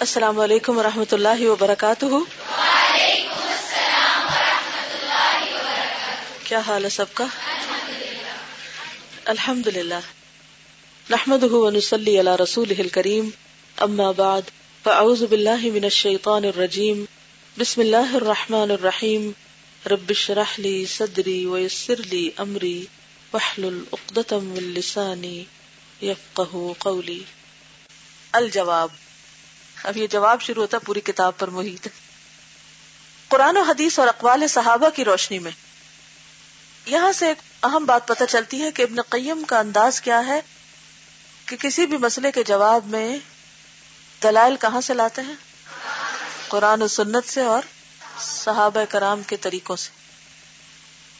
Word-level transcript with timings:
السلام 0.00 0.40
علیکم 0.40 0.78
و 0.78 0.82
رحمۃ 0.82 1.12
اللہ 1.12 1.46
وبرکاتہ۔ 1.46 2.06
کیا 6.44 6.58
حال 6.58 6.84
ہے 6.84 6.88
سب 6.88 7.04
کا؟ 7.14 7.26
الحمد 9.24 9.66
للہ 9.66 10.00
نحمد 11.10 11.42
ونسلی 11.42 12.20
علی 12.20 12.30
رسول 12.42 12.88
کریم 12.88 13.30
اما 13.76 14.10
بعد، 14.10 14.42
فاعوذ 14.82 15.22
باللہ 15.22 15.60
من 15.62 15.84
الشیطان 15.84 16.44
الرجیم۔ 16.44 17.04
بسم 17.58 17.80
اللہ 17.80 18.14
الرحمن 18.14 18.70
الرحیم۔ 18.70 19.30
رب 19.86 20.04
اشرح 20.08 20.54
لی 20.58 20.86
صدری 20.86 21.46
ویسر 21.46 22.02
لی 22.10 22.30
امری۔ 22.36 22.84
واحلل 23.32 23.82
عقدۃ 23.92 24.32
من 24.32 24.62
لسانی 24.62 25.44
یفقهوا 26.02 26.72
قولی۔ 26.78 27.22
الجواب۔ 28.32 29.09
اب 29.84 29.96
یہ 29.96 30.06
جواب 30.06 30.40
شروع 30.40 30.62
ہوتا 30.62 30.78
پوری 30.78 31.00
کتاب 31.00 31.32
پر 31.38 31.48
محیط۔ 31.48 31.88
قرآن 33.28 33.56
و 33.56 33.62
حدیث 33.62 33.98
اور 33.98 34.08
اقوال 34.08 34.48
صحابہ 34.48 34.90
کی 34.90 35.04
روشنی 35.04 35.38
میں۔ 35.38 35.50
یہاں 36.86 37.12
سے 37.12 37.26
ایک 37.26 37.64
اہم 37.64 37.84
بات 37.84 38.08
پتہ 38.08 38.24
چلتی 38.28 38.62
ہے 38.62 38.70
کہ 38.70 38.82
ابن 38.82 39.02
قیم 39.02 39.44
کا 39.44 39.58
انداز 39.58 40.00
کیا 40.00 40.26
ہے 40.26 40.40
کہ 41.46 41.56
کسی 41.56 41.86
بھی 41.86 41.96
مسئلے 41.96 42.30
کے 42.32 42.42
جواب 42.42 42.86
میں 42.86 43.18
دلائل 44.22 44.56
کہاں 44.56 44.80
سے 44.80 44.94
لاتے 44.94 45.22
ہیں؟ 45.22 45.34
قرآن 46.48 46.82
و 46.82 46.88
سنت 46.88 47.28
سے 47.28 47.40
اور 47.40 47.62
صحابہ 48.20 48.84
کرام 48.88 49.22
کے 49.22 49.36
طریقوں 49.36 49.76
سے۔ 49.76 49.90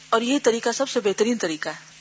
اور 0.09 0.21
یہ 0.21 0.39
طریقہ 0.43 0.69
سب 0.75 0.89
سے 0.89 0.99
بہترین 0.99 1.37
طریقہ 1.37 1.69
ہے۔ 1.69 1.91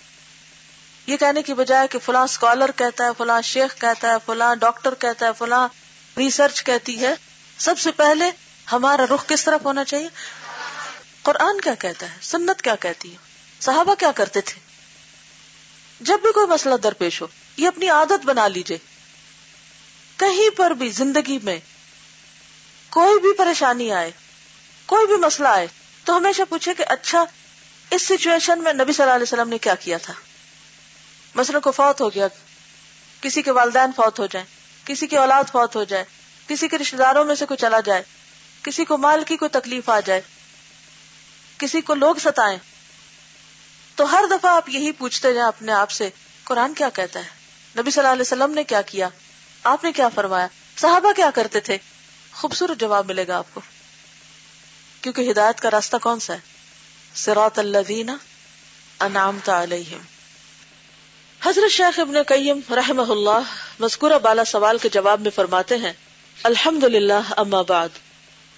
یہ 1.07 1.17
کہنے 1.17 1.43
کی 1.43 1.55
بجائے 1.55 1.89
کہ 1.89 1.99
فلاں 1.99 2.25
اسکالر 2.25 2.71
کہتا 2.77 3.05
ہے، 3.05 3.11
فلاں 3.19 3.43
شیخ 3.43 3.81
کہتا 3.81 4.09
ہے، 4.09 4.15
فلاں 4.27 4.55
ڈاکٹر 4.55 4.95
کہتا 4.95 5.27
ہے، 5.27 5.31
فلاں 5.39 5.69
ریسرچ 6.17 6.65
کہتی 6.65 7.01
ہے، 7.01 7.15
سب 7.59 7.79
سے 7.79 7.91
پہلے 7.91 8.31
ہمارا 8.73 9.05
رخ 9.15 9.27
کس 9.27 9.45
طرف 9.45 9.65
ہونا 9.65 9.85
چاہیے؟ 9.85 10.09
قرآن 11.23 11.61
کیا 11.61 11.75
کہتا 11.75 12.07
ہے؟ 12.07 12.17
سنت 12.23 12.63
کیا 12.63 12.75
کہتی 12.75 13.13
ہے؟ 13.13 13.17
صحابہ 13.61 13.95
کیا 13.95 14.13
کرتے 14.13 14.41
تھے؟ 14.41 14.61
جب 16.01 16.21
بھی 16.23 16.33
کوئی 16.33 16.47
مسئلہ 16.47 16.75
درپیش 16.75 17.23
ہو، 17.23 17.27
یہ 17.57 17.69
اپنی 17.69 17.89
عادت 17.89 18.27
بنا 18.27 18.49
لیجیے۔ 18.49 18.79
کہیں 20.17 20.59
پر 20.59 20.71
بھی 20.71 20.89
زندگی 20.89 21.39
میں 21.43 21.59
کوئی 22.89 23.21
بھی 23.21 23.33
پریشانی 23.33 23.93
آئے، 23.93 24.11
کوئی 24.87 25.07
بھی 25.07 25.17
مسئلہ 25.17 25.49
آئے، 25.49 25.67
تو 26.05 26.17
ہمیشہ 26.17 26.43
پوچھے 26.49 26.75
کہ 26.75 26.85
اچھا 26.89 27.25
اس 27.91 28.03
سچویشن 28.03 28.63
میں 28.63 28.73
نبی 28.73 28.93
صلی 28.93 29.03
اللہ 29.03 29.15
علیہ 29.15 29.23
وسلم 29.23 29.49
نے 29.49 29.59
کیا 29.59 29.75
کیا 29.75 29.99
تھا؟ 29.99 30.15
مثلا 31.35 31.59
کو 31.59 31.71
فوت 31.71 32.01
ہو 32.01 32.15
گیا، 32.15 32.27
کسی 33.21 33.43
کے 33.43 33.51
والدین 33.51 33.91
فوت 33.97 34.19
ہو 34.19 34.27
جائیں 34.27 34.60
کسی 34.85 35.07
کی 35.07 35.17
اولاد 35.17 35.45
فوت 35.53 35.77
ہو 35.77 35.85
جائے، 35.85 36.05
کسی 36.47 36.69
کے 36.69 36.79
رشتے 36.79 36.97
داروں 36.97 37.25
میں 37.25 37.35
سے 37.35 37.47
کوئی 37.47 37.59
چلا 37.59 37.81
جائے، 37.81 38.03
کسی 38.63 38.85
کو 38.85 38.97
مال 38.97 39.25
کی 39.25 39.37
کوئی 39.37 39.49
تکلیف 39.49 39.89
آ 39.89 40.01
جائے، 40.01 40.21
کسی 41.59 41.81
کو 41.81 41.95
لوگ 41.95 42.15
ستائیں۔ 42.15 42.59
تو 43.95 44.13
ہر 44.13 44.25
دفعہ 44.31 44.57
آپ 44.57 44.69
یہی 44.69 44.93
پوچھتے 44.93 45.35
جائیں 45.35 45.49
اپنے 45.49 45.73
آپ 45.73 45.91
سے، 45.91 46.11
قرآن 46.45 46.75
کیا 46.75 46.89
کہتا 46.89 47.21
ہے؟ 47.21 47.29
نبی 47.81 47.91
صلی 47.91 48.01
اللہ 48.01 48.13
علیہ 48.13 48.23
وسلم 48.23 48.51
نے 48.51 48.65
کیا 48.65 48.83
کیا؟ 48.83 49.09
آپ 49.65 49.85
نے 49.85 49.93
کیا 49.93 50.09
فرمایا؟ 50.09 50.47
صحابہ 50.77 51.13
کیا 51.13 51.31
کرتے 51.35 51.61
تھے؟ 51.61 51.79
خوبصورت 52.33 52.81
جواب 52.81 53.07
ملے 53.07 53.27
گا 53.27 53.39
آپ 53.39 53.55
کو۔ 53.55 53.61
کیونکہ 55.01 55.31
ہدایت 55.31 55.61
کا 55.61 55.71
راستہ 55.71 55.97
کون 56.03 56.21
سا 56.21 56.33
ہے؟ 56.33 56.39
سراط 57.15 57.59
اللہ 57.59 58.11
انعامت 59.01 59.49
علیہم۔ 59.49 60.20
حضرت 61.43 61.73
شیخ 61.73 62.01
ابن 62.01 62.23
قیم 62.23 62.61
رحمہ 62.75 63.13
اللہ 63.13 63.41
مذکورہ 63.79 64.19
بالا 64.23 64.45
سوال 64.45 64.79
کے 64.79 64.89
جواب 64.89 65.21
میں 65.21 65.31
فرماتے 65.31 65.77
ہیں 65.77 65.93
الحمد 66.43 66.85
للہ 66.85 67.33
اما 67.37 67.63
بعد۔ 67.63 67.89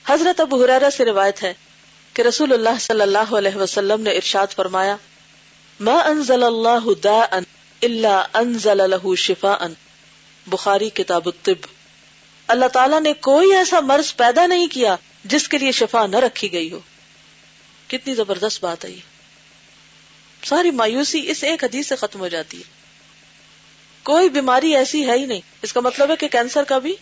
حضرت 0.07 0.41
ابو 0.41 0.65
حرارہ 0.65 0.91
سے 0.91 1.05
روایت 1.05 1.43
ہے 1.43 1.55
کہ 2.13 2.23
رسول 2.23 2.53
اللہ 2.53 2.79
صلی 2.81 3.01
اللہ 3.01 3.35
علیہ 3.39 3.57
وسلم 3.57 4.01
نے 4.01 4.11
ارشاد 4.11 4.47
فرمایا، 4.57 4.97
ما 5.81 5.95
انزل 5.95 6.43
اللہ 6.43 7.01
داء 7.05 7.37
الا 7.83 8.23
انزل 8.35 8.91
له 8.91 9.15
شفاء 9.17 9.67
بخاری 10.47 10.91
کتاب 10.91 11.27
الطب۔ 11.27 11.67
اللہ 12.47 12.67
تعالیٰ 12.67 13.01
نے 13.01 13.13
کوئی 13.13 13.55
ایسا 13.55 13.81
مرض 13.81 14.17
پیدا 14.17 14.47
نہیں 14.47 14.67
کیا 14.67 14.97
جس 15.25 15.49
کے 15.49 15.59
لیے 15.59 15.73
شفا 15.73 16.07
نہ 16.07 16.17
رکھی 16.17 16.53
گئی 16.53 16.73
ہو۔ 16.73 16.81
کتنی 17.89 18.15
زبردست 18.15 18.65
بات 18.65 18.85
ہے 18.85 18.91
یہ۔ 18.91 19.01
ساری 20.45 20.71
مایوسی 20.71 21.31
اس 21.31 21.45
ایک 21.45 21.65
حدیث 21.65 21.89
سے 21.89 21.97
ختم 21.97 22.21
ہو 22.21 22.29
جاتی 22.29 22.59
ہے۔ 22.59 22.72
کوئی 24.03 24.29
بیماری 24.29 24.77
ایسی 24.77 25.07
ہے 25.07 25.19
ہی 25.19 25.27
نہیں۔ 25.27 25.41
اس 25.63 25.73
کا 25.73 25.81
مطلب 25.81 26.11
ہے 26.11 26.17
کہ 26.17 26.29
کینسر 26.29 26.65
کا 26.65 26.79
بھی 26.79 26.97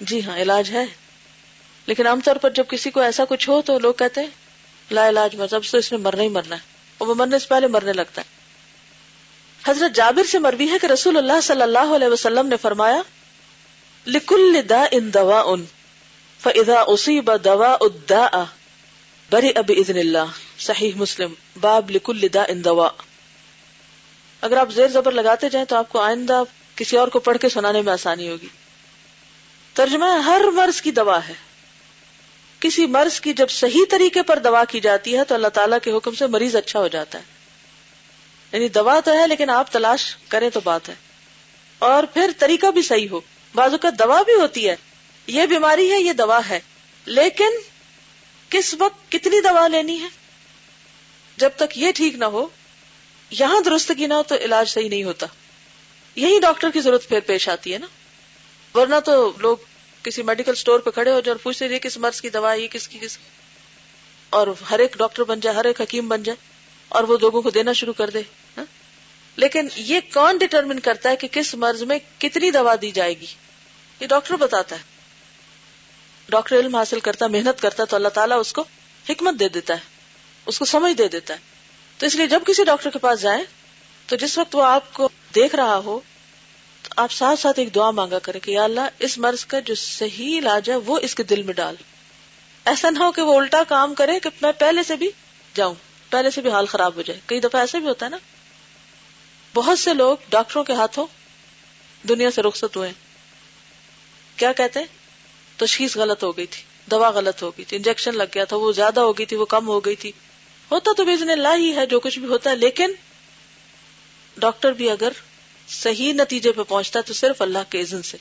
جی 0.00 0.24
ہاں 0.24 0.36
علاج 0.36 0.70
ہے۔ 0.70 0.84
لیکن 1.86 2.06
عام 2.06 2.20
طور 2.20 2.36
پر 2.36 2.50
جب 2.50 2.64
کسی 2.68 2.90
کو 2.90 3.00
ایسا 3.00 3.24
کچھ 3.28 3.48
ہو 3.48 3.62
تو 3.62 3.78
لوگ 3.78 3.94
کہتے 3.94 4.20
ہیں، 4.20 4.28
لا 4.90 5.08
علاج 5.08 5.36
مطلب 5.36 5.62
تو 5.70 5.78
اس 5.78 5.92
نے 5.92 5.98
مرنا 5.98 6.22
ہی 6.22 6.28
مرنا 6.28 6.56
ہے۔ 6.56 6.60
اور 6.98 7.08
وہ 7.08 7.14
مرنے 7.14 7.38
سے 7.38 7.46
پہلے 7.48 7.66
مرنے 7.66 7.92
لگتا 7.92 8.22
ہے۔ 8.22 8.42
حضرت 9.70 9.96
جابر 9.96 10.22
سے 10.24 10.38
مربی 10.38 10.70
ہے 10.70 10.78
کہ 10.78 10.86
رسول 10.86 11.16
اللہ 11.16 11.40
صلی 11.42 11.62
اللہ 11.62 11.94
علیہ 11.96 12.08
وسلم 12.08 12.46
نے 12.46 12.56
فرمایا، 12.56 13.02
لکل 14.06 14.60
دا 14.68 14.84
ان 14.90 15.14
دوا 15.14 15.42
ان 15.46 15.64
فضا 16.40 16.84
اسی 16.86 17.20
دوا 17.44 17.76
ادا 17.80 18.44
بری 19.30 19.50
اب 19.54 19.72
ادن 19.76 19.98
اللہ۔ 19.98 20.58
صحیح 20.58 20.92
مسلم، 20.96 21.34
باب 21.60 21.90
لکل 21.90 22.26
دا 22.34 22.42
ان 22.42 22.64
دوا 22.64 22.88
اگر 24.42 24.56
آپ 24.56 24.70
زیر 24.70 24.88
زبر 24.88 25.12
لگاتے 25.12 25.48
جائیں 25.48 25.66
تو 25.66 25.76
آپ 25.76 25.88
کو 25.88 26.00
آئندہ 26.00 26.42
کسی 26.76 26.96
اور 26.96 27.08
کو 27.08 27.18
پڑھ 27.18 27.38
کے 27.38 27.48
سنانے 27.48 27.82
میں 27.82 27.92
آسانی 27.92 28.28
ہوگی۔ 28.28 28.48
ترجمہ 29.72 30.04
ہر 30.04 30.40
مرض 30.52 30.80
کی 30.80 30.90
دوا 30.90 31.28
ہے۔ 31.28 31.34
کسی 32.60 32.86
مرض 32.86 33.20
کی 33.20 33.32
جب 33.32 33.50
صحیح 33.50 33.84
طریقے 33.90 34.22
پر 34.22 34.38
دوا 34.38 34.64
کی 34.64 34.80
جاتی 34.80 35.16
ہے 35.16 35.24
تو 35.24 35.34
اللہ 35.34 35.48
تعالیٰ 35.48 35.78
کے 35.82 35.90
حکم 35.90 36.14
سے 36.14 36.26
مریض 36.26 36.56
اچھا 36.56 36.78
ہو 36.80 36.88
جاتا 36.88 37.18
ہے۔ 37.18 37.22
یعنی 38.52 38.68
دوا 38.68 39.00
تو 39.00 39.12
ہے 39.12 39.26
لیکن 39.26 39.50
آپ 39.50 39.72
تلاش 39.72 40.16
کریں 40.28 40.50
تو 40.50 40.60
بات 40.64 40.88
ہے۔ 40.88 40.94
اور 41.78 42.04
پھر 42.04 42.30
طریقہ 42.38 42.66
بھی 42.66 42.82
صحیح 42.82 43.08
ہو۔ 43.10 43.20
بازو 43.54 43.78
کا 43.78 43.88
دوا 43.98 44.22
بھی 44.22 44.34
ہوتی 44.34 44.68
ہے۔ 44.68 44.76
یہ 45.26 45.46
بیماری 45.46 45.92
ہے، 45.92 46.00
یہ 46.00 46.12
دوا 46.12 46.40
ہے۔ 46.50 46.60
لیکن 47.06 47.50
کس 48.48 48.74
وقت 48.78 49.12
کتنی 49.12 49.40
دوا 49.40 49.68
لینی 49.68 50.00
ہے؟ 50.02 50.08
جب 51.36 51.50
تک 51.56 51.78
یہ 51.78 51.92
ٹھیک 51.94 52.14
نہ 52.14 52.24
ہو 52.24 52.46
یہاں 53.40 53.60
درستگی 53.60 54.06
نہ 54.06 54.14
ہو 54.14 54.22
تو 54.22 54.34
علاج 54.34 54.68
صحیح 54.68 54.88
نہیں 54.88 55.04
ہوتا۔ 55.04 55.26
یہی 56.16 56.38
ڈاکٹر 56.38 56.70
کی 56.70 56.80
ضرورت 56.80 57.08
پھر 57.08 57.20
پیش 57.20 57.48
آتی 57.48 57.72
ہے 57.72 57.78
نا۔ 57.78 57.86
ورنہ 58.78 58.94
تو 59.04 59.32
لوگ 59.38 59.56
کسی 60.02 60.22
میڈیکل 60.22 60.52
اسٹور 60.52 60.80
پہ 60.80 60.90
کھڑے 60.90 61.10
ہو 61.10 61.20
جائے 61.20 61.34
اور 61.34 61.42
پوچھتے 61.42 61.78
کس 61.78 61.98
مرض 61.98 62.20
کی 62.20 62.30
دوا 62.30 62.54
یہ 62.54 62.68
کس 62.68 62.88
کی، 62.88 62.98
کس 62.98 63.18
اور 64.30 64.46
ہر 64.70 64.78
ایک 64.78 64.98
ڈاکٹر 64.98 65.24
بن 65.24 65.40
جائے، 65.40 65.56
ہر 65.56 65.64
ایک 65.64 65.80
حکیم 65.80 66.08
بن 66.08 66.22
جائے 66.22 66.36
اور 66.88 67.04
وہ 67.04 67.18
لوگوں 67.20 67.42
کو 67.42 67.50
دینا 67.50 67.72
شروع 67.72 67.92
کر 67.92 68.10
دے 68.10 68.22
ہاں۔ 68.56 68.64
لیکن 69.36 69.68
یہ 69.76 70.00
کون 70.14 70.38
ڈٹرمن 70.38 70.80
کرتا 70.80 71.10
ہے 71.10 71.16
کہ 71.16 71.28
کس 71.32 71.54
مرض 71.54 71.82
میں 71.82 71.98
کتنی 72.18 72.50
دوا 72.50 72.74
دی 72.82 72.90
جائے 72.90 73.20
گی؟ 73.20 73.26
یہ 74.00 74.06
ڈاکٹر 74.06 74.36
بتاتا 74.36 74.76
ہے۔ 74.76 74.82
ڈاکٹر 76.28 76.58
علم 76.58 76.76
حاصل 76.76 77.00
کرتا، 77.00 77.26
محنت 77.26 77.62
کرتا 77.62 77.84
تو 77.84 77.96
اللہ 77.96 78.08
تعالیٰ 78.08 78.40
اس 78.40 78.52
کو 78.52 78.64
حکمت 79.08 79.34
دے 79.40 79.48
دیتا 79.48 79.74
ہے، 79.74 79.80
اس 80.46 80.58
کو 80.58 80.64
سمجھ 80.64 80.98
دے 80.98 81.08
دیتا 81.08 81.34
ہے۔ 81.34 81.51
تو 82.02 82.06
اس 82.06 82.14
لیے 82.14 82.26
جب 82.26 82.42
کسی 82.46 82.64
ڈاکٹر 82.64 82.90
کے 82.90 82.98
پاس 82.98 83.20
جائیں، 83.20 83.44
تو 84.06 84.16
جس 84.16 84.38
وقت 84.38 84.56
وہ 84.56 84.62
آپ 84.62 84.92
کو 84.92 85.08
دیکھ 85.34 85.54
رہا 85.54 85.76
ہو، 85.76 86.00
تو 86.82 86.88
آپ 86.96 87.12
ساتھ 87.12 87.40
ساتھ 87.40 87.58
ایک 87.58 87.74
دعا 87.74 87.90
مانگا 87.90 88.18
کرے 88.18 88.40
کہ 88.40 88.50
یا 88.50 88.64
اللہ، 88.64 88.80
اس 88.98 89.18
مرض 89.18 89.44
کا 89.44 89.60
جو 89.60 89.74
صحیح 89.74 90.38
علاج 90.38 90.70
ہے، 90.70 90.76
وہ 90.76 90.98
اس 91.02 91.14
کے 91.14 91.22
دل 91.22 91.42
میں 91.42 91.54
ڈال۔ 91.54 91.74
ایسا 92.64 92.90
نہ 92.90 92.98
ہو 92.98 93.12
کہ 93.12 93.22
وہ 93.22 93.40
الٹا 93.40 93.62
کام 93.68 93.94
کرے 93.94 94.20
کہ 94.20 94.30
میں 94.42 94.52
پہلے 94.52 94.82
سے 94.82 94.96
بھی 94.96 95.10
جاؤں، 95.54 95.74
پہلے 96.10 96.30
سے 96.30 96.40
بھی 96.40 96.50
حال 96.50 96.66
خراب 96.66 96.96
ہو 96.96 97.02
جائے۔ 97.02 97.20
کئی 97.26 97.40
دفعہ 97.40 97.60
ایسے 97.60 97.78
بھی 97.78 97.88
ہوتا 97.88 98.06
ہے 98.06 98.10
نا۔ 98.10 98.16
بہت 99.54 99.78
سے 99.78 99.94
لوگ 99.94 100.16
ڈاکٹروں 100.28 100.64
کے 100.64 100.72
ہاتھوں 100.72 101.06
دنیا 102.08 102.30
سے 102.30 102.42
رخصت 102.42 102.76
ہوئے۔ 102.76 102.92
کیا 104.36 104.52
کہتے 104.52 104.80
ہیں؟ 104.80 104.86
تشخیص 105.56 105.96
غلط 105.96 106.24
ہو 106.24 106.36
گئی 106.36 106.46
تھی، 106.46 106.62
دوا 106.90 107.10
غلط 107.10 107.42
ہو 107.42 107.50
گئی 107.50 107.64
تھی، 107.64 107.76
انجیکشن 107.76 108.16
لگ 108.16 108.24
گیا 108.34 108.44
تھا، 108.44 108.56
وہ 108.56 108.72
زیادہ 108.72 109.00
ہو 109.00 109.12
گئی 109.12 109.26
تھی، 109.26 109.36
وہ 109.36 109.44
کم 109.44 109.68
ہو 109.68 109.80
گئی 109.80 109.96
تھی۔ 109.96 110.12
ہوتا 110.72 110.90
تو 110.96 111.04
بزن 111.04 111.30
اللہ 111.30 111.48
ہی 111.56 111.76
ہے 111.76 111.86
جو 111.86 112.00
کچھ 112.00 112.18
بھی 112.18 112.28
ہوتا 112.28 112.50
ہے 112.50 112.56
لیکن 112.56 112.92
ڈاکٹر 114.36 114.72
بھی 114.72 114.90
اگر 114.90 115.12
صحیح 115.68 116.12
نتیجے 116.12 116.52
پہ 116.52 116.62
پہنچتا 116.62 116.98
ہے 116.98 117.02
تو 117.02 117.14
صرف 117.14 117.42
اللہ 117.42 117.58
کے 117.68 117.80
عزن 117.80 118.02
سے۔ 118.02 118.18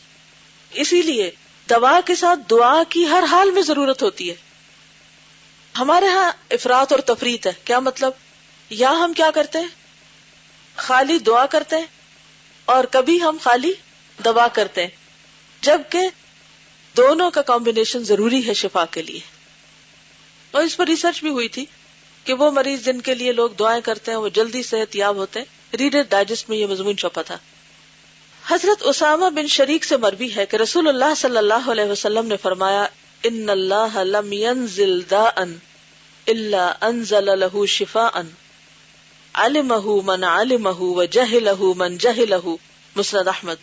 اسی 0.72 1.02
لیے 1.02 1.32
دوا 1.70 2.00
کے 2.06 2.16
ساتھ 2.16 2.40
دعا 2.50 2.84
کی 2.90 3.08
ہر 3.08 3.24
حال 3.32 3.52
میں 3.52 3.62
ضرورت 3.62 4.04
ہوتی 4.04 4.30
ہے۔ 4.30 4.36
ہمارے 5.80 6.08
ہاں 6.08 6.32
افراد 6.50 6.86
اور 6.90 7.00
تفریح 7.00 7.38
ہے۔ 7.46 7.52
کیا 7.64 7.80
مطلب؟ 7.80 8.12
یا 8.70 8.92
ہم 8.92 9.14
کیا 9.14 9.32
کرتے 9.32 9.60
ہیں؟ 9.60 9.68
خالی 10.76 11.20
دعا 11.20 11.46
کرتے 11.46 11.76
ہیں 11.76 11.86
اور 12.66 12.84
کبھی 12.84 13.22
ہم 13.22 13.38
خالی 13.42 13.74
دوا 14.26 14.48
کرتے 14.48 14.82
ہیں۔ 14.82 14.90
جبکہ 15.62 16.00
دونوں 16.98 17.32
کا 17.32 17.42
کمبینیشن 17.42 18.04
ضروری 18.04 18.48
ہے 18.48 18.54
شفا 18.54 18.86
کے 18.86 19.02
لیے۔ 19.02 19.20
اور 20.52 20.64
اس 20.64 20.78
پر 20.78 20.86
ریسرچ 20.86 21.20
بھی 21.20 21.30
ہوئی 21.30 21.48
تھی۔ 21.48 21.66
کہ 22.24 22.34
وہ 22.34 22.52
مریض 22.52 22.86
جن 22.86 23.02
کے 23.02 23.16
لیے 23.16 23.32
لوگ 23.32 23.50
دعائیں 23.50 23.82
کرتے 23.82 24.12
ہیں، 24.12 24.18
وہ 24.18 24.30
جلدی 24.30 24.64
صحت 24.64 24.96
یاب 24.96 25.16
ہوتے 25.16 25.40
ہیں۔ 25.40 25.78
ریڈر 25.78 26.02
ڈائجسٹ 26.10 26.50
میں 26.50 26.58
یہ 26.58 26.66
مضمون 26.66 26.98
چھپا 26.98 27.22
تھا۔ 27.22 27.38
حضرت 28.48 28.84
اسامہ 28.86 29.30
بن 29.30 29.48
شریک 29.48 29.84
سے 29.84 29.98
مربی 29.98 30.36
ہے 30.36 30.46
کہ 30.46 30.56
رسول 30.56 30.88
اللہ 30.88 31.14
صلی 31.18 31.38
اللہ 31.38 31.70
علیہ 31.72 31.86
وسلم 31.86 32.26
نے 32.28 32.38
فرمایا، 32.38 32.88
ان 33.24 33.50
اللہ 33.50 33.98
لم 33.98 34.34
ينزل 34.34 35.02
داء 35.12 35.42
الا 36.28 36.74
انزل 36.82 37.40
له 37.40 37.66
شفاء 37.66 38.22
علمه 39.34 40.02
من 40.06 40.24
علمه 40.24 40.80
وجهله 40.80 41.74
من 41.76 41.98
جهله 41.98 42.56
مسند 42.96 43.28
احمد۔ 43.28 43.56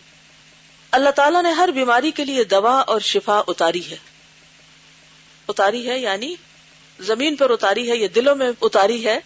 اللہ 0.91 1.11
تعالیٰ 1.11 1.43
نے 1.43 1.51
ہر 1.51 1.69
بیماری 1.75 2.11
کے 2.11 2.25
لیے 2.25 2.45
دوا 2.45 2.81
اور 2.81 3.01
شفا 3.01 3.43
اتاری 3.49 3.91
ہے۔ 3.91 3.97
اتاری 5.49 5.89
ہے 5.89 5.99
یعنی 5.99 6.35
زمین 7.01 7.37
پر 7.37 7.51
اتاری 7.51 7.91
ہے 7.91 7.97
یا 7.97 8.09
دلوں 8.15 8.37
میں 8.37 8.51
اتاری 8.61 9.07
ہے، 9.07 9.21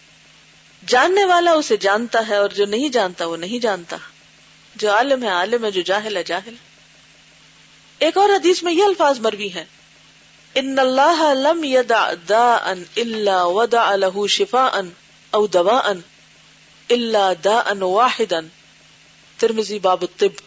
جاننے 0.87 1.25
والا 1.25 1.51
اسے 1.51 1.77
جانتا 1.77 2.27
ہے 2.27 2.35
اور 2.35 2.49
جو 2.49 2.65
نہیں 2.65 2.89
جانتا 2.89 3.25
وہ 3.25 3.37
نہیں 3.37 3.59
جانتا۔ 3.59 3.97
جو 4.75 4.91
عالم 4.91 5.23
ہے 5.23 5.27
عالم 5.27 5.65
ہے، 5.65 5.71
جو 5.71 5.81
جاہل 5.81 6.17
ہے 6.17 6.23
جاہل۔ 6.23 6.55
ایک 7.99 8.17
اور 8.17 8.29
حدیث 8.29 8.63
میں 8.63 8.73
یہ 8.73 8.83
الفاظ 8.83 9.19
مروی 9.19 9.47
ہیں۔ 9.47 9.65
ان 10.55 10.79
اللہ 10.79 11.33
لم 11.33 11.63
يدع 11.63 12.11
داء 12.29 12.73
الا 12.97 13.43
وضع 13.43 13.95
له 13.95 14.25
شفاء 14.27 14.79
او 15.31 15.47
دواء 15.47 15.91
الا 16.89 17.33
داء 17.43 17.79
واحدا 17.79 18.39
ترمذی 19.37 19.79
باب 19.79 20.01
الطب۔ 20.01 20.41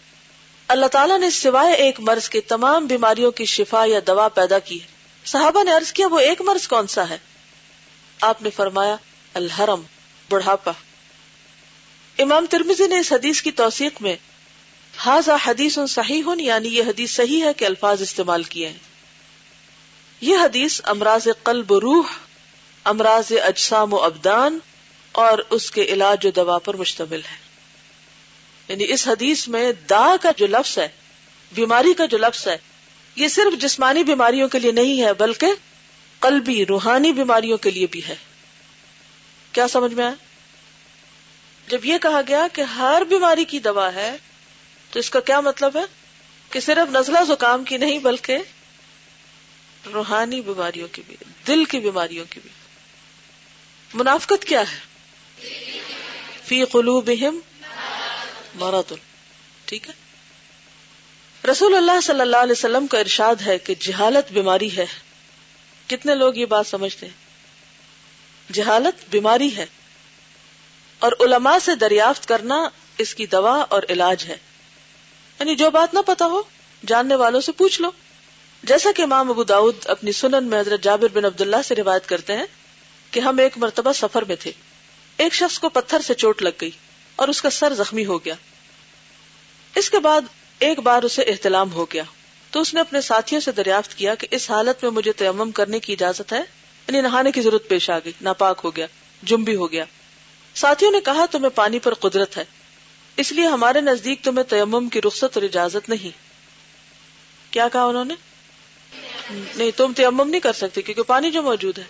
اللہ 0.69 0.87
تعالیٰ 0.87 1.19
نے 1.19 1.31
سوائے 1.31 1.75
ایک 1.75 2.01
مرض 2.01 2.29
کے 2.29 2.41
تمام 2.41 2.87
بیماریوں 2.87 3.31
کی 3.31 3.45
شفا 3.45 3.85
یا 3.87 4.01
دوا 4.07 4.29
پیدا 4.29 4.59
کی 4.59 4.83
ہے۔ 4.83 4.96
صحابہ 5.27 5.65
نے 5.65 5.73
عرض 5.73 5.93
کیا، 5.93 6.07
وہ 6.07 6.19
ایک 6.19 6.43
مرض 6.43 6.69
کون 6.69 6.87
سا 6.87 7.09
ہے؟ 7.09 7.19
آپ 8.21 8.43
نے 8.43 8.51
فرمایا، 8.51 8.97
الحرم، 9.35 9.83
بڑھاپا۔ 10.31 10.73
امام 12.19 12.47
ترمیزی 12.47 12.87
نے 12.87 12.99
اس 12.99 13.13
حدیث 13.13 13.43
کی 13.43 13.51
توثیق 13.51 14.03
میں 14.03 14.17
حاضہ 14.97 15.31
حدیث 15.47 15.79
صحیح 15.89 16.23
ہن 16.27 16.41
یعنی 16.41 16.69
یہ 16.69 16.83
حدیث 16.83 17.11
صحیح 17.11 17.45
ہے 17.45 17.53
کہ 17.53 17.65
الفاظ 17.65 18.03
استعمال 18.03 18.43
کیے 18.43 18.69
ہیں۔ 18.69 18.79
یہ 20.21 20.37
حدیث 20.37 20.81
امراض 20.85 21.29
قلب 21.43 21.73
و 21.73 21.81
روح، 21.81 22.07
امراض 22.85 23.33
اجسام 23.45 23.93
و 23.93 23.97
ابدان 23.97 24.59
اور 25.13 25.39
اس 25.51 25.71
کے 25.71 25.85
علاج 25.85 26.27
و 26.27 26.31
دوا 26.31 26.59
پر 26.59 26.77
مشتمل 26.77 27.21
ہے۔ 27.23 27.37
یعنی 28.69 28.85
اس 28.89 29.09
حدیث 29.09 29.49
میں 29.49 29.73
دا 29.91 30.17
کا 30.23 30.31
جو 30.37 30.47
لفظ 30.47 30.79
ہے، 30.79 30.89
بیماری 31.53 31.95
کا 31.95 32.07
جو 32.07 32.19
لفظ 32.19 32.49
ہے 32.49 32.57
یہ 33.17 33.29
صرف 33.29 33.61
جسمانی 33.61 34.05
بیماریوں 34.05 34.49
کے 34.49 34.59
لیے 34.59 34.73
نہیں 34.73 35.03
ہے، 35.03 35.13
بلکہ 35.13 35.47
قلبی، 36.19 36.67
روحانی 36.67 37.13
بیماریوں 37.13 37.59
کے 37.59 37.71
لیے 37.71 37.87
بھی 37.91 38.07
ہے۔ 38.09 38.15
کیا 39.53 39.69
سمجھ 39.69 39.95
میں 39.95 40.05
آیا؟ 40.05 40.15
جب 41.69 41.85
یہ 41.85 41.99
کہا 41.99 42.21
گیا 42.29 42.47
کہ 42.53 42.63
ہر 42.63 43.03
بیماری 43.09 43.45
کی 43.45 43.59
دوا 43.59 43.95
ہے، 43.95 44.17
تو 44.91 44.99
اس 44.99 45.11
کا 45.11 45.21
کیا 45.21 45.41
مطلب 45.41 45.77
ہے؟ 45.77 45.85
کہ 46.51 46.61
صرف 46.61 46.97
نزلہ 46.97 47.19
زکام 47.29 47.65
کی 47.65 47.77
نہیں، 47.77 47.99
بلکہ 47.99 48.39
روحانی 49.93 50.41
بیماریوں 50.41 50.89
کی 50.93 51.03
بھی، 51.07 51.17
دل 51.47 51.65
کی 51.65 51.79
بیماریوں 51.79 52.25
کی 52.31 52.41
بھی۔ 52.41 52.51
منافقت 53.95 54.45
کیا 54.45 54.61
ہے؟ 54.61 54.79
فی 56.45 56.65
قلوبہم 56.65 57.39
مرض۔ 58.55 58.93
ٹھیک 59.65 59.89
ہے؟ 59.89 60.06
رسول 61.51 61.77
اللہ 61.77 62.01
صلی 62.03 62.21
اللہ 62.21 62.37
علیہ 62.37 62.53
وسلم 62.53 62.87
کا 62.87 62.99
ارشاد 62.99 63.35
ہے 63.47 63.59
کہ 63.59 63.75
جہالت 63.81 64.33
بیماری 64.33 64.77
ہے۔ 64.77 64.87
کتنے 65.87 66.15
لوگ 66.15 66.35
یہ 66.35 66.47
بات 66.47 66.67
سمجھتے 66.67 67.07
ہیں؟ 67.07 67.27
جہالت 68.53 69.05
بیماری 69.11 69.57
ہے۔ 69.57 69.67
اور 70.99 71.13
علماء 71.21 71.57
سے 71.63 71.75
دریافت 71.75 72.27
کرنا 72.27 72.69
اس 72.99 73.15
کی 73.15 73.27
دوا 73.27 73.67
اور 73.69 73.83
علاج 73.89 74.25
ہے۔ 74.29 74.37
یعنی 75.41 75.55
جو 75.55 75.71
بات 75.71 75.95
نہ 75.95 75.99
پتا 76.07 76.25
ہو، 76.25 76.43
جاننے 76.87 77.15
والوں 77.15 77.41
سے 77.41 77.53
پوچھ 77.53 77.81
لو۔ 77.81 77.91
جیسا 78.63 78.91
کہ 78.97 79.03
امام 79.03 79.31
ابو 79.31 79.45
داود 79.45 79.77
اپنی 79.85 80.13
سنن 80.13 80.45
میں 80.45 80.61
حضرت 80.61 80.83
جابر 80.83 81.09
بن 81.13 81.25
عبداللہ 81.25 81.63
سے 81.65 81.75
روایت 81.75 82.09
کرتے 82.09 82.37
ہیں 82.37 82.47
کہ 83.11 83.21
ہم 83.21 83.39
ایک 83.39 83.59
مرتبہ 83.59 83.93
سفر 83.93 84.25
میں 84.25 84.37
تھے۔ 84.37 84.53
ایک 85.17 85.35
شخص 85.35 85.59
کو 85.59 85.69
پتھر 85.69 85.99
سے 86.01 86.15
چوٹ 86.15 86.43
لگ 86.43 86.49
گئی 86.61 86.71
اور 87.17 87.29
اس 87.29 87.43
کا 87.43 87.51
سر 87.51 87.75
زخمی 87.75 88.07
ہو 88.07 88.25
گیا۔ 88.25 88.35
اس 89.75 89.91
کے 89.91 89.99
بعد 89.99 90.21
ایک 90.59 90.79
بار 90.79 91.03
اسے 91.03 91.23
احتلام 91.23 91.73
ہو 91.73 91.85
گیا 91.85 92.03
تو 92.51 92.61
اس 92.61 92.75
نے 92.75 92.81
اپنے 92.81 93.01
ساتھیوں 93.01 93.41
سے 93.41 93.53
دریافت 93.53 93.95
کیا 93.95 94.15
کہ 94.15 94.27
اس 94.31 94.51
حالت 94.51 94.85
میں 94.85 94.93
مجھے 94.93 95.13
تیمم 95.13 95.51
کرنے 95.51 95.81
کی 95.81 95.93
اجازت 95.93 96.33
ہے 96.33 96.39
یعنی 96.39 97.01
نہانے 97.01 97.33
کی 97.33 97.41
ضرورت 97.41 97.69
پیش 97.69 97.91
آ 97.91 97.99
گئی، 97.99 98.13
ناپاک 98.21 98.61
ہو 98.65 98.77
گیا، 98.77 98.87
جم 99.23 99.45
بھی 99.45 99.57
ہو 99.57 99.73
گیا۔ 99.73 99.85
ساتھیوں 100.55 100.91
نے 100.91 101.01
کہا، 101.05 101.27
تمہیں 101.31 101.51
پانی 101.51 101.79
پر 101.79 101.95
قدرت 101.95 102.37
ہے، 102.37 102.45
اس 103.17 103.33
لیے 103.33 103.47
ہمارے 103.47 103.81
نزدیک 103.81 104.25
تمہیں 104.25 104.51
تیمم 104.51 104.89
کی 104.89 105.03
رخصت 105.03 105.37
اور 105.37 105.43
اجازت 105.43 105.89
نہیں۔ 105.89 106.11
کیا 107.53 107.69
کہا 107.69 107.85
انہوں 107.85 108.05
نے؟ 108.05 108.15
نہیں، 109.31 109.71
تم 109.77 109.93
تیمم 109.97 110.29
نہیں 110.31 110.41
کر 110.41 110.53
سکتے 110.53 110.83
کیونکہ 110.83 111.03
پانی 111.03 111.31
جو 111.31 111.43
موجود 111.43 111.79
ہے۔ 111.79 111.85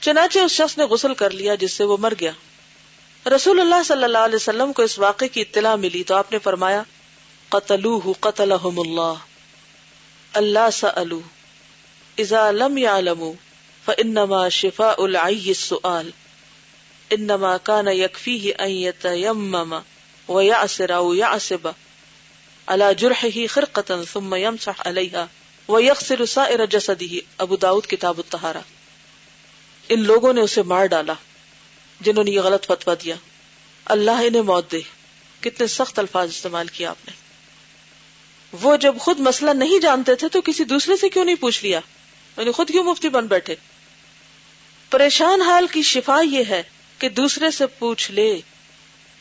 چنانچہ 0.00 0.38
اس 0.38 0.50
شخص 0.50 0.78
نے 0.78 0.84
غسل 0.84 1.14
کر 1.14 1.30
لیا 1.30 1.54
جس 1.54 1.72
سے 1.72 1.84
وہ 1.84 1.96
مر 2.00 2.12
گیا۔ 2.20 2.30
رسول 3.36 3.60
اللہ 3.60 3.82
صلی 3.84 4.04
اللہ 4.04 4.18
علیہ 4.18 4.36
وسلم 4.36 4.72
کو 4.72 4.82
اس 4.82 4.98
واقعے 4.98 5.28
کی 5.28 5.40
اطلاع 5.40 5.76
ملی 5.76 6.04
تو 6.04 6.14
آپ 6.14 6.32
نے 6.32 6.38
فرمایا 6.38 6.82
قتلوہ 7.48 8.12
قتلہم 8.20 8.80
اللہ 8.80 9.12
اللہ 10.34 10.70
سألو 10.72 11.20
اذا 12.18 12.50
لم 12.50 12.78
يعلموا 12.78 13.32
فانما 13.84 14.48
شفاء 14.48 15.02
العی 15.02 15.48
السؤال. 15.48 16.10
انما 17.10 17.56
كان 17.64 17.88
يكفيه 17.88 18.52
ان 18.60 18.70
يتيمم 18.70 19.74
ويعسر 20.28 20.94
او 20.94 21.14
يعسب. 21.14 21.68
على 22.66 22.94
جرحه 22.94 23.46
خرقة 23.46 24.02
ثم 24.12 24.34
يمسح 24.34 24.88
عليها 24.88 25.26
ويغسل 25.68 26.26
سائر 26.26 26.66
جسده. 26.66 27.18
ابو 27.38 27.56
داود 27.56 27.86
کتاب 27.86 28.18
الطہارہ 28.18 28.58
ان 29.88 30.00
لوگوں 30.00 30.32
نے 30.32 30.40
اسے 30.40 30.62
مار 30.62 30.86
ڈالا، 30.86 31.12
جنہوں 32.00 32.24
نے 32.24 32.30
یہ 32.30 32.40
غلط 32.40 32.66
فتوا 32.66 32.94
دیا. 32.94 33.14
اللہ 33.84 34.10
انہیں 34.10 34.42
موت 34.42 34.72
دے. 34.72 34.80
کتنے 35.40 35.66
سخت 35.66 35.98
الفاظ 35.98 36.28
استعمال 36.28 36.66
کیا 36.66 36.90
آپ 36.90 37.08
نے. 37.08 37.27
وہ 38.52 38.76
جب 38.76 38.94
خود 39.00 39.20
مسئلہ 39.20 39.50
نہیں 39.50 39.78
جانتے 39.78 40.14
تھے 40.14 40.28
تو 40.28 40.40
کسی 40.40 40.64
دوسرے 40.64 40.96
سے 40.96 41.08
کیوں 41.08 41.24
نہیں 41.24 41.34
پوچھ 41.34 41.64
لیا؟ 41.64 41.80
یعنی 42.38 42.50
خود 42.50 42.70
کیوں 42.70 42.84
مفتی 42.84 43.08
بن 43.08 43.26
بیٹھے؟ 43.26 43.54
پریشان 44.90 45.42
حال 45.42 45.66
کی 45.66 45.82
شفا 45.82 46.20
یہ 46.20 46.44
ہے 46.48 46.62
کہ 46.98 47.08
دوسرے 47.08 47.50
سے 47.50 47.66
پوچھ 47.66 48.10
لے۔ 48.10 48.40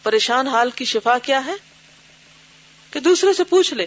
پریشان 0.03 0.47
حال 0.47 0.69
کی 0.69 0.85
شفا 0.85 1.17
کیا 1.17 1.45
ہے؟ 1.45 1.53
کہ 2.91 2.99
دوسرے 2.99 3.33
سے 3.33 3.43
پوچھ 3.43 3.73
لے۔ 3.73 3.85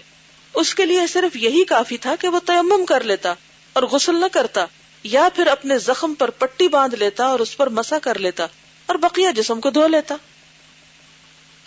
اس 0.55 0.75
کے 0.75 0.87
لیے 0.87 1.07
صرف 1.07 1.37
یہی 1.37 1.65
کافی 1.65 1.97
تھا 1.97 2.17
کہ 2.17 2.29
وہ 2.29 2.39
تیمم 2.47 2.85
کر 2.85 3.05
لیتا 3.05 3.35
اور 3.73 3.83
غسل 3.83 4.17
نہ 4.17 4.27
کرتا، 4.33 4.67
یا 5.03 5.29
پھر 5.37 5.47
اپنے 5.47 5.79
زخم 5.79 6.15
پر 6.15 6.31
پٹی 6.31 6.69
باندھ 6.69 6.95
لیتا 6.95 7.25
اور 7.25 7.41
اس 7.41 7.57
پر 7.57 7.69
مسا 7.69 7.99
کر 7.99 8.19
لیتا 8.19 8.47
اور 8.87 8.95
بقیہ 8.95 9.31
جسم 9.31 9.61
کو 9.61 9.71
دھو 9.71 9.87
لیتا۔ 9.87 10.17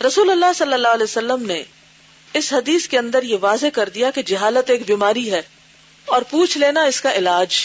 رسول 0.06 0.30
اللہ 0.30 0.52
صلی 0.54 0.72
اللہ 0.72 0.88
علیہ 0.88 1.04
وسلم 1.04 1.46
نے 1.46 1.62
اس 2.34 2.52
حدیث 2.52 2.88
کے 2.88 2.98
اندر 2.98 3.22
یہ 3.22 3.36
واضح 3.40 3.66
کر 3.74 3.88
دیا 3.88 4.10
کہ 4.10 4.22
جہالت 4.22 4.70
ایک 4.70 4.86
بیماری 4.86 5.32
ہے 5.32 5.42
اور 6.04 6.22
پوچھ 6.22 6.58
لینا 6.58 6.82
اس 6.82 7.00
کا 7.00 7.12
علاج۔ 7.12 7.56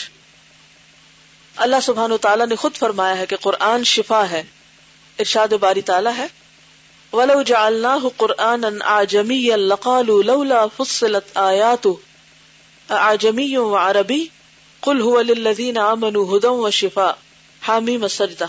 اللہ 1.55 1.75
سبحان 1.83 2.11
تعالیٰ 2.21 2.47
نے 2.47 2.55
خود 2.55 2.75
فرمایا 2.75 3.17
ہے 3.17 3.25
کہ 3.25 3.35
قرآن 3.35 3.83
شفا 3.83 4.29
ہے، 4.29 4.43
ارشاد 5.19 5.47
باری 5.47 5.81
تعالیٰ 5.81 6.11
ہے۔ 6.17 6.27
ولو 7.13 7.41
جعلناه 7.41 8.07
قرآنا 8.17 8.67
اعجميا 8.81 9.55
لقالوا 9.55 10.23
لولا 10.23 10.65
فصلت 10.77 11.37
آياته 11.37 11.91
اعجمي 12.89 13.55
وعربي 13.55 14.25
قل 14.79 15.01
هو 15.01 15.21
للذين 15.21 15.77
آمنوا 15.77 16.37
هدى 16.37 16.47
وشفاء 16.47 17.11
حامیم 17.67 18.03
السجدہ 18.03 18.45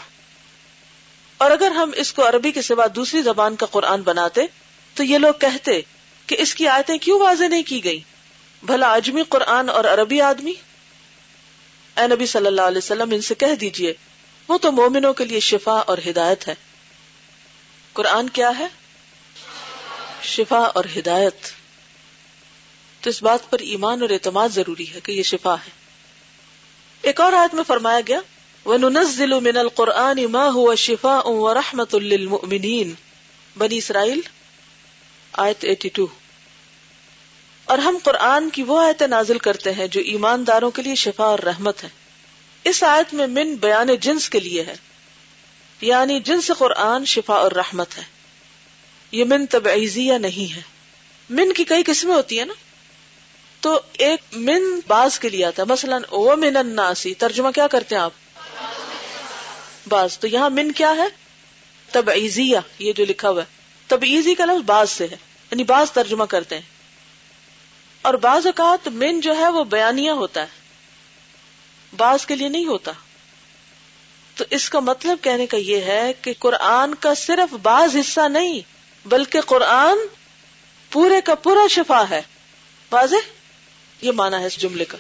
اور 1.39 1.51
اگر 1.51 1.71
ہم 1.71 1.91
اس 1.97 2.13
کو 2.13 2.29
عربی 2.29 2.53
کے 2.53 2.63
سوا 2.63 2.87
دوسری 2.95 3.23
زبان 3.23 3.57
کا 3.57 3.67
قرآن 3.67 4.03
بناتے، 4.03 4.41
تو 4.95 5.05
یہ 5.05 5.19
لوگ 5.19 5.35
کہتے 5.41 5.81
کہ 6.31 6.37
اس 6.39 6.55
کی 6.55 6.69
آیتیں 6.69 6.99
کیوں 6.99 7.21
واضح 7.21 7.45
نہیں 7.45 7.63
کی 7.63 7.85
گئی 7.85 8.01
بھلا 8.63 8.89
آجمی 8.89 9.23
قرآن 9.29 9.69
اور 9.69 9.85
عربی 9.85 10.21
آدمی؟ 10.21 10.53
اے 11.97 12.07
نبی 12.07 12.27
صلی 12.27 12.47
اللہ 12.47 12.61
علیہ 12.61 12.79
وسلم، 12.79 13.11
ان 13.11 13.21
سے 13.21 13.35
کہہ 13.35 13.55
دیجیے، 13.55 13.95
وہ 14.49 14.59
تو 14.59 14.73
مومنوں 14.73 15.13
کے 15.13 15.25
لیے 15.25 15.41
شفا 15.41 15.73
اور 15.73 15.99
ہدایت 16.07 16.49
ہے۔ 16.49 16.55
قرآن 17.93 18.29
کیا 18.29 18.53
ہے؟ 18.59 18.67
شفا 20.23 20.59
اور 20.59 20.85
ہدایت۔ 20.97 21.35
تو 23.01 23.11
اس 23.11 23.23
بات 23.23 23.51
پر 23.51 23.59
ایمان 23.59 24.03
اور 24.03 24.11
اعتماد 24.11 24.49
ضروری 24.49 24.95
ہے 24.95 25.01
کہ 25.01 25.13
یہ 25.13 25.23
شفا 25.23 25.55
ہے۔ 25.55 25.71
ایک 27.03 27.21
اور 27.21 27.33
آیت 27.33 27.55
میں 27.55 27.65
فرمایا 27.67 28.01
گیا، 28.09 28.21
وَنُنَزِّلُ 28.69 29.41
مِنَ 29.41 29.59
الْقُرْآنِ 29.59 30.25
مَا 30.25 30.51
هُوَ 30.51 30.75
شِفَاءٌ 30.75 31.23
وَرَحْمَةٌ 31.25 32.01
لِّلْمُؤْمِنِينَ۔ 32.01 32.93
بنی 33.59 33.79
اسرائیل، 33.79 34.21
آیت 35.33 35.65
82 35.65 36.07
اور 37.71 37.79
ہم 37.79 37.99
قرآن 38.03 38.51
کی 38.51 38.63
وہ 38.63 38.81
آیتیں 38.81 39.07
نازل 39.07 39.39
کرتے 39.39 39.73
ہیں 39.73 39.87
جو 39.87 40.01
ایمانداروں 40.01 40.71
کے 40.71 40.83
لیے 40.83 40.95
شفا 40.95 41.25
اور 41.25 41.39
رحمت 41.39 41.85
ہے۔ 41.85 41.89
اس 42.65 42.83
آیت 42.83 43.15
میں 43.15 43.27
من 43.27 43.55
بیان 43.55 43.95
جنس 44.01 44.31
کے 44.31 44.41
لیے 44.41 44.63
ہے۔ 44.63 44.75
یعنی 45.81 46.21
جنس 46.21 46.51
قرآن 46.59 47.05
شفا 47.05 47.35
اور 47.35 47.53
رحمت 47.53 47.99
ہے۔ 47.99 48.03
یہ 49.13 49.25
من 49.25 49.47
تبعیزیہ 49.47 50.13
نہیں 50.13 50.57
ہے۔ 50.57 50.61
من 51.31 51.53
کی 51.53 51.65
کئی 51.65 51.83
قسمیں 51.87 52.15
ہوتی 52.15 52.39
ہیں 52.39 52.45
نا۔ 52.45 52.55
تو 53.61 53.81
ایک 53.93 54.21
من 54.33 54.81
باز 54.87 55.19
کے 55.19 55.29
لیے 55.29 55.45
آتا 55.45 55.63
ہے۔ 55.63 55.73
مثلاً 55.73 56.03
او 56.09 56.37
من 56.37 56.57
الناسی 56.57 57.15
ترجمہ 57.15 57.51
کیا 57.51 57.67
کرتے 57.67 57.95
ہیں 57.95 58.03
آپ؟ 58.03 58.13
باز 59.89 60.19
تو 60.19 60.29
یہاں 60.29 60.51
من 60.51 60.73
کیا 60.73 60.97
ہے؟ 60.97 61.07
تب 61.93 62.11
یہ 62.79 62.93
جو 62.93 63.05
لکھا 63.05 63.31
ہوا 63.31 63.43
ہے۔ 63.43 63.47
تبعیزی 63.87 64.35
کا 64.35 64.45
لفظ 64.45 64.63
باز 64.67 64.91
سے 64.91 65.07
ہے۔ 65.11 65.17
یعنی 65.51 65.65
باز 65.65 65.93
ترجمہ 65.93 66.25
کرتے 66.25 66.55
ہیں۔ 66.55 66.70
اور 68.03 68.15
بعض 68.15 68.47
اوقات 68.47 68.89
من 68.89 69.21
جو 69.21 69.37
ہے 69.37 69.49
وہ 69.49 69.65
بیانیہ 69.65 70.11
ہوتا 70.11 70.41
ہے۔ 70.43 70.61
باز 71.97 72.27
کے 72.27 72.37
لیے 72.37 72.49
نہیں 72.49 72.67
ہوتا۔ 72.67 72.93
تو 74.35 74.45
اس 74.51 74.71
کا 74.71 74.81
مطلب 74.81 75.19
کہنے 75.23 75.47
کا 75.47 75.57
یہ 75.57 75.81
ہے 75.81 76.13
کہ 76.23 76.35
قرآن 76.39 76.95
کا 76.95 77.15
صرف 77.15 77.55
بعض 77.55 77.97
حصہ 77.97 78.29
نہیں، 78.29 78.61
بلکہ 79.07 79.41
قرآن 79.41 79.99
پورے 80.91 81.21
کا 81.21 81.35
پورا 81.35 81.67
شفا 81.71 82.05
ہے۔ 82.11 82.23
واضح؟ 82.93 83.17
یہ 84.03 84.13
مانا 84.13 84.41
ہے 84.41 84.47
اس 84.47 84.59
جملے 84.59 84.85
کا۔ 84.85 84.99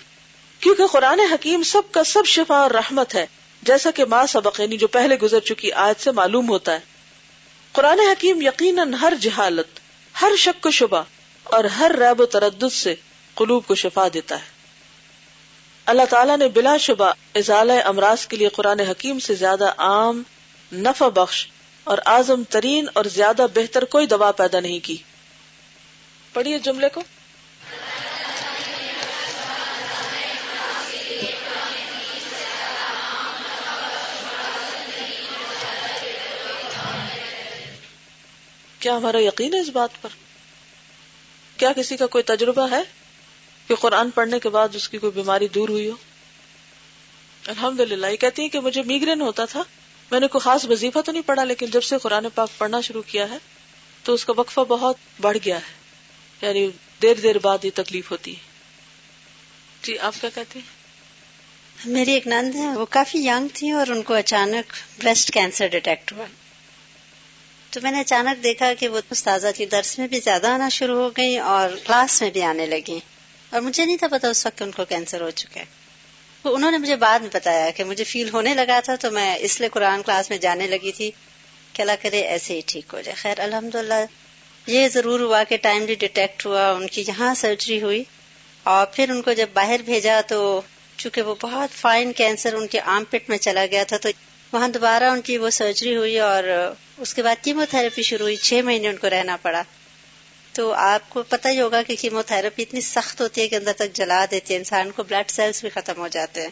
کیونکہ 0.61 0.87
قرآن 0.87 1.21
حکیم 1.21 1.63
سب 1.63 1.83
کا 1.91 2.05
سب 2.05 2.27
شفا 2.27 2.57
اور 2.57 2.71
رحمت 2.71 3.15
ہے، 3.15 3.27
جیسا 3.63 3.91
کہ 3.91 4.05
ماں 4.05 4.27
سبق 4.27 4.61
یعنی 4.61 4.77
جو 4.77 4.89
پہلے 4.89 5.15
گزر 5.15 5.41
چکی 5.41 5.73
آج 5.73 5.95
سے 6.03 6.11
معلوم 6.11 6.49
ہوتا 6.49 6.73
ہے۔ 6.73 6.81
قرآن 7.73 8.01
حکیم 8.01 8.43
یقیناً 8.43 8.95
ہر 8.95 9.13
جہالت، 9.21 9.81
ہر 10.23 10.37
شک 10.39 10.67
و 10.67 10.71
شبہ 10.71 11.03
اور 11.45 11.65
ہر 11.65 11.91
ریب 11.99 12.21
و 12.21 12.27
تردد 12.27 12.73
سے 12.73 12.95
قلوب 13.35 13.67
کو 13.67 13.75
شفا 13.75 14.09
دیتا 14.15 14.35
ہے۔ 14.35 14.61
اللہ 15.87 16.03
تعالیٰ 16.11 16.37
نے 16.37 16.49
بلا 16.49 16.77
شبہ 16.77 17.13
ازالہ 17.35 17.73
امراض 17.85 18.27
کے 18.27 18.37
لیے 18.37 18.49
قرآن 18.49 18.81
حکیم 18.81 19.19
سے 19.19 19.35
زیادہ 19.35 19.73
عام، 19.79 20.23
نفع 20.73 21.09
بخش 21.09 21.47
اور 21.85 21.99
اعظم 22.07 22.43
ترین 22.45 22.87
اور 22.95 23.05
زیادہ 23.05 23.47
بہتر 23.55 23.85
کوئی 23.85 24.07
دوا 24.07 24.33
پیدا 24.33 24.61
نہیں 24.61 24.81
کی۔ 24.81 24.97
پڑھیے 26.33 26.59
جملے 26.59 26.89
کو۔ 26.89 27.03
کیا 38.79 38.97
ہمارا 38.97 39.21
یقین 39.21 39.55
ہے 39.55 39.61
اس 39.61 39.69
بات 39.69 40.03
پر؟ 40.03 40.09
کیا 41.61 41.73
کسی 41.73 41.97
کا 41.97 42.07
کوئی 42.07 42.25
تجربہ 42.25 42.71
ہے 42.71 42.83
کہ 43.69 43.75
قرآن 43.75 44.11
پڑھنے 44.11 44.39
کے 44.39 44.49
بعد 44.49 44.69
اس 44.75 44.89
کی 44.89 44.99
کوئی 44.99 45.13
بیماری 45.13 45.49
دور 45.49 45.69
ہوئی 45.69 45.91
ہو؟ 45.91 45.95
الحمد 47.47 47.81
للہ 47.81 48.07
یہ 48.07 48.17
کہتی 48.17 48.43
ہے 48.43 48.49
کہ 48.49 48.61
مجھے 48.61 48.83
میگرین 48.83 49.21
ہوتا 49.21 49.45
تھا۔ 49.45 49.63
میں 50.11 50.21
نے 50.21 50.27
کوئی 50.27 50.43
خاص 50.43 50.65
وظیفہ 50.65 50.99
تو 50.99 51.13
نہیں 51.13 51.23
پڑھا، 51.27 51.45
لیکن 51.45 51.67
جب 51.67 51.83
سے 51.83 51.97
قرآن 52.03 52.27
پاک 52.35 52.49
پڑھنا 52.59 52.81
شروع 52.81 53.03
کیا 53.07 53.31
ہے، 53.31 53.39
تو 54.03 54.15
اس 54.15 54.25
کا 54.25 54.33
وقفہ 54.37 54.61
بہت 54.61 54.97
بڑھ 55.21 55.39
گیا 55.45 55.57
ہے۔ 55.57 55.73
یعنی 56.47 56.71
دیر 57.03 57.15
دیر 57.23 57.39
بعد 57.39 57.65
یہ 57.65 57.71
تکلیف 57.75 58.11
ہوتی 58.11 58.37
ہے۔ 58.37 58.41
جی 59.83 59.99
آپ 59.99 60.15
کیا 60.21 60.31
کہتے 60.35 60.59
ہیں؟ 60.59 60.67
میری 61.85 62.13
ایک 62.13 62.27
نند 62.27 62.55
ہے 62.55 62.67
وہ 62.67 62.87
کافی 62.91 63.19
ینگ 63.19 63.49
تھی 63.55 63.71
اور 63.71 63.87
ان 63.87 64.03
کو 64.03 64.15
اچانک 64.15 64.73
بریسٹ 64.99 65.35
کینسر 65.35 65.67
ڈیٹیکٹ 65.67 66.13
ہوا۔ 66.13 66.25
تو 67.71 67.81
میں 67.83 67.91
نے 67.91 68.01
اچانک 68.01 68.43
دیکھا 68.45 68.75
کہ 68.75 68.89
وہ 68.89 69.01
استاذہ 69.11 69.49
کی 69.57 69.67
درس 69.67 69.99
میں 69.99 70.09
بھی 70.09 70.21
زیادہ 70.21 70.47
آنا 70.47 70.69
شروع 70.69 71.03
ہو 71.03 71.11
گئی 71.17 71.39
اور 71.39 71.71
کلاس 71.87 72.23
میں 72.23 72.31
بھی 72.31 72.43
آنے 72.43 72.67
لگی 72.67 72.99
اور 73.51 73.61
مجھے 73.61 73.85
نہیں 73.85 73.97
تھا 73.97 74.09
پتا 74.09 74.29
اس 74.29 74.47
وقت 74.47 74.63
ان 74.63 74.71
کو 74.71 74.85
کینسر 74.85 75.21
ہو 75.21 75.31
چکا 75.31 75.61
ہے۔ 75.61 75.65
تو 76.43 76.55
انہوں 76.55 76.71
نے 76.71 76.79
مجھے 76.79 76.97
بعد 76.97 77.21
میں 77.21 77.29
بتایا 77.33 77.71
کہ 77.71 77.85
مجھے 77.85 78.05
فیل 78.05 78.29
ہونے 78.33 78.55
لگا 78.55 78.81
تھا 78.81 78.95
تو 78.95 79.11
میں 79.11 79.37
اس 79.41 79.61
لیے 79.61 79.69
قرآن 79.69 80.03
کلاس 80.03 80.31
میں 80.31 80.39
جانے 80.39 80.67
لگی 80.67 80.93
تھی 80.93 81.11
کہ 81.73 81.83
اللہ 81.83 81.93
کرے 82.03 82.21
ایسے 82.21 82.55
ہی 82.55 82.61
ٹھیک 82.67 82.95
ہو 82.95 83.01
جائے۔ 83.01 83.17
خیر 83.17 83.41
الحمد 83.41 83.77
یہ 84.67 84.89
ضرور 84.89 85.21
ہوا 85.21 85.45
کہ 85.45 85.57
ٹائملی 85.57 85.95
ڈیٹیکٹ 85.95 86.47
ہوا، 86.47 86.71
ان 86.71 86.87
کی 86.87 87.05
یہاں 87.09 87.35
سرجری 87.35 87.83
ہوئی۔ 87.83 88.05
اور 88.63 88.87
پھر 88.87 89.11
ان 89.11 89.23
کو 89.23 89.33
جب 89.33 89.47
باہر 89.53 89.81
بھیجا 89.85 90.21
تو 90.29 90.61
چونکہ 90.97 91.23
وہ 91.23 91.35
بہت 91.43 91.71
فائن 91.71 92.13
کینسر 92.13 92.55
ان 92.55 92.67
کے 92.67 92.81
آم 92.81 93.05
پٹ 93.11 93.29
میں 93.29 93.39
چلا 93.39 93.67
گیا 93.71 93.85
تھا 93.85 93.97
تو 93.97 94.09
وہاں 94.53 94.69
دوبارہ 94.69 95.05
ان 95.05 95.21
کی 95.21 95.39
وہ 95.39 95.51
سرجری 95.51 95.97
ہوئی 95.97 96.19
اور 96.19 96.73
اس 97.01 97.15
کے 97.15 97.23
بعد 97.23 97.45
کیمو 97.45 97.65
تھراپی 97.71 98.03
شروع 98.03 98.25
ہوئی، 98.25 98.37
چھ 98.37 98.61
مہینے 98.65 98.89
ان 98.89 98.97
کو 98.97 99.11
رہنا 99.11 99.37
پڑا۔ 99.37 99.63
تو 100.53 100.73
آپ 100.73 101.11
کو 101.11 101.23
پتہ 101.23 101.49
ہی 101.49 101.61
ہوگا 101.61 101.83
کہ 101.83 101.97
کیمو 102.01 102.23
تھراپی 102.23 102.63
اتنی 102.63 102.81
سخت 102.81 103.21
ہوتی 103.21 103.41
ہے 103.41 103.49
کہ 103.49 103.55
اندر 103.55 103.73
تک 103.73 103.93
جلا 103.93 104.25
دیتی 104.31 104.55
ہے، 104.55 104.59
انسان 104.59 104.91
کو 104.91 105.03
بلڈ 105.03 105.31
سیلز 105.31 105.61
بھی 105.61 105.71
ختم 105.71 105.99
ہو 105.99 106.09
جاتے 106.09 106.43
ہیں۔ 106.43 106.49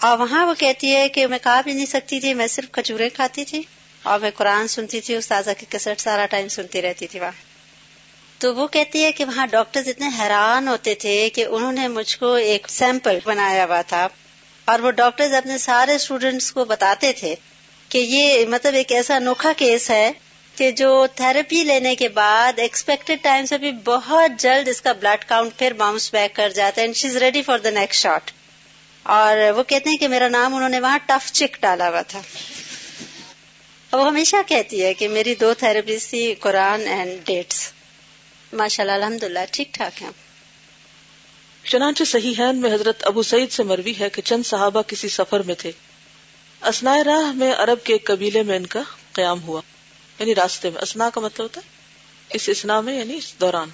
اور 0.00 0.18
وہاں 0.18 0.46
وہ 0.46 0.54
کہتی 0.58 0.94
ہے 0.94 1.08
کہ 1.08 1.26
میں 1.26 1.38
کہا 1.42 1.60
بھی 1.60 1.72
نہیں 1.72 1.86
سکتی 1.86 2.20
تھی، 2.20 2.34
میں 2.34 2.46
صرف 2.46 2.70
کچورے 2.70 3.08
کھاتی 3.08 3.44
تھی 3.44 3.62
اور 4.02 4.20
میں 4.20 4.30
قرآن 4.34 4.68
سنتی 4.68 5.00
تھی، 5.00 5.16
استاذہ 5.16 5.50
کی 5.58 5.66
کسٹ 5.68 6.00
سارا 6.00 6.26
ٹائم 6.26 6.48
سنتی 6.48 6.82
رہتی 6.82 7.06
تھی 7.06 7.20
وہاں۔ 7.20 7.32
تو 8.38 8.54
وہ 8.54 8.68
کہتی 8.68 9.04
ہے 9.04 9.12
کہ 9.12 9.24
وہاں 9.24 9.46
ڈاکٹر 9.46 9.82
اتنے 9.86 10.08
حیران 10.18 10.68
ہوتے 10.68 10.94
تھے 10.94 11.30
کہ 11.30 11.44
انہوں 11.44 11.72
نے 11.72 11.88
مجھ 11.88 12.18
کو 12.18 12.34
ایک 12.34 12.66
سیمپل 12.70 13.18
بنایا 13.24 13.64
ہوا 13.64 13.82
تھا۔ 13.82 14.08
اور 14.64 14.78
وہ 14.78 14.90
ڈاکٹر 14.90 15.34
اپنے 15.34 15.58
سارے 15.58 15.94
اسٹوڈینٹس 15.94 16.52
کو 16.52 16.64
بتاتے 16.64 17.12
تھے۔ 17.12 17.34
کہ 17.90 17.98
یہ 17.98 18.44
مطلب 18.46 18.74
ایک 18.74 18.92
ایسا 18.92 19.16
انوکھا 19.16 19.52
کیس 19.56 19.90
ہے 19.90 20.12
کہ 20.56 20.70
جو 20.70 21.06
تھراپی 21.14 21.62
لینے 21.64 21.94
کے 21.96 22.08
بعد 22.08 22.58
ایکسپیکٹڈ 22.58 23.22
ٹائم 23.22 23.46
سے 23.46 23.58
بھی 23.58 23.72
بہت 23.84 24.40
جلد 24.40 24.68
اس 24.68 24.80
کا 24.80 24.92
بلڈ 24.92 25.24
کاؤنٹ 25.24 25.58
پھر 25.58 25.72
باؤنس 25.72 26.12
بیک 26.12 26.36
کر 26.36 26.48
جاتا 26.48 26.82
ہے 26.82 26.92
she 26.92 27.08
is 27.08 27.16
ready 27.16 27.42
for 27.42 27.58
the 27.58 27.70
next 27.70 28.02
shot 28.02 28.30
اور 29.06 29.36
وہ 29.56 29.62
کہتے 29.62 29.90
ہیں 29.90 29.96
کہ 29.96 30.08
میرا 30.08 30.28
نام 30.28 30.54
انہوں 30.54 30.68
نے 30.68 30.80
وہاں 30.80 30.98
ٹف 31.06 31.32
چک 31.32 31.56
ڈالا 31.60 31.88
ہوا 31.88 32.02
تھا. 32.02 32.20
وہ 33.92 34.06
ہمیشہ 34.06 34.36
کہتی 34.46 34.84
ہے 34.84 34.94
کہ 34.94 35.08
میری 35.08 35.34
دو 35.34 35.54
تھراپیز 35.54 36.06
تھی، 36.08 36.34
قرآن 36.34 36.86
اینڈ 36.88 37.26
ڈیٹس 37.26 37.72
ماشاء 38.52 38.84
اللہ 38.84 38.92
الحمد 38.92 39.22
للہ 39.22 39.44
ٹھیک 39.50 39.74
ٹھاک 39.74 40.02
ہے 40.02 40.08
چنانچہ 41.64 42.04
صحیح 42.04 42.34
ہے 42.38 42.52
میں 42.52 42.74
حضرت 42.74 43.02
ابو 43.06 43.22
سعید 43.22 43.52
سے 43.52 43.62
مروی 43.62 43.94
ہے 44.00 44.08
کہ 44.10 44.22
چند 44.22 44.46
صحابہ 44.46 44.82
کسی 44.82 45.08
سفر 45.08 45.40
میں 45.40 45.54
تھے۔ 45.54 45.72
اسنا 46.64 46.96
راہ 47.04 47.32
میں 47.32 47.54
عرب 47.54 47.84
کے 47.84 47.92
ایک 47.92 48.06
قبیلے 48.06 48.42
میں 48.42 48.56
ان 48.56 48.66
کا 48.66 48.80
قیام 49.12 49.42
ہوا۔ 49.42 49.60
یعنی 50.18 50.34
راستے 50.34 50.70
میں۔ 50.70 50.82
اسنا 50.82 51.10
کا 51.10 51.20
مطلب 51.20 51.42
ہوتا 51.42 51.60
ہے 51.64 51.70
اس 52.30 52.48
اسنا 52.48 52.80
میں 52.80 52.98
یعنی 52.98 53.16
اس 53.16 53.34
دوران۔ 53.40 53.68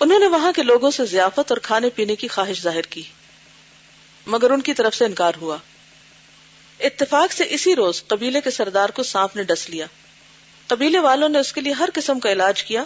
انہوں 0.00 0.18
نے 0.18 0.26
وہاں 0.26 0.52
کے 0.52 0.62
لوگوں 0.62 0.90
سے 0.90 1.04
ضیافت 1.04 1.52
اور 1.52 1.56
کھانے 1.56 1.90
پینے 1.90 2.16
کی 2.16 2.28
خواہش 2.28 2.62
ظاہر 2.62 2.82
کی۔ 2.82 3.02
مگر 4.26 4.50
ان 4.50 4.60
کی 4.60 4.74
طرف 4.74 4.94
سے 4.94 5.04
انکار 5.04 5.32
ہوا۔ 5.40 5.56
اتفاق 6.80 7.32
سے 7.32 7.44
اسی 7.50 7.76
روز 7.76 8.06
قبیلے 8.06 8.40
کے 8.40 8.50
سردار 8.50 8.88
کو 8.88 9.02
سانپ 9.02 9.36
نے 9.36 9.42
ڈس 9.42 9.70
لیا۔ 9.70 9.86
قبیلے 10.66 10.98
والوں 10.98 11.28
نے 11.28 11.38
اس 11.38 11.52
کے 11.52 11.60
لیے 11.60 11.72
ہر 11.72 11.88
قسم 11.94 12.20
کا 12.20 12.32
علاج 12.32 12.64
کیا 12.64 12.84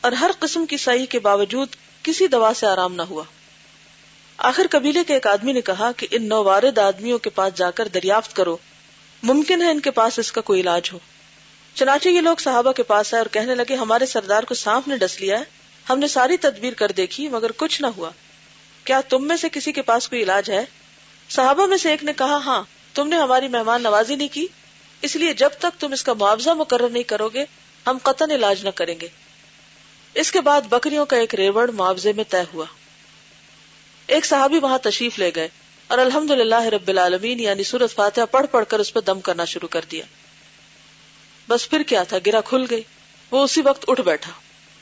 اور 0.00 0.12
ہر 0.12 0.30
قسم 0.38 0.66
کی 0.66 0.76
صحیح 0.76 1.06
کے 1.06 1.18
باوجود 1.18 1.68
کسی 2.02 2.26
دوا 2.26 2.52
سے 2.56 2.66
آرام 2.66 2.94
نہ 2.94 3.02
ہوا۔ 3.02 3.24
آخر 4.38 4.66
قبیلے 4.70 5.04
کے 5.04 5.14
ایک 5.14 5.26
آدمی 5.26 5.52
نے 5.52 5.60
کہا 5.60 5.92
کہ 5.92 6.06
ان 6.10 6.28
نوارد 6.28 6.78
آدمیوں 6.78 7.18
کے 7.18 7.30
پاس 7.30 7.54
جا 7.54 7.70
کر 7.70 7.88
دریافت 7.88 8.36
کرو۔ 8.36 8.56
ممکن 9.22 9.62
ہے 9.62 9.70
ان 9.70 9.80
کے 9.80 9.90
پاس 9.90 10.18
اس 10.18 10.32
کا 10.32 10.40
کوئی 10.40 10.60
علاج 10.60 10.90
ہو۔ 10.92 10.98
چنانچہ 11.74 12.08
یہ 12.08 12.20
لوگ 12.20 12.36
صحابہ 12.36 12.72
کے 12.72 12.82
پاس 12.82 13.14
آئے 13.14 13.20
اور 13.20 13.34
کہنے 13.34 13.54
لگے، 13.54 13.74
ہمارے 13.74 14.06
سردار 14.06 14.42
کو 14.42 14.54
سانپ 14.54 14.88
نے 14.88 14.96
ڈس 14.96 15.20
لیا 15.20 15.38
ہے۔ 15.38 15.44
ہم 15.90 15.98
نے 15.98 16.08
ساری 16.08 16.36
تدبیر 16.36 16.72
کر 16.72 16.90
دیکھی، 16.90 17.28
مگر 17.28 17.50
کچھ 17.56 17.82
نہ 17.82 17.86
ہوا۔ 17.86 18.10
کیا 18.84 19.00
تم 19.00 19.28
میں 19.28 19.36
سے 19.36 19.48
کسی 19.52 19.72
کے 19.72 19.82
پاس 19.82 20.08
کوئی 20.08 20.22
علاج 20.22 20.50
ہے؟ 20.50 20.64
صحابہ 21.28 21.66
میں 21.66 21.76
سے 21.76 21.90
ایک 21.90 22.04
نے 22.04 22.12
کہا 22.12 22.36
ہاں 22.36 22.62
تم 22.94 23.08
نے 23.08 23.16
ہماری 23.16 23.48
مہمان 23.48 23.82
نوازی 23.82 24.16
نہیں 24.16 24.28
کی۔ 24.28 24.46
اس 25.02 25.16
لیے 25.16 25.32
جب 25.32 25.50
تک 25.58 25.80
تم 25.80 25.92
اس 25.92 26.02
کا 26.02 26.12
معاوضہ 26.12 26.50
مقرر 26.50 26.88
نہیں 26.88 27.02
کرو 27.02 27.28
گے، 27.28 27.44
ہم 27.86 27.98
قطن 28.02 28.30
علاج 28.30 28.64
نہ 28.64 28.70
کریں 28.70 29.00
گے۔ 29.00 29.08
اس 30.14 30.32
کے 30.32 30.40
بعد 30.40 30.60
بکریوں 30.60 31.06
کا 31.06 31.16
ایک 31.16 31.34
ریوڑ 31.34 31.70
معاوضے 31.70 32.12
میں 32.12 32.24
طے 32.28 32.42
ہوا۔ 32.54 32.64
ایک 34.08 34.26
صحابی 34.26 34.58
وہاں 34.58 34.78
تشریف 34.78 35.18
لے 35.18 35.30
گئے 35.36 35.48
اور 35.86 35.98
الحمد 35.98 36.30
للہ 36.30 36.62
رب 36.62 36.88
العالمین 36.88 37.40
یعنی 37.40 37.64
سورت 37.64 37.94
فاتحہ 37.94 38.22
پڑھ 38.30 38.46
پڑھ 38.50 38.64
کر 38.68 38.78
اس 38.78 38.94
پہ 38.94 39.00
دم 39.00 39.20
کرنا 39.20 39.44
شروع 39.44 39.68
کر 39.68 39.84
دیا۔ 39.90 40.04
بس 41.48 41.70
پھر 41.70 41.82
کیا 41.82 42.02
تھا؟ 42.02 42.16
گرا 42.26 42.40
کھل 42.40 42.64
گئی۔ 42.70 42.82
وہ 43.30 43.44
اسی 43.44 43.60
وقت 43.60 43.84
اٹھ 43.88 44.00
بیٹھا۔ 44.00 44.30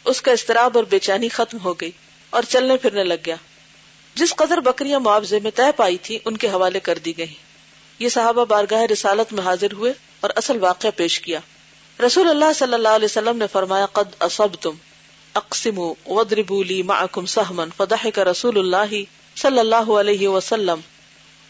اس 0.05 0.23
کا 0.23 0.33
استراب 0.33 0.79
اور 0.79 0.85
بے 0.85 0.99
چینی 0.99 1.29
ختم 1.29 1.59
ہو 1.65 1.75
گئی 1.75 1.91
اور 2.31 2.43
چلنے 2.43 2.77
پھرنے 2.77 3.05
لگ 3.05 3.15
گیا۔ 3.27 3.37
جس 4.15 4.35
قدر 4.37 4.59
بکریاں 4.59 5.01
معاوضے 5.01 5.39
میں 5.39 5.51
طے 5.55 5.73
پائی 5.77 5.97
تھی 5.97 6.19
ان 6.25 6.37
کے 6.37 6.49
حوالے 6.49 6.81
کر 6.81 6.99
دی 6.99 7.19
گئی 7.19 7.35
یہ 7.99 8.09
صحابہ 8.09 8.45
بارگاہ 8.45 8.83
رسالت 8.93 9.33
میں 9.33 9.43
حاضر 9.43 9.73
ہوئے 9.73 9.93
اور 10.21 10.31
اصل 10.37 10.57
واقعہ 10.57 10.91
پیش 10.97 11.21
کیا۔ 11.21 11.41
رسول 12.07 12.29
اللہ 12.29 12.53
صلی 12.55 12.75
اللہ 12.75 12.89
علیہ 12.89 13.05
وسلم 13.05 13.37
نے 13.37 13.45
فرمایا، 13.53 13.87
قد 13.87 14.23
اصب 14.23 14.55
تم 14.55 14.71
اقسم 15.37 15.79
ودربوا 16.07 16.65
لي 16.65 16.83
معكم 16.83 17.27
سهما 17.27 17.65
فضحك 17.77 18.19
رسول 18.19 18.59
الله 18.59 19.01
صلی 19.37 19.59
اللہ 19.59 19.91
علیہ 20.01 20.29
وسلم۔ 20.29 20.81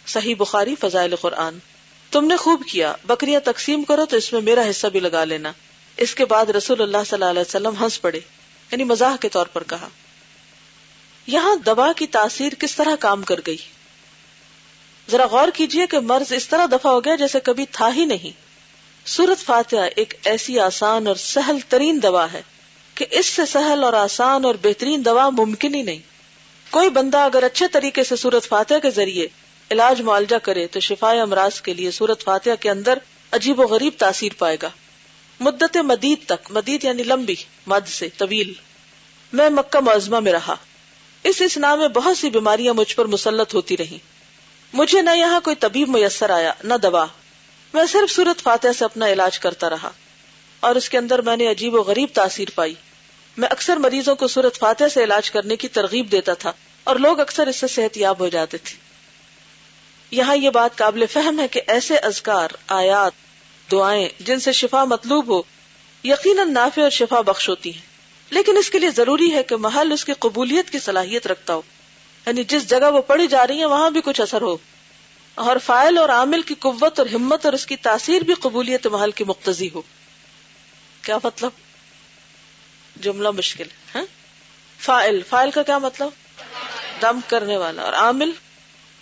صحیح 0.06 0.34
بخاری 0.38 0.74
فضائل 0.80 1.16
قرآن۔ 1.16 1.58
تم 2.10 2.24
نے 2.24 2.36
خوب 2.36 2.62
کیا، 2.70 2.94
بکریاں 3.06 3.40
تقسیم 3.40 3.84
کرو 3.84 4.06
تو 4.06 4.16
اس 4.16 4.32
میں 4.32 4.40
میرا 4.40 4.62
حصہ 4.70 4.86
بھی 4.86 5.00
لگا 5.00 5.24
لینا۔ 5.24 5.52
اس 5.96 6.14
کے 6.14 6.24
بعد 6.24 6.46
رسول 6.46 6.82
اللہ 6.82 6.96
صلی 6.96 7.14
اللہ 7.14 7.24
علیہ 7.24 7.40
وسلم 7.40 7.74
ہنس 7.80 8.02
پڑے 8.02 8.20
یعنی 8.70 8.84
مزاح 8.84 9.16
کے 9.16 9.28
طور 9.28 9.46
پر 9.46 9.62
کہا۔ 9.62 9.88
یہاں 11.26 11.56
دوا 11.56 11.92
کی 11.96 12.06
تاثیر 12.06 12.52
کس 12.54 12.76
طرح 12.76 12.96
کام 13.00 13.22
کر 13.22 13.40
گئی؟ 13.46 13.56
ذرا 15.10 15.26
غور 15.26 15.48
کیجیے 15.54 15.86
کہ 15.86 16.00
مرض 16.00 16.32
اس 16.32 16.48
طرح 16.48 16.66
دفع 16.66 16.88
ہو 16.88 17.04
گیا 17.04 17.14
جیسے 17.14 17.40
کبھی 17.40 17.66
تھا 17.72 17.94
ہی 17.94 18.04
نہیں۔ 18.04 18.30
سورت 19.08 19.38
فاتحہ 19.44 19.80
ایک 19.96 20.14
ایسی 20.24 20.58
آسان 20.58 21.06
اور 21.06 21.16
سہل 21.16 21.56
ترین 21.68 22.02
دوا 22.02 22.32
ہے۔ 22.32 22.42
کہ 22.96 23.06
اس 23.10 23.26
سے 23.26 23.46
سہل 23.46 23.84
اور 23.84 23.92
آسان 23.92 24.44
اور 24.44 24.54
بہترین 24.62 25.04
دوا 25.04 25.30
ممکن 25.30 25.74
ہی 25.74 25.82
نہیں۔ 25.82 25.98
کوئی 26.70 26.90
بندہ 26.90 27.18
اگر 27.18 27.42
اچھے 27.42 27.68
طریقے 27.68 28.04
سے 28.04 28.16
سورت 28.16 28.48
فاتح 28.48 28.74
کے 28.82 28.90
ذریعے 28.90 29.26
علاج 29.70 30.02
معالجہ 30.02 30.36
کرے 30.36 30.66
تو 30.66 30.80
شفا 30.80 31.10
امراض 31.10 31.60
کے 31.60 31.74
لیے 31.74 31.90
سورت 31.90 32.24
فاتحہ 32.24 32.54
کے 32.60 32.70
اندر 32.70 32.98
عجیب 33.32 33.60
و 33.60 33.62
غریب 33.62 33.92
تاثیر 33.98 34.32
پائے 34.38 34.56
گا۔ 34.62 34.70
مدت 35.40 35.76
مدید 35.76 36.18
تک، 36.26 36.50
مدید 36.50 36.84
یعنی 36.84 37.02
لمبی، 37.02 37.34
مد 37.66 37.88
سے 37.88 38.08
طویل۔ 38.08 38.52
میں 39.32 39.50
مکہ 39.50 39.80
معظمہ 39.80 40.20
میں 40.20 40.32
رہا۔ 40.32 40.54
اس 41.22 41.42
اسنا 41.42 41.74
میں 41.74 41.88
بہت 41.88 42.18
سی 42.18 42.30
بیماریاں 42.30 42.74
مجھ 42.74 42.96
پر 42.96 43.04
مسلط 43.04 43.54
ہوتی 43.54 43.76
رہی 43.76 43.98
مجھے 44.72 45.02
نہ 45.02 45.10
یہاں 45.10 45.40
کوئی 45.40 45.56
طبیب 45.56 45.88
میسر 45.88 46.30
آیا، 46.30 46.52
نہ 46.64 46.74
دوا۔ 46.74 47.06
میں 47.74 47.86
صرف 47.86 48.10
سورت 48.10 48.42
فاتح 48.42 48.68
سے 48.78 48.84
اپنا 48.84 49.08
علاج 49.08 49.38
کرتا 49.38 49.70
رہا۔ 49.70 49.90
اور 50.60 50.76
اس 50.76 50.88
کے 50.88 50.98
اندر 50.98 51.22
میں 51.22 51.36
نے 51.36 51.46
عجیب 51.46 51.74
و 51.74 51.82
غریب 51.82 52.08
تاثیر 52.12 52.48
پائی۔ 52.54 52.74
میں 53.36 53.48
اکثر 53.48 53.76
مریضوں 53.76 54.14
کو 54.14 54.28
سورت 54.28 54.58
فاتح 54.58 54.84
سے 54.94 55.04
علاج 55.04 55.30
کرنے 55.30 55.56
کی 55.56 55.68
ترغیب 55.68 56.12
دیتا 56.12 56.34
تھا 56.34 56.52
اور 56.84 56.96
لوگ 56.96 57.20
اکثر 57.20 57.46
اس 57.46 57.56
سے 57.56 57.66
صحت 57.66 57.96
یاب 57.96 58.20
ہو 58.20 58.28
جاتے 58.28 58.56
تھے۔ 58.58 58.76
یہاں 60.10 60.36
یہ 60.36 60.50
بات 60.50 60.78
قابل 60.78 61.06
فہم 61.06 61.40
ہے 61.40 61.48
کہ 61.48 61.60
ایسے 61.66 61.96
ازکار 61.96 62.48
آیات، 62.68 63.12
دعائیں 63.72 64.08
جن 64.20 64.40
سے 64.40 64.52
شفا 64.52 64.84
مطلوب 64.84 65.28
ہو، 65.28 65.42
یقیناً 66.04 66.52
نافع 66.52 66.82
اور 66.82 66.90
شفا 66.90 67.20
بخش 67.20 67.48
ہوتی 67.48 67.74
ہیں۔ 67.74 67.82
لیکن 68.30 68.56
اس 68.56 68.70
کے 68.70 68.78
لیے 68.78 68.90
ضروری 68.90 69.32
ہے 69.32 69.42
کہ 69.42 69.56
محل 69.56 69.92
اس 69.92 70.04
کی 70.04 70.12
قبولیت 70.18 70.70
کی 70.70 70.78
صلاحیت 70.78 71.26
رکھتا 71.26 71.54
ہو۔ 71.54 71.62
یعنی 72.26 72.44
جس 72.44 72.70
جگہ 72.70 72.92
وہ 72.92 73.00
پڑھی 73.00 73.26
جا 73.26 73.46
رہی 73.46 73.60
ہے 73.60 73.66
وہاں 73.66 73.90
بھی 73.90 74.00
کچھ 74.04 74.20
اثر 74.20 74.42
ہو۔ 74.42 74.56
اور 75.34 75.56
فائل 75.64 75.98
اور 75.98 76.08
عامل 76.08 76.42
کی 76.42 76.54
قوت 76.54 76.98
اور 76.98 77.06
ہمت 77.14 77.44
اور 77.44 77.52
اس 77.52 77.66
کی 77.66 77.76
تاثیر 77.76 78.22
بھی 78.22 78.34
قبولیت 78.34 78.86
محل 78.86 79.10
کی 79.10 79.24
مقتضی 79.24 79.68
ہو۔ 79.74 79.82
کیا 81.06 81.18
مطلب؟ 81.24 81.50
جملہ 83.00 83.30
مشکل 83.30 83.64
ہے 83.64 83.98
ہاں؟ 83.98 84.06
فائل 84.78 85.22
فائل 85.28 85.50
کا 85.50 85.62
کیا 85.62 85.78
مطلب؟ 85.78 86.08
دم 87.02 87.20
کرنے 87.26 87.56
والا 87.56 87.82
اور 87.82 87.92
عامل، 87.92 88.30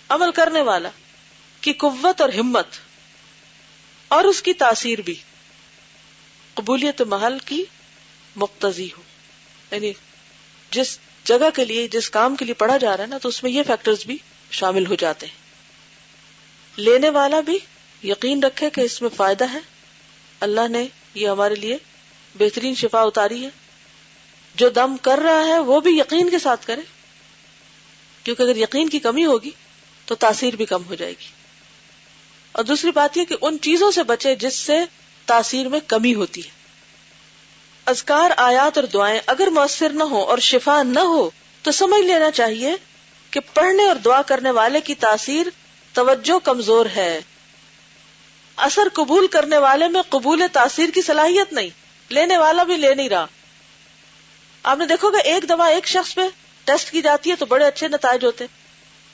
عمل 0.09 0.33
کرنے 0.33 0.61
والا، 0.61 0.89
کی 1.61 1.73
قوت 1.73 2.21
اور 2.21 2.29
ہمت، 2.29 2.67
اور 4.09 4.25
اس 4.25 4.43
کی 4.43 4.53
تاثیر 4.53 5.01
بھی۔ 5.01 5.15
قبولیت 6.55 7.03
محل 7.03 7.39
کی 7.39 7.65
مقتضی 8.37 8.89
ہو۔ 8.97 9.03
یعنی 9.71 9.93
جس 10.71 10.99
جگہ 11.25 11.51
کے 11.55 11.65
لیے، 11.65 11.89
جس 11.89 12.11
کام 12.11 12.37
کے 12.37 12.45
لیے 12.45 12.55
پڑھا 12.55 12.77
جا 12.77 12.97
رہا 12.97 13.05
ہے 13.05 13.09
نا، 13.09 13.19
تو 13.19 13.29
اس 13.29 13.43
میں 13.43 13.51
یہ 13.51 13.63
فیکٹرز 13.67 14.07
بھی 14.07 14.19
شامل 14.51 14.87
ہو 14.87 14.95
جاتے 14.95 15.27
ہیں۔ 15.27 15.35
لینے 16.77 17.11
والا 17.11 17.41
بھی 17.41 17.59
یقین 18.03 18.43
رکھے 18.43 18.71
کہ 18.71 18.81
اس 18.81 19.03
میں 19.03 19.11
فائدہ 19.17 19.53
ہے۔ 19.53 19.59
اللہ 20.41 20.69
نے 20.69 20.87
یہ 21.15 21.29
ہمارے 21.29 21.55
لیے 21.55 21.77
بہترین 22.35 22.75
شفا 22.75 23.01
اتاری 23.01 23.45
ہے۔ 23.45 23.51
جو 24.55 24.69
دم 24.69 24.97
کر 24.97 25.19
رہا 25.19 25.45
ہے، 25.45 25.59
وہ 25.59 25.81
بھی 25.81 25.99
یقین 25.99 26.31
کے 26.31 26.39
ساتھ 26.39 26.67
کرے۔ 26.67 26.81
کیونکہ 28.25 28.43
اگر 28.43 28.57
یقین 28.57 28.89
کی 28.89 28.99
کمی 28.99 29.27
ہوگی، 29.27 29.51
تو 30.05 30.15
تاثیر 30.15 30.57
بھی 30.57 30.65
کم 30.65 30.85
ہو 30.85 30.95
جائے 30.95 31.13
گی۔ 31.13 31.27
اور 32.53 32.65
دوسری 32.65 32.91
بات 32.91 33.17
یہ 33.17 33.25
کہ 33.25 33.37
ان 33.41 33.57
چیزوں 33.63 33.91
سے 33.91 34.03
بچے 34.03 34.35
جس 34.35 34.57
سے 34.57 34.79
تاثیر 35.27 35.69
میں 35.69 35.81
کمی 35.87 36.15
ہوتی 36.15 36.45
ہے۔ 36.45 36.51
ازکار 37.87 38.31
آیات 38.37 38.79
اور 38.79 38.87
دعائیں 38.87 39.21
اگر 39.27 39.47
مؤثر 39.47 39.91
نہ 39.91 40.03
ہو 40.03 40.23
اور 40.23 40.39
شفا 40.39 40.83
نہ 40.83 41.01
ہو، 41.01 41.31
تو 41.63 41.73
سمجھ 41.73 42.07
لینا 42.07 42.31
چاہیے 42.31 42.75
کہ 43.31 43.41
پڑھنے 43.55 43.87
اور 43.87 43.97
دعا 43.97 44.23
کرنے 44.23 44.51
والے 44.51 44.81
کی 44.81 44.95
تاثیر 44.95 45.47
توجہ 45.93 46.39
کمزور 46.39 46.87
ہے۔ 46.87 47.21
اثر 48.57 48.89
قبول 48.93 49.27
کرنے 49.27 49.59
والے 49.59 49.89
میں 49.89 50.03
قبول 50.09 50.43
تاثیر 50.53 50.91
کی 50.95 51.03
صلاحیت 51.03 51.53
نہیں۔ 51.53 51.84
لینے 52.09 52.39
والا 52.39 52.63
بھی 52.63 52.77
لے 52.77 52.95
نہیں 52.95 53.09
رہا۔ 53.09 53.27
آپ 54.63 54.79
نے 54.79 54.87
دیکھو 54.87 55.11
گا 55.11 55.19
ایک 55.19 55.49
دوا 55.49 55.67
ایک 55.67 55.87
شخص 55.87 56.15
پہ 56.15 56.21
ٹیسٹ 56.65 56.91
کی 56.91 57.03
جاتی 57.03 57.31
ہے 57.31 57.37
تو 57.37 57.47
بڑے 57.47 57.67
اچھے 57.67 57.89
نتائج 57.89 58.25
ہوتے 58.25 58.47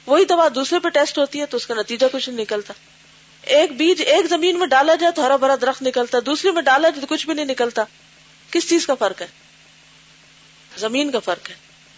وہی 0.07 0.25
دوا 0.25 0.49
دوسرے 0.55 0.79
پہ 0.79 0.89
ٹیسٹ 0.89 1.19
ہوتی 1.19 1.41
ہے 1.41 1.47
تو 1.47 1.57
اس 1.57 1.67
کا 1.67 1.75
نتیجہ 1.75 2.07
کچھ 2.13 2.31
نہیں 2.31 2.41
نکلتا۔ 2.41 2.75
ایک 3.43 3.73
بیج 3.73 4.03
ایک 4.07 4.27
زمین 4.27 4.59
میں 4.59 4.67
ڈالا 4.67 4.95
جائے 4.95 5.13
تو 5.13 5.27
ہرا 5.27 5.37
بھرا 5.37 5.55
درخت 5.61 5.83
نکلتا 5.83 6.19
دوسری 6.27 6.51
میں 6.51 6.63
ڈالا 6.63 6.89
جائے 6.89 7.01
تو 7.01 7.07
کچھ 7.07 7.27
بھی 7.27 7.35
نہیں 7.35 7.45
نکلتا۔ 7.45 7.85
کس 8.51 8.69
چیز 8.69 8.87
کا 8.87 8.95
فرق 8.95 9.23
ہے؟ 9.23 9.27
زمین 10.77 11.11
کا 11.11 11.19
فرق 11.19 11.51
ہے۔ 11.51 11.55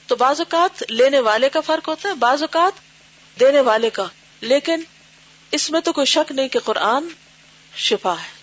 تو 0.07 0.17
بعض 0.17 0.41
اوقات 0.41 0.85
لینے 0.89 1.21
والے 1.21 1.49
کا 1.49 1.61
فرق 1.61 1.89
ہوتا 1.89 2.09
ہے، 2.09 2.15
بعض 2.15 2.43
اوقات 2.43 2.73
دینے 3.41 3.61
والے 3.61 3.91
کا۔ 3.91 4.05
لیکن 4.41 4.81
اس 5.51 5.71
میں 5.71 5.81
تو 5.81 5.93
کوئی 5.93 6.07
شک 6.07 6.33
نہیں 6.33 6.49
کہ 6.49 6.59
قرآن 6.59 7.09
شفا 7.77 8.13
ہے۔ 8.13 8.42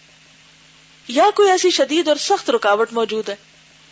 یا 1.10 1.24
کوئی 1.36 1.50
ایسی 1.50 1.70
شدید 1.70 2.08
اور 2.08 2.16
سخت 2.16 2.50
رکاوٹ 2.50 2.94
موجود 2.94 3.30
ہے 3.30 3.36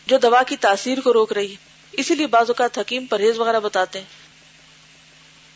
جو 0.08 0.18
دوا 0.18 0.44
کی 0.44 0.58
تاثیر 0.58 1.00
کو 1.00 1.14
روک 1.14 1.34
رہی 1.34 1.52
ہے؟ 1.52 1.56
اسی 1.92 2.16
لیے 2.16 2.28
بعض 2.28 2.50
اوقات 2.50 2.78
حکیم 2.78 3.06
پرہیز 3.06 3.40
وغیرہ 3.40 3.60
بتاتے 3.60 4.00
ہیں۔ 4.00 4.06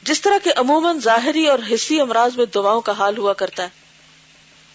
جس 0.04 0.22
طرح 0.22 0.38
کے 0.44 0.50
عموماً 0.56 1.00
ظاہری 1.00 1.48
اور 1.48 1.60
حصی 1.74 2.02
امراض 2.02 2.38
میں 2.38 2.46
دواؤں 2.46 2.82
کا 2.82 2.92
حال 2.92 3.18
ہوا 3.18 3.34
کرتا 3.34 3.64
ہے، 3.64 3.68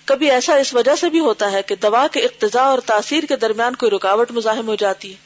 کبھی 0.05 0.31
ایسا 0.31 0.55
اس 0.55 0.75
وجہ 0.75 0.95
سے 0.95 1.11
بھی 1.11 1.21
ہوتا 1.21 1.53
ہے 1.53 1.63
کہ 1.63 1.75
دوا 1.75 2.07
کے 2.07 2.21
اقتضاء 2.21 2.65
اور 2.65 2.79
تاثیر 2.79 3.25
کے 3.25 3.37
درمیان 3.37 3.77
کوئی 3.77 3.91
رکاوٹ 3.91 4.31
مزاحم 4.31 4.69
ہو 4.69 4.75
جاتی 4.75 5.11
ہے۔ 5.11 5.17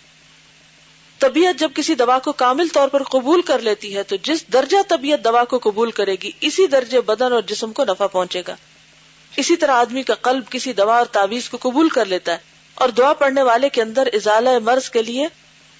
طبیعت 1.18 1.60
جب 1.60 1.70
کسی 1.74 1.94
دوا 1.94 2.18
کو 2.18 2.32
کامل 2.32 2.68
طور 2.68 2.88
پر 2.88 3.02
قبول 3.02 3.42
کر 3.42 3.58
لیتی 3.58 3.96
ہے 3.96 4.02
تو 4.02 4.16
جس 4.22 4.44
درجہ 4.52 4.76
طبیعت 4.88 5.24
دوا 5.24 5.44
کو 5.44 5.58
قبول 5.62 5.90
کرے 5.90 6.16
گی، 6.22 6.30
اسی 6.40 6.66
درجے 6.66 7.00
بدن 7.00 7.32
اور 7.32 7.42
جسم 7.42 7.72
کو 7.72 7.84
نفع 7.84 8.06
پہنچے 8.06 8.42
گا۔ 8.48 8.56
اسی 9.36 9.56
طرح 9.56 9.72
آدمی 9.72 10.02
کا 10.02 10.14
قلب 10.14 10.50
کسی 10.50 10.72
دوا 10.72 10.98
اور 10.98 11.06
تعویذ 11.06 11.48
کو 11.48 11.58
قبول 11.60 11.88
کر 11.88 12.04
لیتا 12.04 12.32
ہے 12.32 12.38
اور 12.74 12.88
دعا 12.88 13.12
پڑھنے 13.12 13.42
والے 13.42 13.68
کے 13.68 13.82
اندر 13.82 14.08
ازالہ 14.12 14.58
مرض 14.58 14.90
کے 14.90 15.02
لیے 15.02 15.28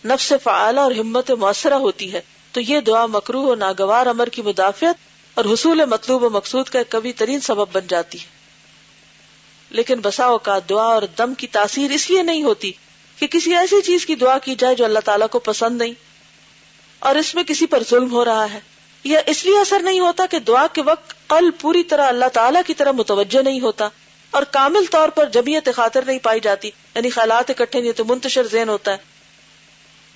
نفس 0.05 0.33
فعالہ 0.43 0.81
اور 0.81 0.93
ہمت 0.93 1.31
مؤثرہ 1.31 1.75
ہوتی 1.75 2.13
ہے۔ 2.13 2.21
تو 2.53 2.61
یہ 2.61 2.81
دعا 2.81 3.07
مکرو 3.07 3.43
و 3.43 3.55
ناگوار 3.55 4.07
امر 4.07 4.27
کی 4.27 4.43
مدافعت 4.43 4.95
اور 5.35 5.45
حصول 5.45 5.85
مطلوب 5.85 6.23
و 6.23 6.31
مقصود 6.31 6.69
کا 6.69 6.79
ایک 6.79 6.91
کبھی 6.91 7.13
ترین 7.13 7.41
سبب 7.41 7.67
بن 7.73 7.87
جاتی 7.89 8.19
ہے۔ 8.19 8.25
لیکن 9.71 10.01
بسا 10.01 10.25
اوقات 10.25 10.69
دعا 10.69 10.85
اور 10.85 11.03
دم 11.19 11.35
کی 11.35 11.47
تاثیر 11.47 11.91
اس 11.91 12.11
لیے 12.11 12.23
نہیں 12.23 12.43
ہوتی 12.43 12.73
کہ 13.17 13.27
کسی 13.27 13.55
ایسی 13.55 13.83
چیز 13.83 14.07
کی 14.07 14.15
دعا 14.15 14.39
کی 14.39 14.55
جائے 14.55 14.75
جو 14.75 14.85
اللہ 14.85 14.99
تعالیٰ 15.05 15.29
کو 15.29 15.39
پسند 15.39 15.79
نہیں 15.79 15.93
اور 16.99 17.15
اس 17.15 17.35
میں 17.35 17.43
کسی 17.43 17.67
پر 17.67 17.83
ظلم 17.91 18.13
ہو 18.13 18.25
رہا 18.25 18.53
ہے۔ 18.53 18.61
یا 19.05 19.21
اس 19.27 19.45
لیے 19.45 19.61
اثر 19.61 19.81
نہیں 19.81 20.01
ہوتا 20.01 20.27
کہ 20.27 20.39
دعا 20.39 20.67
کے 20.73 20.83
وقت 20.83 21.29
قلب 21.29 21.55
پوری 21.61 21.85
طرح 21.85 22.07
اللہ 22.07 22.29
تعالیٰ 22.33 22.61
کی 22.67 22.75
طرح 22.75 22.93
متوجہ 22.93 23.43
نہیں 23.43 23.61
ہوتا 23.61 23.89
اور 24.31 24.43
کامل 24.43 24.85
طور 24.91 25.09
پر 25.09 25.27
جبیت 25.27 25.69
خاطر 25.77 26.03
نہیں 26.07 26.19
پائی 26.19 26.41
جاتی 26.41 26.71
یعنی 26.95 27.11
خیالات 27.11 27.51
اکٹھے 27.51 27.81
نہیں 27.81 27.93
تو 27.93 28.05
منتشر 28.05 28.47
ذہن 28.47 28.69
ہوتا 28.69 28.93
ہے۔ 28.93 28.97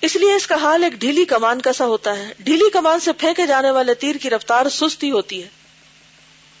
اس 0.01 0.15
لیے 0.15 0.33
اس 0.33 0.47
کا 0.47 0.55
حال 0.55 0.83
ایک 0.83 0.93
ڈھیلی 0.93 1.25
کمان 1.25 1.61
کا 1.61 1.73
سا 1.73 1.85
ہوتا 1.85 2.17
ہے۔ 2.17 2.33
ڈھیلی 2.39 2.69
کمان 2.69 2.99
سے 2.99 3.11
پھینکے 3.11 3.45
جانے 3.45 3.71
والے 3.71 3.93
تیر 3.93 4.15
کی 4.15 4.29
رفتار 4.29 4.69
سستی 4.69 5.11
ہوتی 5.11 5.43
ہے۔ 5.43 5.47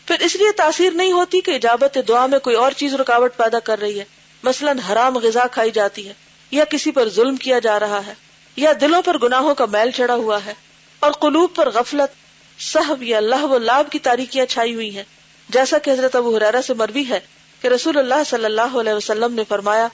پھر 0.05 0.15
اس 0.19 0.35
لیے 0.35 0.51
تاثیر 0.51 0.91
نہیں 0.91 1.11
ہوتی 1.11 1.41
کہ 1.41 1.51
اجابت 1.51 1.97
دعا 2.07 2.25
میں 2.25 2.39
کوئی 2.39 2.55
اور 2.55 2.71
چیز 2.71 2.93
رکاوٹ 2.93 3.37
پیدا 3.37 3.59
کر 3.59 3.79
رہی 3.79 3.99
ہے۔ 3.99 4.05
مثلا 4.43 4.71
حرام 4.91 5.17
غذا 5.17 5.47
کھائی 5.47 5.71
جاتی 5.71 6.07
ہے 6.07 6.13
یا 6.51 6.63
کسی 6.63 6.91
پر 6.91 7.09
ظلم 7.09 7.35
کیا 7.35 7.59
جا 7.59 7.79
رہا 7.79 8.05
ہے 8.07 8.13
یا 8.55 8.71
دلوں 8.81 9.01
پر 9.01 9.17
گناہوں 9.17 9.55
کا 9.55 9.65
میل 9.65 9.91
چڑھا 9.91 10.15
ہوا 10.15 10.45
ہے۔ 10.45 10.53
اور 10.99 11.11
قلوب 11.11 11.55
پر 11.55 11.69
غفلت 11.69 12.11
صحب 12.59 13.03
یا 13.03 13.17
اللہ 13.17 13.43
و 13.43 13.57
لاب 13.57 13.91
کی 13.91 13.99
تاریخیاں 13.99 14.45
چھائی 14.45 14.73
ہوئی 14.75 14.95
ہیں۔ 14.95 15.03
جیسا 15.49 15.77
کہ 15.77 15.91
حضرت 15.91 16.15
ابو 16.15 16.35
حرارہ 16.35 16.61
سے 16.61 16.73
مروی 16.73 17.03
ہے 17.09 17.19
کہ 17.61 17.67
رسول 17.67 17.97
اللہ 17.97 18.23
صلی 18.25 18.45
اللہ 18.45 18.77
علیہ 18.79 18.93
وسلم 18.93 19.33
نے 19.33 19.43
فرمایا 19.47 19.87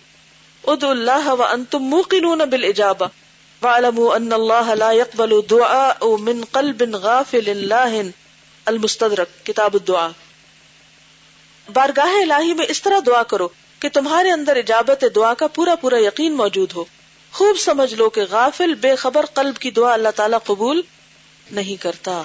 اد 0.63 0.83
اللہ 0.83 1.27
و 1.29 1.43
انتم 1.43 1.83
موقنون 1.85 2.41
بالعجابہ 2.49 3.07
وعلموا 3.61 4.15
ان 4.15 4.33
اللہ 4.33 4.73
لا 4.75 4.91
يقبل 4.91 5.39
دعاء 5.49 6.15
من 6.19 6.43
قلب 6.51 6.83
غافل 6.95 7.49
اللہ 7.49 8.01
المستدرک، 8.65 9.45
کتاب 9.45 9.73
الدعا 9.73 10.07
بارگاہ 11.67 12.15
الہی 12.21 12.53
میں 12.53 12.65
اس 12.69 12.81
طرح 12.81 12.99
دعا 13.05 13.23
کرو 13.23 13.47
کہ 13.81 13.89
تمہارے 13.93 14.31
اندر 14.31 14.55
اجابت 14.55 15.03
دعا 15.15 15.33
کا 15.33 15.47
پورا 15.47 15.75
پورا 15.75 15.99
یقین 15.99 16.33
موجود 16.33 16.73
ہو۔ 16.75 16.83
خوب 17.34 17.60
سمجھ 17.60 17.94
لو 17.94 18.10
کہ 18.10 18.22
غافل 18.30 18.74
بے 18.74 18.96
خبر 18.96 19.26
قلب 19.26 19.58
کی 19.58 19.72
دعا 19.72 19.94
اللہ 19.94 20.10
تعالیٰ 20.10 20.39
قبول 20.44 20.82
نہیں 21.52 21.82
کرتا۔ 21.82 22.24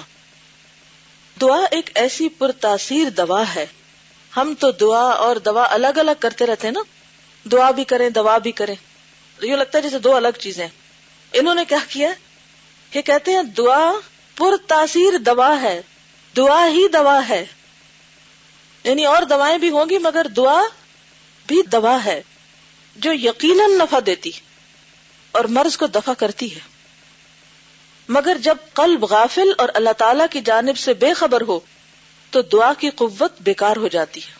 دعا 1.41 1.65
ایک 1.71 1.89
ایسی 1.95 2.29
پر 2.29 2.51
تاثیر 2.51 3.09
دوا 3.09 3.43
ہے۔ 3.55 3.65
ہم 4.37 4.53
تو 4.59 4.71
دعا 4.71 5.09
اور 5.09 5.35
دوا 5.35 5.67
الگ 5.69 5.87
الگ 5.87 6.11
کرتے 6.19 6.45
رہتے 6.45 6.67
ہیں 6.67 6.73
نا۔ 6.73 6.79
دعا 7.49 7.71
بھی 7.71 7.83
کریں، 7.83 8.09
دوا 8.09 8.37
بھی 8.37 8.51
کریں۔ 8.51 8.75
یہ 9.41 9.55
لگتا 9.55 9.77
ہے 9.77 9.83
جیسے 9.83 9.99
دو 9.99 10.15
الگ 10.15 10.37
چیزیں 10.39 10.67
انہوں 11.33 11.55
نے 11.55 11.65
کیا 11.65 11.77
کیا؟ 11.89 12.13
یہ 12.93 13.01
کہتے 13.01 13.31
ہیں 13.31 13.43
دعا 13.43 13.91
پر 14.35 14.57
تاثیر 14.67 15.17
دوا 15.17 15.61
ہے۔ 15.61 15.81
دعا 16.37 16.67
ہی 16.67 16.87
دوا 16.87 17.29
ہے۔ 17.29 17.45
یعنی 18.83 19.05
اور 19.05 19.23
دوائیں 19.23 19.57
بھی 19.57 19.69
ہوں 19.69 19.85
گی 19.89 19.97
مگر 19.97 20.27
دعا 20.27 20.61
بھی 21.47 21.61
دوا 21.71 22.05
ہے۔ 22.05 22.23
جو 22.95 23.13
یقیناً 23.13 23.71
نفع 23.71 23.99
دیتی۔ 24.05 24.31
اور 25.37 25.45
مرض 25.45 25.77
کو 25.77 25.87
دفع 25.87 26.13
کرتی 26.13 26.55
ہے۔ 26.55 26.59
مگر 28.09 28.37
جب 28.41 28.57
قلب 28.73 29.03
غافل 29.05 29.51
اور 29.57 29.69
اللہ 29.73 29.89
تعالی 29.97 30.23
کی 30.31 30.41
جانب 30.41 30.77
سے 30.77 30.93
بے 30.93 31.13
خبر 31.13 31.41
ہو، 31.41 31.59
تو 32.29 32.41
دعا 32.41 32.73
کی 32.73 32.89
قوت 32.89 33.41
بیکار 33.41 33.75
ہو 33.75 33.87
جاتی 33.87 34.19
ہے۔ 34.19 34.31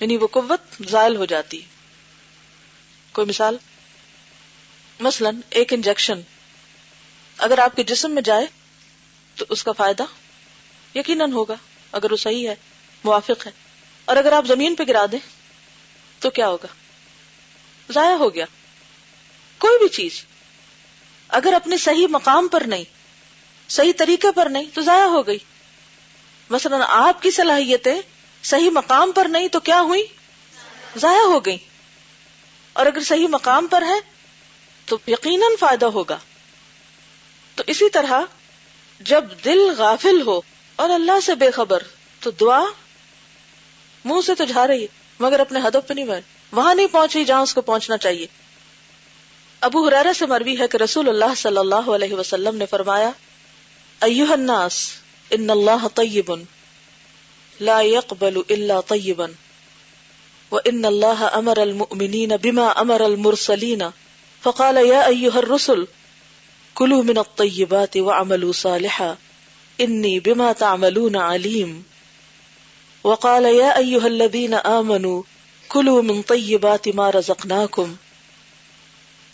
یعنی 0.00 0.16
وہ 0.16 0.26
قوت 0.26 0.82
زائل 0.88 1.16
ہو 1.16 1.24
جاتی 1.24 1.62
ہے۔ 1.62 1.66
کوئی 3.12 3.26
مثال؟ 3.26 3.56
مثلا 5.00 5.30
ایک 5.50 5.72
انجیکشن۔ 5.72 6.20
اگر 7.38 7.58
آپ 7.58 7.76
کے 7.76 7.82
جسم 7.82 8.10
میں 8.10 8.22
جائے، 8.22 8.46
تو 9.36 9.44
اس 9.48 9.64
کا 9.64 9.72
فائدہ 9.72 10.04
یقیناً 10.94 11.32
ہوگا۔ 11.32 11.54
اگر 11.92 12.12
وہ 12.12 12.16
صحیح 12.16 12.48
ہے، 12.48 12.54
موافق 13.04 13.46
ہے۔ 13.46 13.52
اور 14.04 14.16
اگر 14.16 14.32
آپ 14.32 14.46
زمین 14.46 14.74
پہ 14.74 14.82
گرا 14.88 15.06
دیں، 15.12 15.18
تو 16.18 16.30
کیا 16.30 16.48
ہوگا؟ 16.48 16.68
ضائع 17.92 18.16
ہو 18.16 18.34
گیا۔ 18.34 18.44
کوئی 19.62 19.78
بھی 19.78 19.88
چیز 19.88 20.24
اگر 21.28 21.52
اپنے 21.52 21.76
صحیح 21.76 22.06
مقام 22.06 22.48
پر 22.48 22.62
نہیں، 22.66 22.84
صحیح 23.68 23.92
طریقے 23.96 24.28
پر 24.34 24.46
نہیں 24.46 24.70
تو 24.74 24.82
ضائع 24.82 25.04
ہو 25.04 25.26
گئی۔ 25.26 25.38
مثلا 26.50 26.84
آپ 26.88 27.22
کی 27.22 27.30
صلاحیتیں 27.30 28.00
صحیح 28.42 28.70
مقام 28.70 29.12
پر 29.12 29.24
نہیں 29.24 29.48
تو 29.48 29.60
کیا 29.60 29.80
ہوئی؟ 29.80 30.02
ضائع 30.96 31.24
ہو 31.26 31.44
گئی 31.46 31.56
اور 32.72 32.86
اگر 32.86 33.02
صحیح 33.02 33.28
مقام 33.28 33.66
پر 33.66 33.82
ہے 33.82 33.98
تو 34.86 34.98
یقیناً 35.06 35.56
فائدہ 35.60 35.86
ہوگا۔ 35.86 36.18
تو 37.54 37.64
اسی 37.66 37.90
طرح 37.90 38.20
جب 39.00 39.24
دل 39.44 39.70
غافل 39.78 40.20
ہو 40.26 40.40
اور 40.76 40.90
اللہ 40.90 41.20
سے 41.20 41.34
بے 41.34 41.50
خبر 41.50 41.82
تو 42.20 42.30
دعا 42.30 42.64
منہ 44.04 44.20
سے 44.26 44.34
تو 44.34 44.44
جا 44.44 44.66
رہی 44.66 44.82
ہے، 44.82 44.86
مگر 45.20 45.40
اپنے 45.40 45.58
ہدف 45.58 45.88
پہ 45.88 45.94
نہیں 45.94 46.04
بھائی، 46.04 46.22
وہاں 46.52 46.74
نہیں 46.74 46.92
پہنچی 46.92 47.24
جہاں 47.24 47.40
اس 47.40 47.54
کو 47.54 47.60
پہنچنا 47.60 47.96
چاہیے۔ 47.96 48.26
ابو 49.62 49.88
حرارا 49.88 50.12
سے 50.12 50.26
مروی 50.26 50.58
ہے 50.58 50.68
کہ 50.68 50.76
رسول 50.76 51.08
اللہ 51.08 51.34
صلی 51.36 51.56
اللہ 51.56 51.90
علیہ 51.90 52.14
وسلم 52.14 52.56
نے 52.56 52.66
فرمایا 52.66 53.10
ایوہ 54.00 54.32
الناس، 54.32 54.90
ان 55.30 55.50
اللہ 55.50 55.86
طیب، 55.94 56.32
لا 57.60 57.80
يقبل 57.80 58.40
الا 58.48 58.80
طیبا 58.80 59.26
وان 60.52 60.84
اللہ 60.84 61.28
امر 61.32 61.58
المؤمنین 61.58 62.32
بما 62.42 62.68
امر 62.68 63.00
المرسلین، 63.00 63.82
فقال 64.42 64.78
یا 64.86 65.00
ایوہ 65.00 65.36
الرسل 65.36 65.84
کلو 66.74 67.02
من 67.02 67.18
الطیبات 67.18 67.96
وعملوا 67.96 68.52
صالحا، 68.52 69.14
انی 69.78 70.20
بما 70.20 70.52
تعملون 70.52 71.16
علیم۔ 71.16 71.80
وقال 73.04 73.46
یا 73.54 73.68
ایوہ 73.68 74.04
الذین 74.04 74.54
آمنوا 74.64 75.22
کلو 75.68 76.02
من 76.02 76.22
طیبات 76.22 76.88
ما 76.88 77.12
رزقناکم۔ 77.12 77.94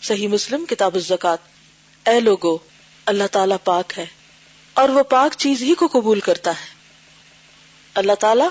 صحیح 0.01 0.27
مسلم 0.27 0.65
کتاب 0.65 0.95
الزکات 0.95 1.37
اے 2.07 2.19
لوگو، 2.19 2.57
اللہ 3.05 3.23
تعالی 3.31 3.55
پاک 3.63 3.93
ہے 3.97 4.05
اور 4.73 4.89
وہ 4.89 5.03
پاک 5.03 5.35
چیز 5.37 5.61
ہی 5.61 5.73
کو 5.73 5.87
قبول 5.87 6.19
کرتا 6.19 6.51
ہے۔ 6.51 6.65
اللہ 7.93 8.13
تعالی 8.19 8.43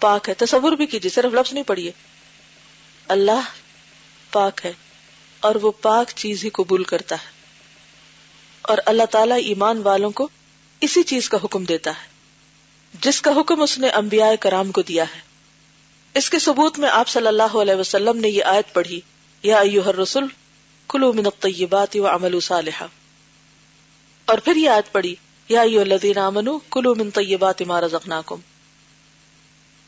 پاک 0.00 0.28
ہے، 0.28 0.34
تصور 0.34 0.72
بھی 0.72 0.86
کیجیے، 0.86 1.10
صرف 1.10 1.34
لفظ 1.34 1.52
نہیں 1.52 1.64
پڑھیے۔ 1.64 1.90
اللہ 3.08 3.40
پاک 4.32 4.60
ہے 4.64 4.72
اور 5.40 5.54
وہ 5.54 5.72
پاک 5.82 6.10
چیز 6.14 6.44
ہی 6.44 6.50
قبول 6.50 6.84
کرتا 6.84 7.14
ہے۔ 7.14 7.30
اور 8.62 8.78
اللہ 8.86 9.02
تعالیٰ 9.10 9.38
ایمان 9.44 9.78
والوں 9.78 10.10
کو 10.10 10.28
اسی 10.80 11.02
چیز 11.02 11.28
کا 11.28 11.38
حکم 11.44 11.64
دیتا 11.64 11.90
ہے، 11.90 12.06
جس 13.00 13.20
کا 13.20 13.30
حکم 13.30 13.62
اس 13.62 13.78
نے 13.78 13.88
انبیاء 13.88 14.30
کرام 14.40 14.72
کو 14.72 14.82
دیا 14.82 15.04
ہے۔ 15.04 15.20
اس 16.14 16.30
کے 16.30 16.38
ثبوت 16.38 16.78
میں 16.78 16.88
آپ 16.88 17.08
صلی 17.08 17.26
اللہ 17.26 17.56
علیہ 17.56 17.74
وسلم 17.74 18.16
نے 18.16 18.28
یہ 18.28 18.44
آیت 18.44 18.74
پڑھی، 18.74 19.00
یا 19.42 19.58
ایوہ 19.58 19.88
الرسول 19.88 20.24
کلو 20.88 21.12
من 21.12 21.26
الطیبات 21.26 21.96
وعملوا 21.96 22.40
صالحا۔ 22.40 22.86
اور 24.24 24.38
پھر 24.38 24.56
یہ 24.56 24.70
آیت 24.70 24.92
پڑھی، 24.92 25.14
یا 25.48 25.60
ایوہ 25.60 25.80
الذین 25.80 26.18
آمنوا 26.18 26.58
کلو 26.70 26.94
من 26.94 27.10
طیبات 27.10 27.62
ما 27.62 27.80
رزقناکم۔ 27.80 28.40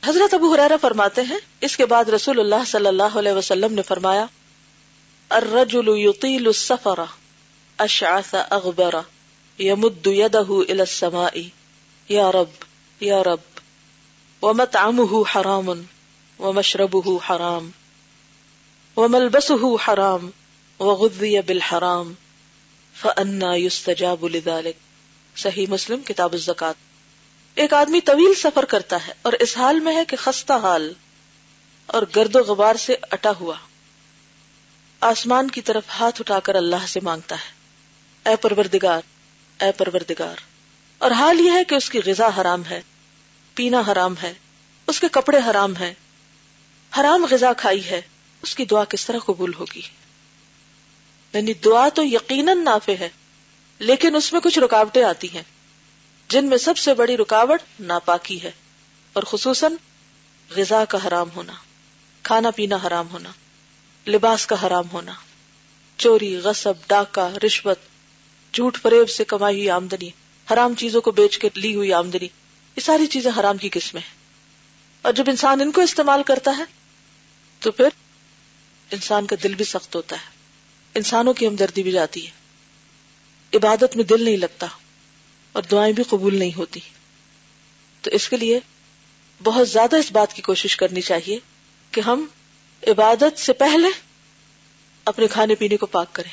حضرت 0.06 0.34
ابو 0.34 0.54
حریرہ 0.54 0.76
فرماتے 0.80 1.22
ہیں، 1.22 1.38
اس 1.60 1.76
کے 1.76 1.86
بعد 1.86 2.04
رسول 2.04 2.40
اللہ 2.40 2.64
صلی 2.66 2.86
اللہ 2.86 3.18
علیہ 3.18 3.32
وسلم 3.32 3.74
نے 3.74 3.82
فرمایا، 3.82 4.26
الرجل 5.28 5.88
يطيل 5.88 6.46
السفر 6.46 7.00
اشعث 7.78 8.34
اغبر 8.50 8.94
يمد 9.60 10.06
يده 10.06 10.54
الى 10.68 10.80
السماء۔ 10.80 11.40
يا 12.10 12.32
رب 12.32 12.64
يا 13.02 13.24
رب، 13.24 13.60
ومطعمه 14.42 15.22
حرام، 15.34 15.68
ومشربه 16.38 17.16
حرام، 17.30 17.70
وملبسه 18.96 19.76
حرام۔ 19.88 20.30
وغذي 20.81 21.35
بالحرام 21.47 22.12
فأنا 23.01 23.55
يستجاب 23.55 24.29
لذلك. 24.29 24.77
صحیح 25.37 25.66
مسلم، 25.69 26.01
کتاب 26.01 26.33
الزکات. 26.33 26.75
ایک 27.55 27.73
آدمی 27.73 28.01
طویل 28.01 28.35
سفر 28.35 28.64
کرتا 28.64 29.07
ہے 29.07 29.12
اور 29.23 29.33
اس 29.33 29.57
حال 29.57 29.81
میں 29.81 29.97
ہے 29.97 30.05
کہ 30.05 30.16
خستہ 30.16 30.53
حال 30.53 30.93
اور 31.87 32.03
گرد 32.16 32.37
و 32.37 32.38
غبار 32.38 32.75
سے 32.75 32.97
اٹا 33.11 33.31
ہوا۔ 33.40 33.55
آسمان 35.01 35.51
کی 35.51 35.61
طرف 35.61 35.83
ہاتھ 36.01 36.21
اٹھا 36.21 36.40
کر 36.40 36.55
اللہ 36.55 36.87
سے 36.88 37.01
مانگتا 37.03 37.35
ہے۔ 37.35 38.31
اے 38.31 38.37
پروردگار 38.37 39.01
اے 39.61 39.73
پروردگار، 39.73 40.37
اور 40.99 41.11
حال 41.11 41.40
یہ 41.40 41.51
ہے 41.51 41.64
کہ 41.64 41.75
اس 41.75 41.90
کی 41.90 42.01
غذا 42.07 42.29
حرام 42.40 42.64
ہے، 42.64 42.83
پینا 43.55 43.83
حرام 43.93 44.14
ہے، 44.23 44.35
اس 44.87 45.01
کے 45.01 45.07
کپڑے 45.12 45.38
حرام 45.51 45.77
ہے 45.77 45.95
حرام 47.01 47.27
غذا 47.31 47.53
کھائی 47.53 47.90
ہے، 47.90 48.03
اس 48.43 48.55
کی 48.55 48.64
دعا 48.64 48.85
کس 48.85 49.07
طرح 49.07 49.19
قبول 49.19 49.55
ہوگی؟ 49.55 49.83
یعنی 51.33 51.53
دعا 51.53 51.88
تو 51.88 52.05
یقیناً 52.05 52.64
نافع 52.64 52.93
ہے، 53.01 53.09
لیکن 53.79 54.16
اس 54.16 54.33
میں 54.33 54.40
کچھ 54.40 54.59
رکاوٹیں 54.59 55.03
آتی 55.03 55.29
ہیں، 55.35 55.43
جن 56.29 56.45
میں 56.45 56.59
سب 56.59 56.79
سے 56.79 56.95
بڑی 56.95 57.16
رکاوٹ 57.16 57.61
ناپاکی 57.81 58.43
ہے، 58.43 58.51
اور 59.12 59.23
خصوصاً 59.23 59.73
غذا 60.57 60.85
کا 60.85 60.99
حرام 61.09 61.29
ہونا، 61.37 61.53
کھانا 62.23 62.51
پینا 62.51 62.77
حرام 62.87 63.09
ہونا، 63.09 63.31
لباس 64.07 64.47
کا 64.47 64.66
حرام 64.66 64.90
ہونا، 64.93 65.12
چوری، 65.97 66.37
غصب، 66.37 66.73
ڈاکہ، 66.87 67.45
رشوت، 67.47 67.79
جھوٹ 68.55 68.79
فریب 68.83 69.11
سے 69.11 69.25
کمائی 69.25 69.57
ہوئی 69.57 69.71
آمدنی، 69.71 70.11
حرام 70.53 70.75
چیزوں 70.75 71.01
کو 71.01 71.11
بیچ 71.11 71.38
کے 71.38 71.49
لی 71.55 71.75
ہوئی 71.75 71.93
آمدنی، 71.93 72.29
یہ 72.77 72.81
ساری 72.81 73.07
چیزیں 73.07 73.31
حرام 73.40 73.57
کی 73.57 73.69
قسمیں 73.73 74.03
ہیں۔ 74.03 74.19
اور 75.03 75.12
جب 75.12 75.25
انسان 75.27 75.61
ان 75.61 75.71
کو 75.71 75.81
استعمال 75.81 76.23
کرتا 76.23 76.57
ہے، 76.59 76.64
تو 77.59 77.71
پھر 77.71 77.88
انسان 78.90 79.27
کا 79.27 79.37
دل 79.43 79.55
بھی 79.55 79.64
سخت 79.64 79.97
ہوتا 79.97 80.16
ہے۔ 80.16 80.39
انسانوں 80.94 81.33
کی 81.33 81.46
ہمدردی 81.46 81.83
بھی 81.83 81.90
جاتی 81.90 82.26
ہے۔ 82.26 82.31
عبادت 83.57 83.96
میں 83.96 84.05
دل 84.05 84.24
نہیں 84.24 84.37
لگتا 84.37 84.66
اور 85.53 85.62
دعائیں 85.62 85.92
بھی 85.92 86.03
قبول 86.03 86.38
نہیں 86.38 86.57
ہوتی۔ 86.57 86.81
تو 88.03 88.11
اس 88.11 88.29
کے 88.29 88.37
لیے 88.37 88.61
بہت 89.42 89.68
زیادہ 89.68 89.96
اس 89.96 90.12
بات 90.12 90.33
کی 90.33 90.42
کوشش 90.42 90.76
کرنی 90.76 91.00
چاہیے 91.00 91.38
کہ 91.90 92.00
ہم 92.00 92.26
عبادت 92.87 93.38
سے 93.38 93.53
پہلے 93.53 93.88
اپنے 95.05 95.26
کھانے 95.26 95.55
پینے 95.55 95.76
کو 95.76 95.87
پاک 95.87 96.12
کریں۔ 96.12 96.31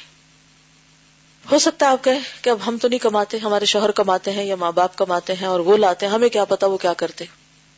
ہو 1.52 1.60
سکتا 1.60 1.86
ہے 1.86 1.92
آپ 1.92 2.04
کہیں 2.04 2.20
کہ 2.42 2.50
اب 2.50 2.58
ہم 2.68 2.78
تو 2.78 2.88
نہیں 2.88 3.00
کماتے، 3.00 3.38
ہمارے 3.38 3.66
شوہر 3.66 3.92
کماتے 3.92 4.32
ہیں 4.32 4.44
یا 4.44 4.56
ماں 4.56 4.72
باپ 4.72 4.96
کماتے 4.96 5.34
ہیں 5.34 5.48
اور 5.48 5.60
وہ 5.60 5.78
لاتے 5.78 6.06
ہیں، 6.06 6.14
ہمیں 6.14 6.30
کیا 6.30 6.46
پتا 6.46 6.68
وہ 6.68 6.78
کیا 6.78 6.94
کرتے۔ 6.94 7.26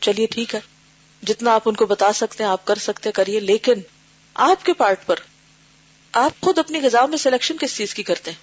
چلیے 0.00 0.26
ٹھیک 0.26 0.54
ہے، 0.54 0.60
جتنا 1.22 1.54
آپ 1.54 1.62
ان 1.64 1.74
کو 1.74 1.86
بتا 1.86 2.12
سکتے 2.12 2.44
ہیں، 2.44 2.50
آپ 2.50 2.64
کر 2.64 2.78
سکتے، 2.78 3.12
کریے، 3.12 3.40
لیکن 3.40 3.74
آپ 4.34 4.64
کے 4.64 4.72
پارٹ 4.72 5.06
پر 5.06 5.16
آپ 6.12 6.40
خود 6.40 6.58
اپنی 6.58 6.80
غذا 6.82 7.06
میں 7.06 7.18
سلیکشن 7.18 7.56
کس 7.56 7.76
چیز 7.76 7.94
کی 7.94 8.02
کرتے 8.02 8.30
ہیں؟ 8.30 8.38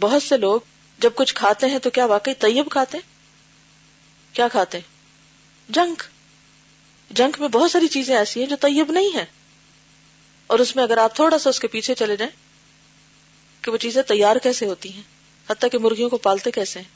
بہت 0.00 0.22
سے 0.22 0.36
لوگ 0.36 0.60
جب 0.98 1.10
کچھ 1.14 1.34
کھاتے 1.34 1.66
ہیں 1.66 1.78
تو 1.78 1.90
کیا 1.90 2.04
واقعی 2.04 2.34
طیب 2.34 2.70
کھاتے 2.70 2.98
ہیں؟ 2.98 3.08
کیا 4.32 4.48
کھاتے 4.48 4.78
ہیں؟ 4.78 4.88
جنک۔ 5.72 6.02
جنک 7.10 7.40
میں 7.40 7.48
بہت 7.48 7.70
ساری 7.70 7.88
چیزیں 7.88 8.16
ایسی 8.16 8.40
ہیں 8.40 8.46
جو 8.46 8.56
طیب 8.60 8.92
نہیں 8.92 9.10
ہے 9.14 9.24
اور 10.46 10.58
اس 10.58 10.76
میں 10.76 10.84
اگر 10.84 10.98
آپ 10.98 11.16
تھوڑا 11.16 11.38
سا 11.38 11.50
اس 11.50 11.60
کے 11.60 11.68
پیچھے 11.68 11.94
چلے 11.94 12.16
جائیں 12.16 12.32
کہ 13.62 13.70
وہ 13.70 13.76
چیزیں 13.76 14.02
تیار 14.02 14.36
کیسے 14.36 14.66
ہوتی 14.66 14.92
ہیں؟ 14.92 15.02
حتیٰ 15.50 15.70
کہ 15.70 15.78
مرغیوں 15.78 16.08
کو 16.08 16.16
پالتے 16.16 16.50
کیسے 16.50 16.80
ہیں؟ 16.80 16.88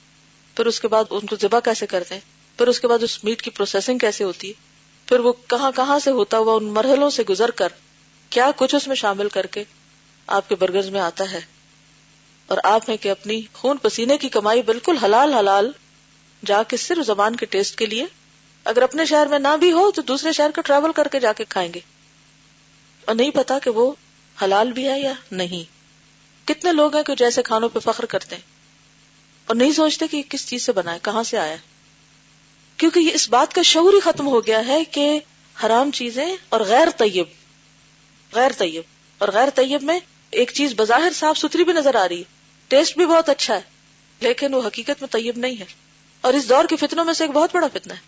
پھر 0.57 0.67
اس 0.67 0.81
کے 0.81 0.89
بعد 0.89 1.05
ان 1.11 1.27
کو 1.27 1.37
ذبح 1.43 1.61
کیسے 1.61 1.87
کرتے 1.87 2.15
ہیں؟ 2.15 2.59
پھر 2.59 2.67
اس 2.67 2.81
کے 2.81 2.89
بعد 2.89 3.03
اس 3.03 3.25
میٹ 3.25 3.43
کی 3.43 3.51
پروسیسنگ 3.51 3.99
کیسے 3.99 4.25
ہوتی 4.25 4.49
ہے؟ 4.49 4.53
پھر 5.07 5.19
وہ 5.19 5.33
کہاں 5.47 5.73
کہاں 5.77 5.99
سے 5.99 6.11
ہوتا 6.11 6.39
ہوا 6.39 6.55
ان 6.55 6.65
مرحلوں 6.65 7.11
سے 7.11 7.23
گزر 7.23 7.51
کر 7.51 7.69
کیا 8.35 8.51
کچھ 8.57 8.75
اس 8.75 8.89
میں 8.89 8.97
شامل 8.97 9.29
کر 9.29 9.47
کے 9.47 9.65
آپ 10.27 10.49
کے 10.49 10.55
برگرز 10.55 10.89
میں 10.89 11.01
آتا 11.01 11.31
ہے؟ 11.31 11.41
اور 12.47 12.59
آپ 12.65 12.91
ہیں 12.91 12.97
کہ 12.97 13.11
اپنی 13.11 13.43
خون 13.53 13.77
پسینے 13.77 14.19
کی 14.19 14.29
کمائی 14.29 14.63
بالکل 14.63 14.97
حلال 14.97 15.35
حلال 15.35 15.73
جا 16.47 16.63
کے 16.63 16.77
صرف 16.77 17.07
زبان 17.07 17.37
کے 17.37 17.47
ٹیسٹ 17.47 17.79
کے 17.79 17.87
لیے، 17.87 18.07
اگر 18.65 18.83
اپنے 18.83 19.05
شہر 19.05 19.27
میں 19.27 19.39
نہ 19.39 19.57
بھی 19.61 19.73
ہو 19.73 19.91
تو 19.91 20.03
دوسرے 20.03 20.33
شہر 20.33 20.51
کا 20.51 20.63
ٹریول 20.63 20.93
کر 20.93 21.09
کے 21.09 21.21
جا 21.21 21.33
کے 21.33 21.45
کھائیں 21.49 21.73
گے۔ 21.75 21.81
اور 23.05 23.15
نہیں 23.15 23.31
پتا 23.31 23.59
کہ 23.59 23.71
وہ 23.71 23.93
حلال 24.43 24.73
بھی 24.73 24.89
ہے 24.89 25.01
یا 25.01 25.13
نہیں۔ 25.31 25.65
کتنے 26.49 26.73
لوگ 26.73 26.97
ہیں 26.97 27.03
کہ 27.03 27.15
جیسے 27.15 27.43
کھانوں 27.43 27.69
پہ 27.69 27.79
فخر 27.79 28.05
کرتے 28.05 28.35
ہیں 28.35 28.43
اور 29.47 29.57
نہیں 29.57 29.73
سوچتے 29.73 30.07
کہ 30.07 30.23
کس 30.29 30.47
چیز 30.47 30.63
سے 30.63 30.73
بنا 30.73 30.95
ہے، 30.95 30.99
کہاں 31.03 31.23
سے 31.23 31.39
آیا 31.39 31.57
کیونکہ 32.77 32.99
یہ 32.99 33.11
اس 33.15 33.29
بات 33.29 33.55
کا 33.55 33.63
شعور 33.63 33.93
ہی 33.93 34.01
ختم 34.01 34.27
ہو 34.27 34.47
گیا 34.47 34.67
ہے 34.67 34.85
کہ 34.85 35.21
حرام 35.67 35.91
چیزیں 35.91 36.37
اور 36.49 36.61
غیر 36.61 36.89
طیب 36.97 37.27
غیر 38.35 38.51
طیب۔ 38.59 38.83
اور 39.19 39.29
غیر 39.29 39.49
طیب 39.55 39.83
میں 39.83 40.01
ایک 40.31 40.51
چیز 40.55 40.75
بظاہر 40.77 41.13
صاف 41.15 41.39
ستھری 41.39 41.65
بھی 41.65 41.73
نظر 41.73 41.95
آ 41.95 42.09
رہی 42.09 42.19
ہے۔ 42.19 42.25
ٹیسٹ 42.69 42.97
بھی 42.97 43.07
بہت 43.07 43.29
اچھا 43.29 43.55
ہے، 43.55 43.61
لیکن 44.21 44.55
وہ 44.55 44.67
حقیقت 44.67 45.03
میں 45.03 45.09
طیب 45.13 45.39
نہیں 45.39 45.61
ہے۔ 45.61 45.65
اور 46.21 46.35
اس 46.35 46.49
دور 46.49 46.65
کے 46.65 46.77
فتنوں 46.77 47.05
میں 47.05 47.15
سے 47.15 47.25
ایک 47.25 47.31
بہت 47.31 47.51
بڑا 47.55 47.67
فتنہ 47.73 47.93
ہے۔ 47.93 47.99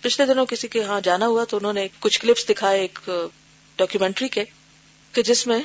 پچھلے 0.00 0.26
دنوں 0.26 0.46
کسی 0.46 0.68
کے 0.68 0.84
ہاں 0.84 1.00
جانا 1.00 1.26
ہوا 1.26 1.44
تو 1.44 1.56
انہوں 1.56 1.72
نے 1.72 1.88
کچھ 2.00 2.20
کلپس 2.20 2.48
دکھائے 2.48 2.80
ایک 2.80 2.98
ڈاکیومینٹری 3.76 4.28
کے، 4.28 4.44
کہ 5.12 5.22
جس 5.22 5.46
میں 5.46 5.60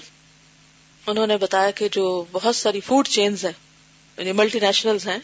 انہوں 1.08 1.28
نے 1.28 1.38
بتایا 1.38 1.72
کہ 1.72 1.88
جو 1.92 2.26
بہت 2.32 2.56
ساری 2.56 2.80
فوڈ 2.80 3.08
چینز 3.08 3.46
ہیں 3.46 3.52
یعنی 4.18 4.32
ملٹی 4.32 4.60
نیشنل 4.60 4.98
ہیں، 5.06 5.20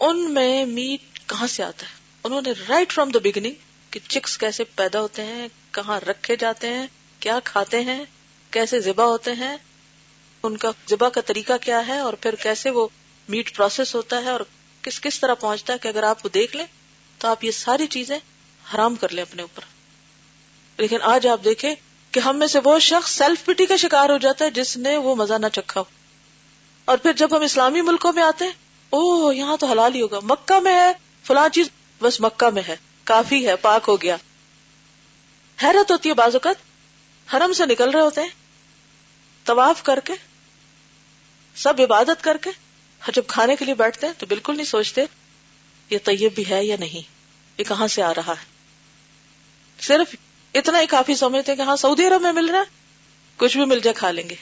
ان 0.00 0.34
میں 0.34 0.66
میٹ 0.66 1.28
کہاں 1.28 1.46
سے 1.46 1.62
آتا 1.62 1.86
ہے؟ 1.86 1.92
انہوں 2.24 2.42
نے 2.46 2.52
رائٹ 2.68 2.92
فرام 2.92 3.10
دا 3.10 3.18
بگننگ 3.18 3.54
کہ 3.90 4.00
چکس 4.08 4.38
کیسے 4.38 4.64
پیدا 4.64 5.00
ہوتے 5.00 5.24
ہیں، 5.24 5.48
کہاں 5.70 6.00
رکھے 6.00 6.36
جاتے 6.36 6.68
ہیں 6.68 6.86
کیا 7.20 7.38
کھاتے 7.44 7.80
ہیں؟ 7.80 8.04
کیسے 8.50 8.80
ذبح 8.80 9.04
ہوتے 9.04 9.32
ہیں؟ 9.32 9.56
ان 10.42 10.56
کا 10.56 10.70
ذبح 10.90 11.08
کا 11.08 11.20
طریقہ 11.20 11.52
کیا 11.60 11.86
ہے؟ 11.86 11.98
اور 11.98 12.12
پھر 12.12 12.34
کیسے 12.34 12.70
وہ 12.70 12.88
میٹ 13.28 13.56
پروسیس 13.56 13.94
ہوتا 13.94 14.16
ہے؟ 14.24 14.30
اور 14.30 14.40
کس 14.82 15.00
کس 15.00 15.20
طرح 15.20 15.34
پہنچتا 15.34 15.72
ہے 15.72 15.78
کہ 15.78 15.88
اگر 15.88 16.02
آپ 16.02 16.18
دیکھ 16.34 16.56
لیں، 16.56 16.66
تو 17.18 17.28
آپ 17.28 17.44
یہ 17.44 17.50
ساری 17.50 17.86
چیزیں 17.86 18.18
حرام 18.74 18.94
کر 18.94 19.08
لیں 19.08 19.22
اپنے 19.22 19.42
اوپر۔ 19.42 19.62
لیکن 20.76 20.98
آج 21.02 21.26
آپ 21.26 21.40
دیکھیں 21.44 21.74
کہ 22.10 22.20
ہم 22.20 22.36
میں 22.36 22.46
سے 22.46 22.58
وہ 22.64 22.78
شخص 22.78 23.10
سیلف 23.18 23.44
پٹی 23.44 23.66
کا 23.66 23.76
شکار 23.76 24.10
ہو 24.10 24.18
جاتا 24.18 24.44
ہے 24.44 24.50
جس 24.50 24.76
نے 24.76 24.96
وہ 24.96 25.14
مزہ 25.14 25.34
نہ 25.34 25.46
چکھا 25.52 25.80
ہو۔ 25.80 25.84
اور 26.84 26.98
پھر 26.98 27.12
جب 27.12 27.36
ہم 27.36 27.42
اسلامی 27.42 27.80
ملکوں 27.80 28.12
میں 28.12 28.22
آتے 28.22 28.44
ہیں 28.44 28.52
او 28.90 29.32
یہاں 29.32 29.56
تو 29.56 29.66
حلال 29.66 29.94
ہی 29.94 30.02
ہوگا۔ 30.02 30.20
مکہ 30.22 30.60
میں 30.60 30.74
ہے، 30.74 30.92
فلاں 31.22 31.48
چیز، 31.48 31.68
بس 32.00 32.20
مکہ 32.20 32.50
میں 32.50 32.62
ہے۔ 32.68 32.76
کافی 33.04 33.48
ہے، 33.48 33.56
پاک 33.56 33.84
ہو 33.88 34.02
گیا۔ 34.02 34.16
حیرت 35.62 35.90
ہوتی 35.90 36.08
ہے 36.08 36.14
بعض 36.14 36.34
اوقات 36.34 36.67
حرم 37.32 37.52
سے 37.52 37.66
نکل 37.66 37.90
رہے 37.90 38.00
ہوتے 38.00 38.20
ہیں، 38.20 38.28
طواف 39.44 39.82
کر 39.82 40.00
کے، 40.04 40.12
سب 41.56 41.74
عبادت 41.78 42.24
کر 42.24 42.36
کے 42.36 42.50
جب 43.14 43.22
کھانے 43.26 43.56
کے 43.56 43.64
لیے 43.64 43.74
بیٹھتے 43.74 44.06
ہیں 44.06 44.14
تو 44.18 44.26
بالکل 44.26 44.56
نہیں 44.56 44.66
سوچتے 44.66 45.04
یہ 45.90 45.98
طیب 46.04 46.34
بھی 46.34 46.50
ہے 46.50 46.64
یا 46.64 46.76
نہیں، 46.80 47.02
یہ 47.58 47.64
کہاں 47.64 47.86
سے 47.86 48.02
آ 48.02 48.14
رہا 48.14 48.32
ہے۔ 48.32 48.44
صرف 49.80 50.14
اتنا 50.54 50.80
ہی 50.80 50.86
کافی 50.86 51.14
سمجھتے 51.14 51.56
کہ 51.56 51.62
ہاں 51.62 51.76
سعودی 51.76 52.06
عرب 52.06 52.22
میں 52.22 52.32
مل 52.32 52.46
رہا 52.46 52.58
ہے، 52.58 52.64
کچھ 53.36 53.56
بھی 53.56 53.64
مل 53.64 53.80
جائے 53.80 53.94
کھا 53.94 54.10
لیں 54.10 54.28
گے۔ 54.28 54.34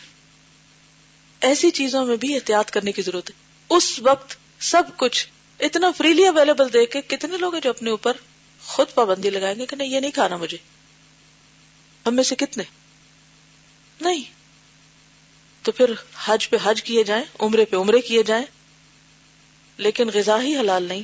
ایسی 1.41 1.71
چیزوں 1.71 2.07
میں 2.07 2.17
بھی 2.17 2.35
احتیاط 2.35 2.71
کرنے 2.71 2.93
کی 2.93 3.03
ضرورت 3.03 3.31
ہے۔ 3.31 3.35
اس 3.69 3.99
وقت 3.99 4.37
سب 4.61 4.83
کچھ 4.97 5.29
اتنا 5.61 5.91
فریلی 5.91 6.27
اویلیبل 6.27 6.73
دے 6.73 6.87
کے 6.87 7.01
کتنے 7.01 7.37
لوگ 7.37 7.55
ہیں 7.55 7.63
جو 7.63 7.71
اپنے 7.71 7.91
اوپر 7.91 8.13
خود 8.63 8.87
پابندی 8.95 9.31
لگائیں 9.31 9.59
گے 9.59 9.67
کہ 9.67 9.77
نہیں، 9.77 9.89
یہ 9.89 10.01
نہیں 10.01 10.11
کھانا 10.11 10.37
مجھے۔ 10.37 10.59
ہم 12.07 12.15
میں 12.15 12.25
سے 12.25 12.35
کتنے؟ 12.35 12.63
نہیں۔ 14.01 14.25
تو 15.63 15.73
پھر 15.73 15.93
حج 16.25 16.51
پہ 16.51 16.57
حج 16.63 16.83
کیے 16.83 17.05
جائیں، 17.05 17.25
عمرے 17.39 17.65
پہ 17.65 17.77
عمرے 17.77 18.01
کیے 18.01 18.23
جائیں، 18.23 18.45
لیکن 19.77 20.11
غذا 20.15 20.43
ہی 20.43 20.57
حلال 20.57 20.83
نہیں۔ 20.83 21.03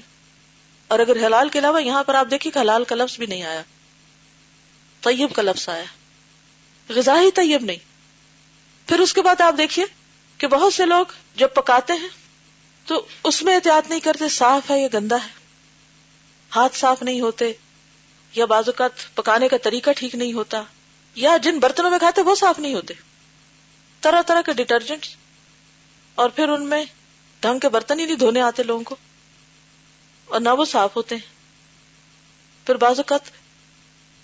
اور 0.89 0.99
اگر 0.99 1.27
حلال 1.27 1.49
کے 1.49 1.59
علاوہ 1.59 1.83
یہاں 1.83 2.05
پر 2.05 2.15
آپ 2.15 2.27
دیکھیے 2.31 2.51
کہ 2.51 2.59
حلال 2.59 2.85
کا 2.85 2.95
لفظ 2.95 3.19
بھی 3.19 3.27
نہیں 3.27 3.43
آیا۔ 3.43 3.63
طیب 5.01 5.35
کا 5.35 5.43
لفظ 5.43 5.69
آیا۔ 5.69 5.85
غذا 6.89 7.21
ہی 7.21 7.31
طیب 7.31 7.65
نہیں۔ 7.65 7.77
پھر 8.89 8.99
اس 8.99 9.13
کے 9.15 9.23
بعد 9.23 9.41
آپ 9.41 9.55
دیکھیے 9.59 9.85
کہ 10.39 10.47
بہت 10.47 10.75
سے 10.75 10.87
لوگ 10.87 11.07
جب 11.37 11.49
پکاتے 11.55 11.93
ہیں، 11.93 12.09
تو 12.87 13.07
اس 13.25 13.43
میں 13.43 13.55
احتیاط 13.55 13.91
نہیں 13.91 14.01
کرتے، 14.01 14.29
صاف 14.29 14.71
ہے 14.71 14.83
یا 14.83 14.89
گندا 14.95 15.17
ہے۔ 15.17 15.29
ہاتھ 16.57 16.77
صاف 16.77 17.03
نہیں 17.03 17.21
ہوتے 17.21 17.53
یا 18.35 18.45
بعض 18.45 18.65
اوقات 18.67 19.15
پکانے 19.15 19.49
کا 19.49 19.57
طریقہ 19.63 19.91
ٹھیک 19.97 20.15
نہیں 20.15 20.33
ہوتا۔ 20.33 20.63
یا 21.15 21.37
جن 21.37 21.59
برتنوں 21.59 21.91
میں 21.91 21.99
کھاتے 21.99 22.21
وہ 22.21 22.35
صاف 22.35 22.59
نہیں 22.59 22.75
ہوتے۔ 22.75 22.95
طرح 24.01 24.23
طرح 24.23 24.43
کے 24.43 24.53
ڈٹرجنٹ 24.53 25.07
اور 26.15 26.29
پھر 26.29 26.49
ان 26.49 26.67
میں 26.67 26.85
ڈھنگ 27.41 27.59
کے 27.59 27.69
برتن 27.69 28.01
ہی 28.01 28.05
نہیں 28.07 28.17
دھونے 28.17 28.41
آتے 28.41 28.63
لوگوں 28.63 28.85
کو۔ 28.85 28.97
اور 30.25 30.41
نہ 30.41 30.49
وہ 30.49 30.65
صاف 30.65 30.97
ہوتے 30.97 31.15
ہیں۔ 31.15 31.33
پھر 32.67 32.75
بعض 32.75 32.99
اوقات 32.99 33.21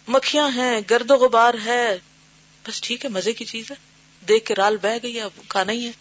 مکھیاں 0.08 0.50
ہیں، 0.54 0.80
گرد 0.90 1.10
و 1.10 1.14
غبار 1.14 1.54
ہے۔ 1.64 1.98
بس 2.68 2.80
ٹھیک 2.80 3.04
ہے، 3.04 3.10
مزے 3.10 3.32
کی 3.32 3.44
چیز 3.44 3.70
ہے۔ 3.70 3.76
دیکھ 4.28 4.44
کے 4.44 4.54
رال 4.54 4.76
بہ 4.76 4.88
گئی 5.02 5.20
اب 5.20 5.30
کھانا 5.48 5.72
ہی 5.72 5.86
ہے۔ 5.86 5.92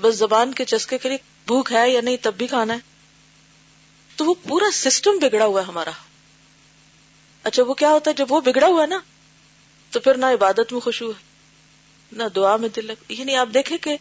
بس 0.00 0.14
زبان 0.14 0.52
کے 0.54 0.64
چسکے 0.64 0.98
کے 0.98 1.08
لیے 1.08 1.18
بھوک 1.46 1.72
ہے 1.72 1.90
یا 1.90 2.00
نہیں، 2.00 2.16
تب 2.22 2.34
بھی 2.34 2.46
کھانا 2.46 2.74
ہے۔ 2.74 2.78
تو 4.16 4.24
وہ 4.24 4.34
پورا 4.48 4.70
سسٹم 4.72 5.18
بگڑا 5.18 5.44
ہوا 5.44 5.60
ہے 5.60 5.66
ہمارا۔ 5.66 5.90
اچھا 7.42 7.62
وہ 7.62 7.74
کیا 7.74 7.88
ہوتا 7.88 8.10
ہے؟ 8.10 8.14
جب 8.14 8.32
وہ 8.32 8.40
بگڑا 8.40 8.66
ہوا 8.66 8.82
ہے 8.82 8.86
نا 8.86 8.98
تو 9.92 10.00
پھر 10.00 10.14
نہ 10.14 10.26
عبادت 10.26 10.72
میں 10.72 10.80
خوشبو 10.80 11.10
ہے، 11.10 11.22
نہ 12.12 12.22
دعا 12.36 12.56
میں 12.56 12.68
دل 12.68 12.86
لگ 12.86 13.12
یعنی 13.12 13.36
آپ 13.36 13.48
دیکھیں 13.54 13.78
کہ 13.78 13.96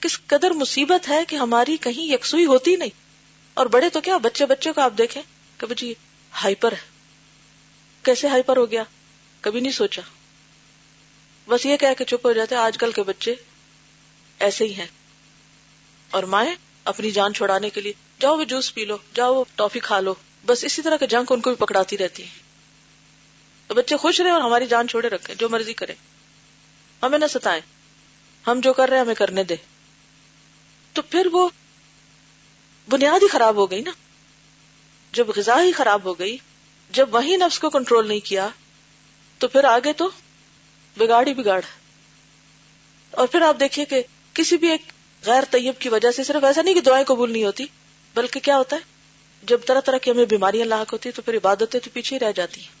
کس 0.00 0.20
قدر 0.26 0.50
مصیبت 0.50 1.08
ہے 1.08 1.24
کہ 1.28 1.36
ہماری 1.36 1.76
کہیں 1.76 2.12
یکسوئی 2.12 2.46
ہوتی 2.46 2.76
نہیں۔ 2.76 2.90
اور 3.54 3.66
بڑے 3.66 3.90
تو 3.90 4.00
کیا 4.00 4.16
بچے 4.16 4.46
بچے 4.46 4.72
کو 4.72 4.80
آپ 4.80 4.92
دیکھیں 4.98 5.22
کہ 5.58 5.74
جی 5.74 5.94
ہائپر 6.44 6.72
ہے۔ 6.72 6.80
کیسے 8.02 8.28
ہائپر 8.28 8.56
ہو 8.56 8.70
گیا؟ 8.70 8.82
کبھی 9.40 9.60
نہیں 9.60 9.72
سوچا۔ 9.72 10.02
بس 11.48 11.66
یہ 11.66 11.76
کہہ 11.76 11.94
کے 11.98 12.04
چپ 12.04 12.26
ہو 12.26 12.32
جاتے 12.32 12.54
آج 12.54 12.78
کل 12.78 12.92
کے 12.92 13.02
بچے 13.02 13.34
ایسے 14.38 14.64
ہی 14.64 14.74
ہیں۔ 14.74 14.86
اور 16.10 16.22
مائیں، 16.22 16.54
اپنی 16.84 17.10
جان 17.10 17.34
چھوڑانے 17.34 17.70
کے 17.70 17.80
لیے، 17.80 17.92
جاؤ 18.20 18.38
وہ 18.38 18.44
جوس 18.44 18.74
پی 18.74 18.84
لو، 18.84 18.96
جاؤ 19.14 19.34
وہ 19.34 19.44
ٹافی 19.54 19.78
کھا 19.78 20.00
لو۔ 20.00 20.14
بس 20.46 20.64
اسی 20.64 20.82
طرح 20.82 20.96
کے 20.96 21.06
جنک 21.06 21.32
ان 21.32 21.40
کو 21.40 21.50
بھی 21.50 21.56
پکڑاتی 21.56 21.98
رہتی 21.98 22.22
ہے 22.22 22.43
تو 23.66 23.74
بچے 23.74 23.96
خوش 23.96 24.20
رہے 24.20 24.30
اور 24.30 24.40
ہماری 24.40 24.66
جان 24.66 24.88
چھوڑے 24.88 25.08
رکھے 25.08 25.34
جو 25.34 25.48
مرضی 25.48 25.72
کرے 25.72 25.94
ہمیں 27.02 27.18
نہ 27.18 27.24
ستائیں۔ 27.30 27.60
ہم 28.46 28.60
جو 28.60 28.72
کر 28.72 28.88
رہے 28.88 28.96
ہیں 28.96 29.04
ہمیں 29.04 29.14
کرنے 29.14 29.44
دے 29.44 29.56
تو 30.92 31.02
پھر 31.02 31.26
وہ 31.32 31.48
بنیاد 32.90 33.22
ہی 33.22 33.28
خراب 33.28 33.56
ہو 33.56 33.70
گئی 33.70 33.80
نا۔ 33.80 33.90
جب 35.12 35.28
غذا 35.36 35.62
ہی 35.62 35.72
خراب 35.72 36.04
ہو 36.04 36.18
گئی، 36.18 36.36
جب 36.90 37.14
وہی 37.14 37.36
نفس 37.36 37.58
کو 37.58 37.70
کنٹرول 37.70 38.08
نہیں 38.08 38.20
کیا، 38.20 38.48
تو 39.38 39.48
پھر 39.48 39.64
آگے 39.64 39.92
تو 39.92 40.08
بگاڑ 40.96 41.26
ہی 41.26 41.34
بگاڑ۔ 41.34 41.60
اور 43.10 43.26
پھر 43.26 43.42
آپ 43.42 43.56
دیکھیے 43.60 43.84
کہ 43.84 44.02
کسی 44.34 44.56
بھی 44.56 44.70
ایک 44.70 44.82
غیر 45.26 45.42
طیب 45.50 45.74
کی 45.78 45.88
وجہ 45.88 46.10
سے 46.10 46.24
صرف 46.24 46.44
ایسا 46.44 46.62
نہیں 46.62 46.74
کہ 46.74 46.80
دعائیں 46.80 47.04
قبول 47.04 47.32
نہیں 47.32 47.44
ہوتی، 47.44 47.66
بلکہ 48.14 48.40
کیا 48.40 48.58
ہوتا 48.58 48.76
ہے؟ 48.76 48.80
جب 49.42 49.58
طرح 49.66 49.80
طرح 49.80 49.98
کی 49.98 50.10
ہمیں 50.10 50.24
بیماریاں 50.24 50.66
لاحق 50.66 50.92
ہوتی 50.92 51.10
تو 51.10 51.22
پھر 51.22 51.36
عبادتیں 51.36 51.80
تو 51.80 51.90
پیچھے 51.92 52.16
ہی 52.16 52.20
رہ 52.20 52.32
جاتی 52.32 52.60
ہیں۔ 52.60 52.73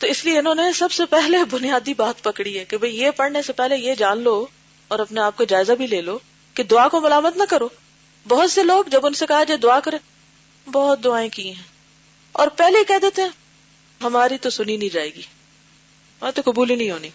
تو 0.00 0.06
اس 0.06 0.24
لیے 0.24 0.38
انہوں 0.38 0.54
نے 0.54 0.72
سب 0.72 0.92
سے 0.92 1.06
پہلے 1.06 1.38
بنیادی 1.50 1.94
بات 1.94 2.22
پکڑی 2.22 2.58
ہے 2.58 2.64
کہ 2.64 2.76
بھئی 2.76 3.00
یہ 3.00 3.10
پڑھنے 3.10 3.42
سے 3.42 3.52
پہلے 3.52 3.76
یہ 3.76 3.94
جان 3.94 4.20
لو 4.20 4.46
اور 4.88 4.98
اپنے 4.98 5.20
آپ 5.20 5.36
کو 5.36 5.44
جائزہ 5.44 5.72
بھی 5.72 5.86
لے 5.86 6.00
لو 6.00 6.18
کہ 6.54 6.62
دعا 6.62 6.88
کو 6.88 7.00
ملامت 7.00 7.36
نہ 7.36 7.42
کرو۔ 7.50 7.68
بہت 8.28 8.50
سے 8.50 8.62
لوگ 8.62 8.84
جب 8.88 9.06
ان 9.06 9.14
سے 9.14 9.26
کہا 9.26 9.44
جائے 9.44 9.58
دعا 9.58 9.80
کرے، 9.80 9.96
بہت 10.72 11.04
دعائیں 11.04 11.28
کی 11.28 11.54
ہیں۔ 11.54 11.62
اور 12.32 12.48
پہلے 12.48 12.84
کہہ 12.88 12.98
دیتے 13.02 13.22
ہیں، 13.22 13.28
ہماری 14.02 14.38
تو 14.38 14.50
سنی 14.50 14.76
نہیں 14.76 14.94
جائے 14.94 15.14
گی۔ 15.14 15.20
ہماری 15.20 16.42
تو 16.42 16.50
قبول 16.50 16.70
ہی 16.70 16.76
نہیں 16.76 16.90
ہونی۔ 16.90 17.08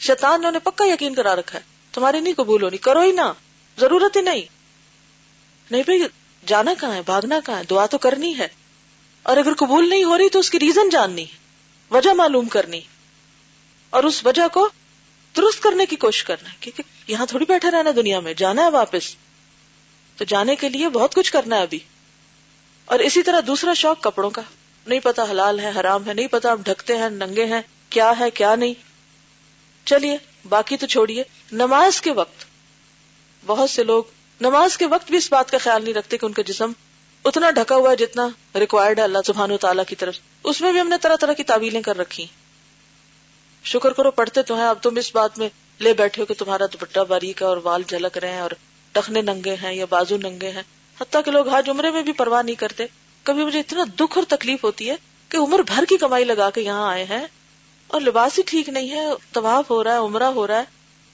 شیطان 0.00 0.42
نے 0.52 0.58
پکا 0.58 0.84
یقین 0.84 1.14
کرا 1.14 1.36
رکھا 1.36 1.58
ہے۔ 1.58 1.64
تمہاری 1.92 2.20
نہیں 2.20 2.34
قبول 2.34 2.62
ہونی۔ 2.62 2.76
کرو 2.76 3.00
ہی 3.00 3.12
نہ، 3.12 3.32
ضرورت 3.80 4.16
ہی 4.16 4.22
نہیں۔ 4.22 4.42
نہیں 5.70 5.82
بھائی 5.82 6.02
جانا 6.46 6.74
کہاں 6.80 6.94
ہے؟ 6.94 7.02
بھاگنا 7.02 7.40
کہاں 7.46 7.58
ہے؟ 7.58 7.62
دعا 7.70 7.86
تو 7.86 7.98
کرنی 7.98 8.38
ہے۔ 8.38 8.48
اور 9.22 9.36
اگر 9.36 9.54
قبول 9.54 9.90
نہیں 9.90 10.04
ہو 10.04 10.18
رہی 10.18 10.28
تو 10.28 10.38
اس 10.38 10.50
کی 10.50 10.58
ریزن 10.58 10.88
جاننی 10.88 11.22
ہے۔ 11.22 11.43
وجہ 11.90 12.10
معلوم 12.10 12.48
کرنی 12.48 12.80
اور 13.90 14.04
اس 14.04 14.26
وجہ 14.26 14.48
کو 14.52 14.68
درست 15.36 15.62
کرنے 15.62 15.86
کی 15.86 15.96
کوشش 15.96 16.24
کرنا 16.24 16.48
کیونکہ 16.60 16.82
یہاں 17.12 17.26
تھوڑی 17.26 17.44
بیٹھے 17.48 17.70
رہنا 17.70 17.90
دنیا 17.96 18.20
میں، 18.20 18.34
جانا 18.34 18.64
ہے 18.64 18.70
واپس۔ 18.70 19.16
تو 20.16 20.24
جانے 20.24 20.56
کے 20.56 20.68
لیے 20.68 20.88
بہت 20.88 21.14
کچھ 21.14 21.32
کرنا 21.32 21.56
ہے 21.56 21.62
ابھی۔ 21.62 21.78
اور 22.84 22.98
اسی 22.98 23.22
طرح 23.22 23.40
دوسرا 23.46 23.74
شوق 23.74 24.00
کپڑوں 24.00 24.30
کا۔ 24.30 24.42
نہیں 24.86 25.00
پتا 25.00 25.22
حلال 25.22 25.60
ہے، 25.60 25.70
حرام 25.80 26.06
ہے، 26.06 26.14
نہیں 26.14 26.26
پتا 26.26 26.52
ہم 26.52 26.62
ڈھکتے 26.62 26.96
ہیں، 26.96 27.10
ننگے 27.10 27.44
ہیں، 27.44 27.62
کیا 27.90 28.12
ہے، 28.20 28.30
کیا 28.30 28.54
نہیں۔ 28.54 28.74
چلیے، 29.84 30.16
باقی 30.48 30.76
تو 30.76 30.86
چھوڑیے۔ 30.86 31.24
نماز 31.52 32.00
کے 32.00 32.12
وقت، 32.12 32.44
بہت 33.46 33.70
سے 33.70 33.84
لوگ 33.84 34.04
نماز 34.40 34.76
کے 34.76 34.86
وقت 34.86 35.08
بھی 35.08 35.18
اس 35.18 35.32
بات 35.32 35.50
کا 35.50 35.58
خیال 35.58 35.84
نہیں 35.84 35.94
رکھتے 35.94 36.18
کہ 36.18 36.26
ان 36.26 36.32
کا 36.32 36.42
جسم 36.42 36.72
اتنا 37.24 37.50
ڈھکا 37.50 37.76
ہوا 37.76 37.90
ہے 37.90 37.96
جتنا 37.96 38.28
ریکوائرڈ 38.54 38.98
ہے 38.98 39.04
اللہ 39.04 39.18
سبحان 39.26 39.50
و 39.50 39.56
تعالیٰ 39.56 39.84
کی 39.88 39.96
طرف۔ 39.96 40.18
اس 40.44 40.60
میں 40.60 40.72
بھی 40.72 40.80
ہم 40.80 40.88
نے 40.88 40.96
طرح 41.02 41.16
طرح 41.16 41.32
کی 41.32 41.42
تعویلیں 41.42 41.82
کر 41.82 41.98
رکھی 41.98 42.26
شکر 43.64 43.92
کرو، 43.92 44.10
پڑھتے 44.10 44.42
تو 44.42 44.54
ہیں، 44.54 44.66
اب 44.66 44.78
تم 44.82 44.96
اس 44.96 45.14
بات 45.14 45.38
میں 45.38 45.48
لے 45.80 45.92
بیٹھے 45.92 46.22
ہو 46.22 46.26
کہ 46.26 46.34
تمہارا 46.34 46.66
دوپٹہ 46.66 47.00
باریک 47.00 47.42
ہے 47.42 47.46
اور 47.46 47.56
وال 47.64 47.82
جھلک 47.82 48.18
رہے 48.18 48.32
ہیں 48.32 48.40
اور 48.40 48.50
ٹخنے 48.92 49.22
ننگے 49.22 49.56
ہیں 49.62 49.74
یا 49.74 49.84
بازو 49.90 50.16
ننگے 50.16 50.50
ہیں۔ 50.50 50.62
حتیٰ 51.00 51.20
کہ 51.24 51.30
لوگ 51.30 51.48
حج 51.48 51.70
عمرے 51.70 51.90
میں 51.90 52.02
بھی 52.02 52.12
پرواہ 52.12 52.42
نہیں 52.42 52.54
کرتے۔ 52.54 52.86
کبھی 53.22 53.44
مجھے 53.44 53.60
اتنا 53.60 53.84
دکھ 53.94 54.18
اور 54.18 54.24
تکلیف 54.28 54.64
ہوتی 54.64 54.90
ہے 54.90 54.96
کہ 55.28 55.36
عمر 55.36 55.58
بھر 55.58 55.84
کی 55.88 55.96
کمائی 55.96 56.24
لگا 56.24 56.50
کے 56.50 56.60
یہاں 56.60 56.88
آئے 56.88 57.04
ہیں 57.04 57.26
اور 57.86 58.00
لباس 58.00 58.38
ہی 58.38 58.42
ٹھیک 58.46 58.68
نہیں 58.68 58.90
ہے، 58.90 59.04
طواف 59.32 59.70
ہو 59.70 59.84
رہا 59.84 59.92
ہے، 59.92 59.98
عمرہ 59.98 60.24
ہو 60.24 60.46
رہا 60.46 60.58
ہے۔ 60.58 60.64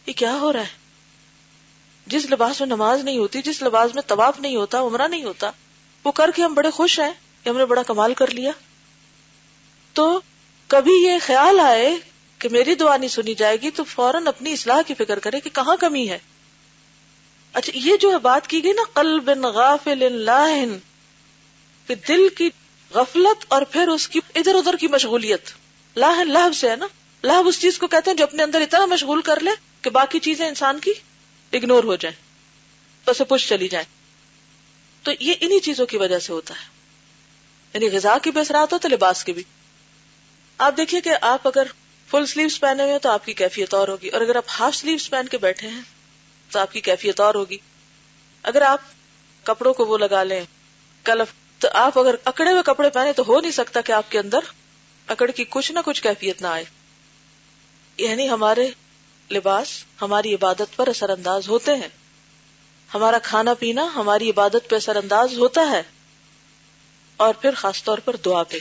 یہ 0.07 0.13
کیا 0.13 0.39
ہو 0.41 0.53
رہا 0.53 0.61
ہے؟ 0.61 0.81
جس 2.07 2.31
لباس 2.31 2.61
میں 2.61 2.69
نماز 2.69 3.05
نہیں 3.05 3.19
ہوتی، 3.19 3.43
جس 3.43 3.63
لباس 3.63 3.95
میں 3.95 4.03
طواف 4.07 4.41
نہیں 4.41 4.57
ہوتا، 4.57 4.81
عمرہ 4.81 5.09
نہیں 5.09 5.25
ہوتا 5.25 5.51
وہ 6.05 6.13
کر 6.13 6.31
کے 6.37 6.43
ہم 6.43 6.55
بڑے 6.55 6.71
خوش 6.71 7.01
ہیں 7.01 7.13
کہ 7.45 7.49
ہم 7.49 7.59
نے 7.59 7.65
بڑا 7.65 7.83
کمال 7.83 8.15
کر 8.15 8.31
لیا۔ 8.31 8.51
تو 9.93 10.21
کبھی 10.67 10.93
یہ 10.93 11.13
خیال 11.23 11.61
آئے 11.61 11.97
کہ 12.39 12.49
میری 12.49 12.75
دعا 12.75 12.97
نہیں 12.97 13.09
سنی 13.09 13.35
جائے 13.35 13.57
گی 13.63 13.71
تو 13.71 13.85
فوراً 13.85 14.27
اپنی 14.27 14.53
اصلاح 14.53 14.83
کی 14.87 14.95
فکر 14.95 15.19
کرے 15.19 15.41
کہ 15.41 15.51
کہاں 15.51 15.77
کمی 15.77 16.09
ہے۔ 16.09 16.19
اچھا 17.53 17.73
یہ 17.75 17.97
جو 17.97 18.13
ہے 18.13 18.19
بات 18.19 18.47
کی 18.47 18.65
گئی 18.65 18.73
نا، 18.73 18.83
قلب 18.95 19.31
غافل 19.47 20.13
لاہن 20.13 20.79
کہ 21.87 21.95
دل 21.95 22.29
کی 22.29 22.51
غفلت 22.91 23.45
اور 23.49 23.63
پھر 23.63 23.89
اس 23.89 24.09
کی 24.09 24.21
ادھر 24.35 24.55
ادھر 24.55 24.77
کی 24.77 24.89
مشغولیت۔ 24.89 25.51
لاہن 25.97 26.29
لہب 26.29 26.55
سے 26.55 26.71
ہے 26.71 26.77
نا۔ 26.77 26.87
لہب 27.25 27.49
اس 27.49 27.61
چیز 27.61 27.79
کو 27.79 27.87
کہتے 27.87 28.11
ہیں 28.11 28.19
جو 28.19 28.25
اپنے 28.25 28.43
اندر 28.43 28.61
اتنا 28.61 28.87
مشغول 28.87 29.23
کر 29.23 29.41
لے 29.41 29.51
کہ 29.83 29.91
باقی 29.91 30.19
چیزیں 30.19 30.49
انسان 30.49 30.79
کی 30.79 30.93
اگنور 31.53 31.85
ہو 31.85 31.97
جائیں 31.97 32.17
تو 33.05 33.11
اسے 33.11 33.25
پش 33.25 33.49
چلی 33.49 33.69
جائیں۔ 33.69 34.00
تو 35.03 35.13
یہ 35.21 35.35
انہی 35.41 35.61
چیزوں 35.61 35.87
کی 35.87 35.97
وجہ 35.97 36.19
سے 36.19 36.33
ہوتا 36.33 36.55
ہے۔ 36.55 36.69
یعنی 37.75 37.97
غذا 37.97 38.19
کی 38.23 38.31
بھی 38.31 38.41
اثرات 38.41 38.73
ہو 38.73 38.79
تو 38.79 38.89
لباس 38.89 39.25
کی 39.25 39.33
بھی۔ 39.33 39.43
آپ 40.59 40.77
دیکھیے 40.77 41.01
کہ 41.01 41.11
آپ 41.21 41.49
اگر 41.49 41.67
فل 42.11 42.27
سلیوز 42.27 42.61
پہنے 42.61 42.83
ہوئے 42.83 42.99
تو 42.99 43.11
آپ 43.11 43.25
کی 43.25 43.33
کیفیت 43.33 43.75
اور 43.75 43.89
ہوگی۔ 43.89 44.09
اور 44.09 44.21
اگر 44.21 44.37
آپ 44.37 44.45
ہاف 44.61 44.75
سلیوز 44.75 45.11
پہن 45.11 45.29
کے 45.29 45.39
بیٹھے 45.39 45.69
ہیں 45.69 45.81
تو 46.51 46.59
آپ 46.59 46.73
کی 46.73 46.81
کیفیت 46.81 47.21
اور 47.21 47.35
ہوگی۔ 47.35 47.59
اگر 48.43 48.63
آپ 48.63 48.81
کپڑوں 49.43 49.75
کو 49.75 49.85
وہ 49.87 49.99
لگا 49.99 50.23
لیں، 50.23 50.45
کلف، 51.05 51.61
تو 51.61 51.69
آپ 51.75 51.99
اگر 51.99 52.15
اکڑے 52.25 52.51
ہوئے 52.51 52.63
کپڑے 52.67 52.91
پہنے 52.91 53.13
تو 53.13 53.23
ہو 53.29 53.41
نہیں 53.41 53.51
سکتا 53.51 53.81
کہ 53.81 53.93
آپ 53.93 54.11
کے 54.11 54.19
اندر 54.19 54.39
اکڑ 55.07 55.31
کی 55.31 55.45
کچھ 55.49 55.73
نہ 55.73 55.79
کچھ 55.85 56.03
کیفیت 56.03 56.43
نہ 56.43 56.47
آئے۔ 56.47 56.65
یعنی 57.97 58.29
ہمارے 58.29 58.71
لباس، 59.31 59.85
ہماری 60.03 60.35
عبادت 60.35 60.77
پر 60.77 60.89
اثر 60.89 61.11
انداز 61.11 61.49
ہوتے 61.49 61.75
ہیں۔ 61.75 61.89
ہمارا 62.95 63.19
کھانا 63.19 63.55
پینا 63.55 63.89
ہماری 63.97 64.31
عبادت 64.31 64.71
پہ 64.71 64.77
اثر 64.77 64.97
انداز 64.97 65.39
ہوتا 65.39 65.71
ہے 65.71 65.83
اور 67.17 67.35
پھر 67.35 67.51
خاص 67.55 67.85
طور 67.85 67.99
پر 67.99 68.17
دعا 68.17 68.43
پہ۔ 68.43 68.59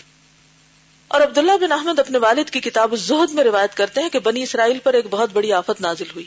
اور 1.07 1.21
عبداللہ 1.21 1.51
بن 1.61 1.71
احمد 1.71 1.99
اپنے 1.99 2.17
والد 2.17 2.49
کی 2.49 2.59
کتاب 2.59 2.91
الزہد 2.91 3.31
میں 3.31 3.43
روایت 3.43 3.77
کرتے 3.77 4.01
ہیں 4.01 4.09
کہ 4.09 4.19
بنی 4.19 4.43
اسرائیل 4.43 4.79
پر 4.79 4.93
ایک 4.93 5.05
بہت 5.09 5.29
بڑی 5.33 5.53
آفت 5.53 5.81
نازل 5.81 6.05
ہوئی۔ 6.15 6.25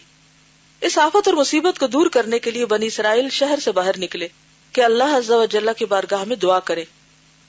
اس 0.81 0.99
آفت 0.99 1.29
اور 1.29 1.35
مصیبت 1.35 1.79
کو 1.79 1.87
دور 1.87 2.07
کرنے 2.07 2.39
کے 2.39 2.51
لیے 2.51 2.67
بنی 2.67 2.87
اسرائیل 2.87 3.29
شہر 3.29 3.59
سے 3.65 3.73
باہر 3.73 3.99
نکلے 3.99 4.29
کہ 4.73 4.81
اللہ 4.81 5.05
عز 5.05 5.31
و 5.31 5.45
جلہ 5.45 5.71
کی 5.77 5.85
بارگاہ 5.85 6.25
میں 6.25 6.37
دعا 6.37 6.61
کرے۔ 6.61 6.85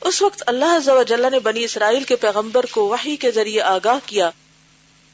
اس 0.02 0.22
وقت 0.22 0.44
اللہ 0.48 0.66
عز 0.66 0.90
و 0.90 1.04
جلہ 1.04 1.28
نے 1.32 1.40
بنی 1.40 1.64
اسرائیل 1.64 2.04
کے 2.04 2.16
پیغمبر 2.16 2.66
کو 2.66 2.88
وحی 2.88 3.16
کے 3.16 3.32
ذریعے 3.32 3.62
آگاہ 3.62 4.00
کیا 4.06 4.30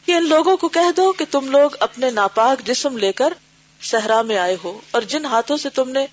کہ 0.05 0.11
ان 0.11 0.29
لوگوں 0.29 0.57
کو 0.57 0.69
کہہ 0.69 0.91
دو 0.97 1.11
کہ 1.11 1.25
تم 1.31 1.51
لوگ 1.51 1.69
اپنے 1.79 2.09
ناپاک 2.09 2.67
جسم 2.67 2.97
لے 2.97 3.11
کر 3.11 3.33
صحرا 3.81 4.21
میں 4.21 4.37
آئے 4.37 4.57
ہو 4.63 4.81
اور 4.91 5.01
جن 5.01 5.25
ہاتھوں 5.25 5.57
سے 5.57 5.69
تم 5.69 5.89
نے 5.89 6.05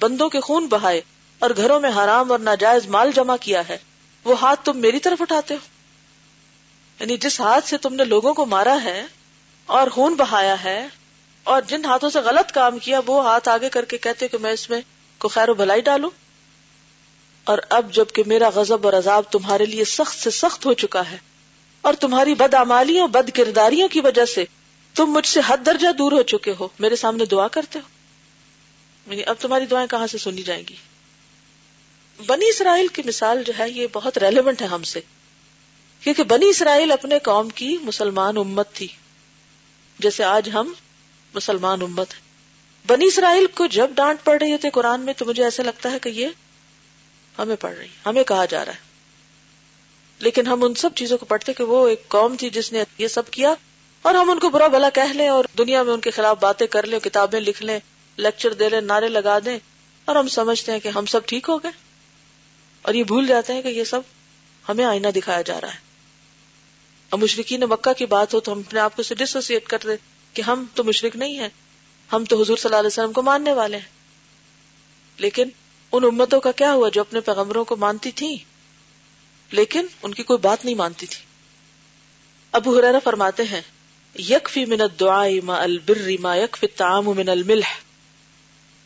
بندوں 0.00 0.28
کے 0.28 0.40
خون 0.40 0.66
بہائے 0.66 1.00
اور 1.38 1.50
گھروں 1.56 1.80
میں 1.80 1.90
حرام 1.96 2.30
اور 2.30 2.38
ناجائز 2.38 2.86
مال 2.86 3.10
جمع 3.14 3.36
کیا 3.40 3.62
ہے، 3.68 3.78
وہ 4.24 4.40
ہاتھ 4.40 4.64
تم 4.64 4.78
میری 4.78 4.98
طرف 4.98 5.22
اٹھاتے 5.22 5.54
ہو۔ 5.54 5.74
یعنی 7.00 7.16
جس 7.16 7.40
ہاتھ 7.40 7.68
سے 7.68 7.78
تم 7.78 7.94
نے 7.94 8.04
لوگوں 8.04 8.34
کو 8.34 8.46
مارا 8.46 8.78
ہے 8.84 9.06
اور 9.66 9.88
خون 9.88 10.14
بہایا 10.14 10.64
ہے 10.64 10.88
اور 11.44 11.62
جن 11.62 11.84
ہاتھوں 11.84 12.10
سے 12.10 12.20
غلط 12.20 12.52
کام 12.52 12.78
کیا، 12.78 13.00
وہ 13.06 13.24
ہاتھ 13.24 13.48
آگے 13.48 13.68
کر 13.68 13.84
کے 13.84 13.98
کہتے 13.98 14.28
کہ 14.28 14.38
میں 14.38 14.52
اس 14.52 14.70
میں 14.70 14.80
کو 15.18 15.28
خیر 15.28 15.48
و 15.48 15.54
بھلائی 15.54 15.80
ڈالوں۔ 15.80 16.10
اور 17.44 17.58
اب 17.68 17.92
جبکہ 17.92 18.22
میرا 18.26 18.48
غضب 18.54 18.86
اور 18.86 18.92
عذاب 18.92 19.22
تمہارے 19.30 19.66
لیے 19.66 19.84
سخت 19.84 20.18
سے 20.18 20.30
سخت 20.30 20.66
ہو 20.66 20.72
چکا 20.72 21.10
ہے 21.10 21.16
اور 21.80 21.94
تمہاری 21.94 22.34
بد 22.34 22.54
امالیوں 22.54 23.08
بد 23.08 23.30
کرداریوں 23.30 23.88
کی 23.88 24.00
وجہ 24.00 24.24
سے 24.24 24.44
تم 24.94 25.06
مجھ 25.06 25.26
سے 25.26 25.40
حد 25.46 25.56
درجہ 25.66 25.92
دور 25.92 26.12
ہو 26.12 26.22
چکے 26.22 26.52
ہو، 26.60 26.68
میرے 26.78 26.96
سامنے 26.96 27.24
دعا 27.24 27.48
کرتے 27.48 27.78
ہو۔ 27.78 27.88
یعنی 29.10 29.22
اب 29.26 29.36
تمہاری 29.38 29.66
دعائیں 29.66 29.88
کہاں 29.88 30.06
سے 30.06 30.18
سنی 30.18 30.42
جائیں 30.42 30.64
گی؟ 30.70 30.74
بنی 32.26 32.48
اسرائیل 32.48 32.86
کی 32.86 33.02
مثال 33.04 33.44
جو 33.44 33.52
ہے، 33.58 33.70
یہ 33.70 33.86
بہت 33.92 34.18
ریلیونٹ 34.18 34.62
ہے 34.62 34.66
ہم 34.66 34.82
سے۔ 34.82 35.00
کیونکہ 36.00 36.22
بنی 36.22 36.48
اسرائیل 36.48 36.92
اپنے 36.92 37.18
قوم 37.18 37.48
کی 37.48 37.76
مسلمان 37.82 38.36
امت 38.36 38.72
تھی۔ 38.72 38.88
جیسے 39.98 40.24
آج 40.24 40.50
ہم 40.54 40.72
مسلمان 41.34 41.82
امت 41.82 42.14
ہیں۔ 42.14 42.20
بنی 42.86 43.06
اسرائیل 43.06 43.46
کو 43.46 43.66
جب 43.66 43.90
ڈانٹ 43.94 44.24
پڑ 44.24 44.38
رہی 44.42 44.52
ہوتی 44.52 44.70
قرآن 44.70 45.00
میں، 45.00 45.12
تو 45.12 45.24
مجھے 45.24 45.44
ایسا 45.44 45.62
لگتا 45.62 45.90
ہے 45.90 45.98
کہ 45.98 46.08
یہ 46.08 46.28
ہمیں 47.38 47.56
پڑھ 47.56 47.76
رہی، 47.76 47.88
ہمیں 48.06 48.24
کہا 48.24 48.44
جا 48.44 48.64
رہا 48.64 48.72
ہے۔ 48.72 48.78
لیکن 50.18 50.46
ہم 50.46 50.64
ان 50.64 50.74
سب 50.74 50.90
چیزوں 50.94 51.18
کو 51.18 51.26
پڑھتے 51.26 51.52
کہ 51.52 51.64
وہ 51.64 51.88
ایک 51.88 52.08
قوم 52.08 52.36
تھی 52.36 52.50
جس 52.50 52.72
نے 52.72 52.84
یہ 52.98 53.08
سب 53.08 53.30
کیا۔ 53.30 53.54
اور 54.04 54.14
ہم 54.14 54.30
ان 54.30 54.38
کو 54.38 54.50
برا 54.50 54.66
بلا 54.66 54.90
کہہ 54.90 55.12
لیں 55.12 55.28
اور 55.28 55.44
دنیا 55.58 55.82
میں 55.82 55.92
ان 55.92 56.00
کے 56.00 56.10
خلاف 56.10 56.36
باتیں 56.40 56.66
کر 56.66 56.86
لیں، 56.86 57.00
کتابیں 57.00 57.40
لکھ 57.40 57.62
لیں 57.62 57.78
لیکچر 58.16 58.52
دے 58.52 58.68
لیں، 58.68 58.80
نعرے 58.80 59.08
لگا 59.08 59.38
دیں 59.44 59.58
اور 60.04 60.16
ہم 60.16 60.28
سمجھتے 60.28 60.72
ہیں 60.72 60.80
کہ 60.80 60.88
ہم 60.88 61.06
سب 61.06 61.26
ٹھیک 61.26 61.48
ہو 61.48 61.62
گئے۔ 61.62 61.70
اور 62.82 62.94
یہ 62.94 63.04
بھول 63.04 63.26
جاتے 63.26 63.52
ہیں 63.52 63.62
کہ 63.62 63.68
یہ 63.68 63.84
سب 63.84 64.00
ہمیں 64.68 64.84
آئینہ 64.84 65.08
دکھایا 65.08 65.42
جا 65.42 65.60
رہا 65.60 65.74
ہے۔ 65.74 65.78
اور 67.08 67.18
مشرقین 67.18 67.60
مکہ 67.60 67.92
کی 67.92 68.06
بات 68.06 68.34
ہو 68.34 68.40
تو 68.40 68.52
ہم 68.52 68.58
اپنے 68.58 68.80
آپ 68.80 68.96
کو 68.96 69.02
ڈسوسیٹ 69.14 69.66
کر 69.66 69.78
دیں 69.82 69.96
کہ 70.32 70.42
ہم 70.42 70.64
تو 70.74 70.84
مشرق 70.84 71.16
نہیں 71.16 71.38
ہیں۔ 71.38 71.48
ہم 72.12 72.24
تو 72.24 72.42
حضور 72.42 72.56
صلی 72.56 72.68
اللہ 72.68 72.78
علیہ 72.78 72.86
وسلم 72.86 73.12
کو 73.12 73.22
ماننے 73.22 73.52
والے 73.52 73.76
ہیں۔ 73.76 73.88
لیکن 75.16 75.48
ان 75.92 76.04
امتوں 76.04 76.40
کا 76.40 76.52
کیا 76.52 76.72
ہوا 76.72 76.88
جو 76.88 77.00
اپنے 77.00 77.20
پیغمبروں 77.20 77.64
کو 77.64 77.76
مانتی 77.76 78.10
تھی 78.10 78.36
لیکن 79.50 79.86
ان 80.02 80.14
کی 80.14 80.22
کوئی 80.22 80.38
بات 80.38 80.64
نہیں 80.64 80.74
مانتی 80.74 81.06
تھی۔ 81.06 81.24
ابو 82.52 82.78
حرارا 82.78 82.98
فرماتے 83.04 83.42
ہیں 83.42 83.62
یک 84.18 84.48
فی 84.48 84.64
من 84.64 84.80
الدعاء 84.80 85.28
ما 85.42 85.62
البر 85.62 86.10
ما 86.20 86.36
یک 86.36 86.56
فی 86.56 86.66
الطعام 86.66 87.04
من 87.04 87.28
الملح. 87.28 87.66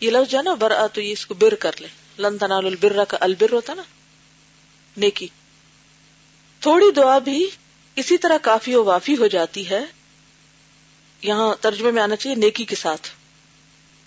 یہ 0.01 0.11
لفظ 0.11 0.31
جو 0.31 0.43
نا، 0.43 0.55
برآ 0.55 0.87
تو 0.87 1.01
یہ 1.01 1.13
اس 1.13 1.27
کو 1.27 1.35
بر 1.35 1.55
کر 1.55 1.71
لے 1.81 1.89
لن 2.19 2.39
تنال 2.39 2.67
البر 2.67 3.05
کا 3.05 3.17
البر 3.21 3.53
ہوتا 3.53 3.75
نا، 3.75 3.83
نیکی۔ 4.97 5.29
تھوڑی 6.61 6.91
دعا 6.91 7.19
بھی 7.19 7.51
اسی 7.97 8.19
طرح 8.19 8.39
کافی 8.43 8.75
و 8.75 8.85
وافی 8.85 9.17
ہو 9.17 9.27
جاتی 9.27 9.71
ہے۔ 9.71 9.81
یہاں 11.23 11.55
ترجمے 11.61 11.91
میں 11.91 12.03
آنا 12.03 12.17
چاہیے 12.17 12.37
نیکی 12.37 12.65
کے 12.65 12.77
ساتھ۔ 12.77 13.09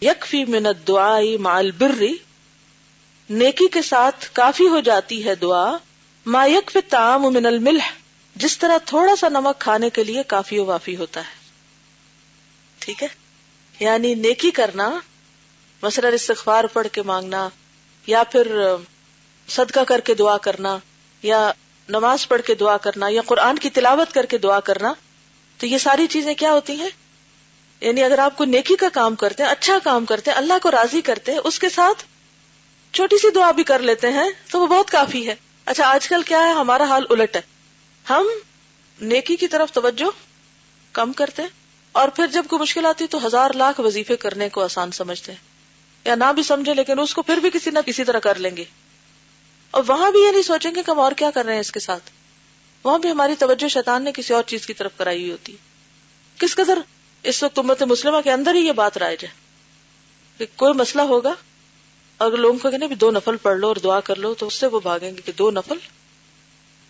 یک 0.01 0.25
فی 0.25 0.45
من 0.45 0.65
الدعاء 0.65 1.21
مع 1.39 1.57
البر، 1.57 2.03
نیکی 3.29 3.67
کے 3.67 3.81
ساتھ 3.81 4.29
کافی 4.33 4.67
ہو 4.67 4.79
جاتی 4.79 5.25
ہے 5.25 5.35
دعا۔ 5.35 5.77
ما 6.25 6.45
یک 6.45 6.71
فی 6.71 6.79
الطعام 6.79 7.21
من 7.21 7.45
الملح 7.45 8.00
جس 8.35 8.57
طرح 8.57 8.77
تھوڑا 8.77 9.15
سا 9.15 9.29
نمک 9.29 9.59
کھانے 9.59 9.89
کے 9.89 10.03
لیے 10.03 10.23
کافی 10.23 10.59
و 10.59 10.65
وافی 10.65 10.95
ہوتا 10.95 11.19
ہے۔ 11.19 11.41
ٹھیک 12.79 13.03
ہے؟ 13.03 13.07
یعنی 13.79 14.15
نیکی 14.15 14.51
کرنا، 14.51 14.99
مثلا 15.81 16.07
استغفار 16.07 16.63
پڑھ 16.63 16.87
کے 16.91 17.01
مانگنا، 17.01 17.49
یا 18.07 18.23
پھر، 18.23 18.57
صدقہ 19.47 19.79
کر 19.79 19.99
کے 19.99 20.13
دعا 20.13 20.37
کرنا، 20.37 20.77
یا 21.23 21.51
نماز 21.89 22.27
پڑھ 22.27 22.41
کے 22.41 22.55
دعا 22.55 22.77
کرنا، 22.77 23.07
یا 23.09 23.21
قرآن 23.25 23.59
کی 23.59 23.69
تلاوت 23.69 24.13
کر 24.13 24.25
کے 24.25 24.37
دعا 24.37 24.59
کرنا، 24.59 24.93
تو 25.57 25.65
یہ 25.65 25.77
ساری 25.77 26.07
چیزیں 26.07 26.33
کیا 26.33 26.51
ہوتی 26.51 26.73
ہیں؟ 26.73 26.89
یعنی 27.81 28.03
اگر 28.03 28.19
آپ 28.19 28.37
کو 28.37 28.45
نیکی 28.45 28.75
کا 28.75 28.89
کام 28.93 29.15
کرتے 29.15 29.43
ہیں 29.43 29.49
اچھا 29.49 29.77
کام 29.83 30.05
کرتے 30.05 30.31
ہیں، 30.31 30.37
اللہ 30.37 30.53
کو 30.61 30.71
راضی 30.71 31.01
کرتے 31.01 31.31
ہیں، 31.31 31.39
اس 31.43 31.59
کے 31.59 31.69
ساتھ 31.69 32.03
چھوٹی 32.93 33.17
سی 33.17 33.31
دعا 33.31 33.51
بھی 33.51 33.63
کر 33.63 33.79
لیتے 33.79 34.11
ہیں، 34.11 34.29
تو 34.51 34.59
وہ 34.59 34.67
بہت 34.67 34.91
کافی 34.91 35.27
ہے۔ 35.27 35.35
اچھا 35.65 35.87
آج 35.87 36.07
کل 36.07 36.21
کیا 36.23 36.39
ہے؟ 36.39 36.51
ہمارا 36.51 36.83
حال 36.83 37.05
الٹ 37.09 37.35
ہے۔ 37.35 37.41
ہم 38.11 38.27
نیکی 39.01 39.35
کی 39.35 39.47
طرف 39.47 39.71
توجہ 39.71 40.05
کم 40.91 41.13
کرتے 41.13 41.43
اور 41.91 42.07
پھر 42.07 42.27
جب 42.27 42.43
کوئی 42.49 42.61
مشکل 42.61 42.85
آتی 42.85 43.07
تو 43.07 43.27
ہزار 43.27 43.51
لاکھ 43.53 43.81
وظیفے 43.81 44.15
کرنے 44.15 44.49
کو 44.49 44.63
آسان 44.63 44.91
سمجھتے 44.91 45.31
ہیں۔ 45.31 45.39
یا 46.05 46.15
نہ 46.15 46.33
بھی 46.35 46.43
سمجھے 46.43 46.73
لیکن 46.73 46.99
اس 46.99 47.13
کو 47.13 47.21
پھر 47.21 47.37
بھی 47.37 47.49
کسی 47.49 47.69
نہ 47.69 47.79
کسی 47.85 48.03
طرح 48.03 48.19
کر 48.19 48.35
لیں 48.35 48.57
گے۔ 48.57 48.63
اور 49.71 49.83
وہاں 49.87 50.11
بھی 50.11 50.19
یہ 50.19 50.31
نہیں 50.31 50.41
سوچیں 50.41 50.75
گے 50.75 50.83
کہ 50.83 50.91
ہم 50.91 50.99
اور 50.99 51.11
کیا 51.11 51.31
کر 51.31 51.45
رہے 51.45 51.53
ہیں 51.53 51.59
اس 51.59 51.71
کے 51.71 51.79
ساتھ۔ 51.79 52.09
وہاں 52.83 52.99
بھی 52.99 53.11
ہماری 53.11 53.35
توجہ 53.39 53.67
شیطان 53.67 54.03
نے 54.03 54.11
کسی 54.11 54.33
اور 54.33 54.43
چیز 54.43 54.67
کی 54.67 54.73
طرف 54.73 54.91
کرائی 54.97 55.21
ہوئی 55.21 55.31
ہوتی۔ 55.31 55.55
کس 56.37 56.55
قدر 56.55 56.79
اس 57.23 57.43
وقت 57.43 57.59
امت 57.59 57.83
مسلمہ 57.83 58.21
کے 58.21 58.31
اندر 58.31 58.55
ہی 58.55 58.59
یہ 58.59 58.71
بات 58.71 58.97
رائج 58.97 59.23
ہے 59.23 59.29
کہ 60.37 60.45
کوئی 60.55 60.73
مسئلہ 60.73 61.01
ہوگا، 61.01 61.33
اگر 62.19 62.37
لوگوں 62.37 62.59
کو 62.59 62.71
کہنے 62.71 62.87
بھی 62.87 62.95
دو 62.95 63.11
نفل 63.11 63.37
پڑھ 63.37 63.57
لو 63.57 63.67
اور 63.67 63.75
دعا 63.75 63.99
کر 63.99 64.15
لو 64.15 64.33
تو 64.33 64.47
اس 64.47 64.53
سے 64.53 64.67
وہ 64.67 64.79
بھاگیں 64.79 65.17
گے 65.17 65.21
کہ 65.25 65.31
دو 65.31 65.51
نفل 65.51 65.77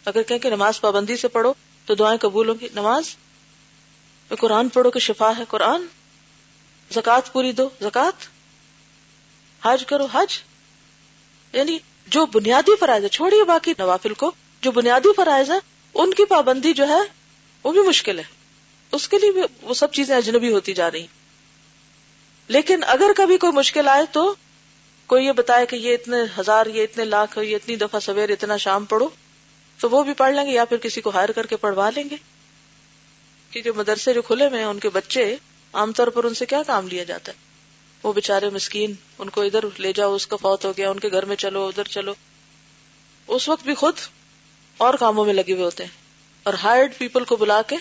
اگر 0.06 0.22
کہ 0.22 0.50
نماز 0.50 0.82
پابندی 0.82 1.18
سے 1.18 1.28
پڑھو 1.28 1.54
تو 1.86 1.96
دعائیں 1.96 2.18
قبول 2.18 2.50
ہوں 2.50 2.56
گی۔ 2.62 2.68
نماز؟ 2.76 3.04
قرآن 4.40 4.70
پڑھو 4.70 4.92
کہ 4.92 5.00
شفا 5.00 5.32
ہے 5.38 5.44
قرآن؟ 5.48 5.86
زکات 6.92 7.34
پوری 7.34 7.52
دو۔ 7.52 7.70
زکات 7.82 8.24
حج 9.66 9.86
کرو۔ 9.86 10.08
حج؟ 10.14 10.42
یعنی 11.54 11.78
جو 12.08 12.26
بنیادی 12.26 12.76
فرائض 12.76 13.04
ہے 13.04 13.10
چھوڑیے 13.10 13.44
باقی 13.44 13.74
نوافل 13.78 14.14
کو۔ 14.14 14.32
جو 14.62 14.72
بنیادی 14.72 15.10
فرائض 15.18 15.52
ہے 15.52 15.60
ان 15.94 16.14
کی 16.14 16.26
پابندی 16.26 16.74
جو 16.74 16.88
ہے، 16.88 17.00
وہ 17.64 17.72
بھی 17.72 17.82
مشکل 17.82 18.20
ہے۔ 18.20 18.24
اس 18.92 19.08
کے 19.08 19.18
لیے 19.18 19.32
بھی 19.32 19.42
وہ 19.62 19.74
سب 19.74 19.92
چیزیں 19.92 20.16
اجنبی 20.16 20.54
ہوتی 20.54 20.74
جا 20.74 20.92
رہی 20.92 21.06
لیکن 22.48 22.84
اگر 22.88 23.12
کبھی 23.18 23.38
کوئی 23.38 23.52
مشکل 23.52 23.88
آئے 23.88 24.04
تو 24.12 24.36
کوئی 25.06 25.26
یہ 25.26 25.32
بتائے 25.32 25.66
کہ 25.66 25.76
یہ 25.76 25.94
اتنے 25.94 26.18
ہزار، 26.40 26.66
یہ 26.66 26.84
اتنے 26.84 27.06
لاکھ، 27.06 27.38
یہ 27.38 27.56
اتنی 27.56 27.76
دفعہ 27.76 28.00
سویر، 28.00 28.30
اتنا 28.30 28.58
شام 28.58 28.86
پڑھو۔ 28.86 29.10
تو 29.82 29.90
وہ 29.90 30.04
بھی 30.04 30.14
پڑھ 30.14 30.34
لیں 30.36 30.46
گے 30.46 30.52
یا 30.52 30.66
پھر 30.66 30.78
کسی 30.78 31.02
کو 31.02 31.10
ہائر 31.10 31.32
کر 31.32 31.46
کے 31.46 31.58
پڑھوا 31.58 31.90
لیں 31.90 32.04
گے؟ 32.10 32.16
کیونکہ 33.52 33.72
مدرسے 33.72 34.14
جو 34.14 34.22
کھلے 34.22 34.48
ہوئے 34.48 34.60
ہیں، 34.60 34.66
ان 34.66 34.80
کے 34.80 34.90
بچے 34.90 35.36
عام 35.74 35.92
طور 35.92 36.08
پر 36.08 36.24
ان 36.24 36.34
سے 36.34 36.46
کیا 36.46 36.64
کام 36.68 36.88
لیا 36.88 37.04
جاتا 37.04 37.32
ہے؟ 37.32 37.38
وہ 38.04 38.14
بےچارے 38.14 38.50
مسکین، 38.50 38.94
ان 39.20 39.30
کو 39.30 39.42
ادھر 39.42 39.60
لے 39.78 39.94
جاؤ، 39.94 40.16
اس 40.16 40.28
کا 40.28 40.36
فوت 40.36 40.66
ہو 40.66 40.74
گیا، 40.78 40.90
ان 40.90 41.00
کے 41.00 41.10
گھر 41.12 41.26
میں 41.26 41.36
چلو، 41.36 41.68
ادھر 41.68 41.84
چلو۔ 41.84 42.14
اس 43.28 43.50
وقت 43.50 43.64
بھی 43.64 43.74
خود 43.74 43.94
اور 44.78 44.94
کاموں 44.94 45.26
میں 45.26 45.34
لگے 45.34 45.54
ہوئے 45.54 45.64
ہوتے 45.64 45.84
ہیں۔ 45.84 45.92
اور 46.44 46.54
ہائرڈ 46.54 46.98
پیپل 46.98 47.24
کو 47.24 47.36
بلا 47.36 47.62
کے 47.62 47.76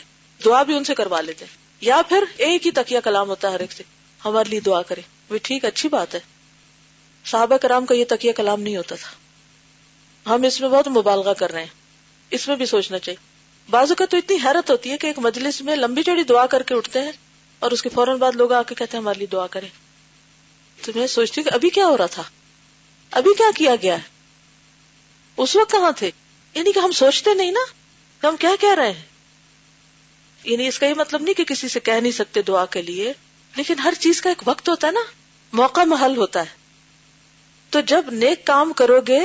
دعا 0.45 0.63
بھی 0.63 0.77
ان 0.77 0.85
سے 0.85 0.95
کروا 0.95 1.21
لیتے 1.21 1.45
ہیں۔ 1.45 1.57
یا 1.81 2.01
پھر 2.09 2.25
ایک 2.37 2.67
ہی 2.67 2.71
تکیا 2.71 3.01
کلام 3.01 3.29
ہوتا 3.29 3.49
ہے 3.49 3.53
ہر 3.53 3.61
ایک 3.61 3.73
سے، 3.73 3.83
ہمارے 4.25 4.49
لیے 4.49 4.61
دعا 4.61 4.83
کرے 4.83 5.01
وہ 5.31 5.39
ٹھیک، 5.43 5.65
اچھی 5.65 5.89
بات 5.89 6.15
ہے۔ 6.15 6.21
صحابہ 7.25 7.57
کرام 7.57 7.87
کا 7.87 7.95
یہ 7.95 8.05
تکیہ 8.09 8.33
کلام 8.33 8.63
نہیں 8.63 8.77
ہوتا 8.77 8.97
تھا۔ 8.97 9.11
ہم 10.35 10.43
اس 10.43 10.61
میں 10.61 10.69
بہت 10.69 10.89
مبالغہ 10.89 11.33
کر 11.33 11.53
رہے 11.53 11.61
ہیں۔ 11.61 11.80
اس 12.31 12.49
میں 12.49 12.57
بھی 12.57 12.67
سوچنا 12.67 12.99
چاہیے۔ 12.99 13.31
بازو 13.71 13.95
کا 13.95 14.07
تو 14.07 14.17
اتنی 14.17 14.37
حیرت 14.45 14.71
ہوتی 14.71 14.91
ہے 14.91 14.97
کہ 14.97 15.07
ایک 15.07 15.19
مجلس 15.19 15.61
میں 15.61 15.77
لمبی 15.77 16.03
چوڑی 16.03 16.23
دعا 16.23 16.47
کر 16.47 16.63
کے 16.63 16.75
اٹھتے 16.75 17.03
ہیں 17.03 17.13
اور 17.59 17.71
اس 17.71 17.83
کے 17.83 17.89
فوراً 17.89 18.17
بعد 18.17 18.33
لوگ 18.33 18.53
آ 18.53 18.63
کے 18.63 18.75
کہتے 18.75 18.97
ہیں 18.97 19.03
ہمارے 19.03 19.19
لیے 19.19 19.27
دعا 19.27 19.47
کریں۔ 19.47 19.69
تو 20.85 20.93
میں 20.95 21.07
سوچتی 21.07 21.41
ہوں 21.41 21.51
کہ 21.51 21.55
ابھی 21.55 21.71
کیا 21.71 21.87
ہو 21.87 21.99
رہا 21.99 22.07
تھا؟ 22.07 22.23
ابھی 23.11 23.35
کیا 23.35 23.47
کیا 23.57 23.75
گیا 23.83 23.95
ہے؟ 23.95 24.03
اس 25.37 25.57
وقت 25.57 25.73
کہاں 25.73 25.93
تھے؟ 25.93 26.11
یعنی 26.55 26.73
کہ 26.73 26.79
ہم 26.79 26.93
سوچتے 26.93 27.35
نہیں 27.35 27.53
نا 27.53 27.73
کہ 28.21 28.27
ہم 28.27 28.37
کیا 28.37 28.51
کہہ 28.61 28.75
رہے 28.75 28.93
ہیں۔ 28.93 29.03
یعنی 30.45 30.69
اس 30.69 30.79
کا 30.79 30.87
یہ 30.87 30.95
مطلب 30.95 31.23
نہیں 31.23 31.35
کہ 31.35 31.45
کسی 31.45 31.69
سے 31.69 31.81
کہہ 31.81 31.93
نہیں 31.93 32.13
سکتے 32.13 32.43
دعا 32.43 32.67
کے 32.67 32.83
لیے، 32.83 33.13
لیکن 33.57 33.79
ہر 33.79 33.93
چیز 34.01 34.21
کا 34.21 34.29
ایک 34.29 34.43
وقت 34.47 34.69
ہوتا 34.69 34.87
ہے 34.87 34.93
نا، 34.93 35.01
موقع 35.53 35.81
محل 35.81 36.17
ہوتا 36.17 36.41
ہے۔ 36.41 36.61
تو 37.71 37.81
جب 37.81 38.05
نیک 38.13 38.47
کام 38.47 38.73
کرو 38.73 39.01
گے 39.09 39.21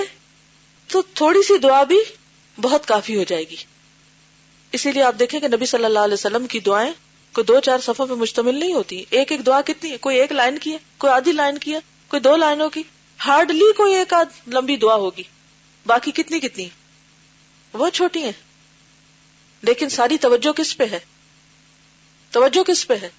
تو 0.87 1.01
تھوڑی 1.01 1.43
سی 1.43 1.57
دعا 1.57 1.83
بھی 1.83 1.99
بہت 2.61 2.85
کافی 2.85 3.15
ہو 3.15 3.23
جائے 3.23 3.43
گی۔ 3.49 3.55
اسی 4.71 4.91
لیے 4.91 5.03
آپ 5.03 5.15
دیکھیں 5.19 5.39
کہ 5.39 5.47
نبی 5.47 5.65
صلی 5.65 5.85
اللہ 5.85 5.99
علیہ 5.99 6.13
وسلم 6.13 6.47
کی 6.47 6.59
دعائیں 6.59 6.93
کوئی 7.33 7.45
دو 7.45 7.59
چار 7.59 7.79
صفحوں 7.79 8.07
پہ 8.07 8.13
مشتمل 8.13 8.59
نہیں 8.59 8.73
ہوتی۔ 8.73 9.03
ایک 9.09 9.31
ایک 9.31 9.45
دعا 9.45 9.61
کتنی 9.61 9.91
ہے؟ 9.91 9.97
کوئی 9.97 10.19
ایک 10.19 10.31
لائن 10.31 10.57
کی 10.57 10.73
ہے؟ 10.73 10.77
کوئی 10.97 11.13
آدھی 11.13 11.31
لائن 11.31 11.57
کی 11.57 11.73
ہے؟ 11.73 11.79
کوئی 12.07 12.19
دو 12.19 12.35
لائنوں 12.35 12.69
کی؟ 12.69 12.83
ہارڈلی 13.25 13.73
کوئی 13.73 13.95
ایک 13.95 14.13
آدھ 14.13 14.49
لمبی 14.49 14.77
دعا 14.77 14.95
ہوگی۔ 14.95 15.23
باقی 15.85 16.11
کتنی 16.11 16.39
کتنی؟ 16.39 16.69
وہ 17.73 17.89
چھوٹی 17.89 18.23
ہیں۔ 18.23 18.31
لیکن 19.61 19.89
ساری 19.89 20.17
توجہ 20.17 20.51
کس 20.51 20.77
پہ 20.77 20.83
ہے؟ 20.91 20.99
توجہ 22.31 22.63
کس 22.63 22.87
پہ 22.87 22.93
ہے؟ 23.01 23.09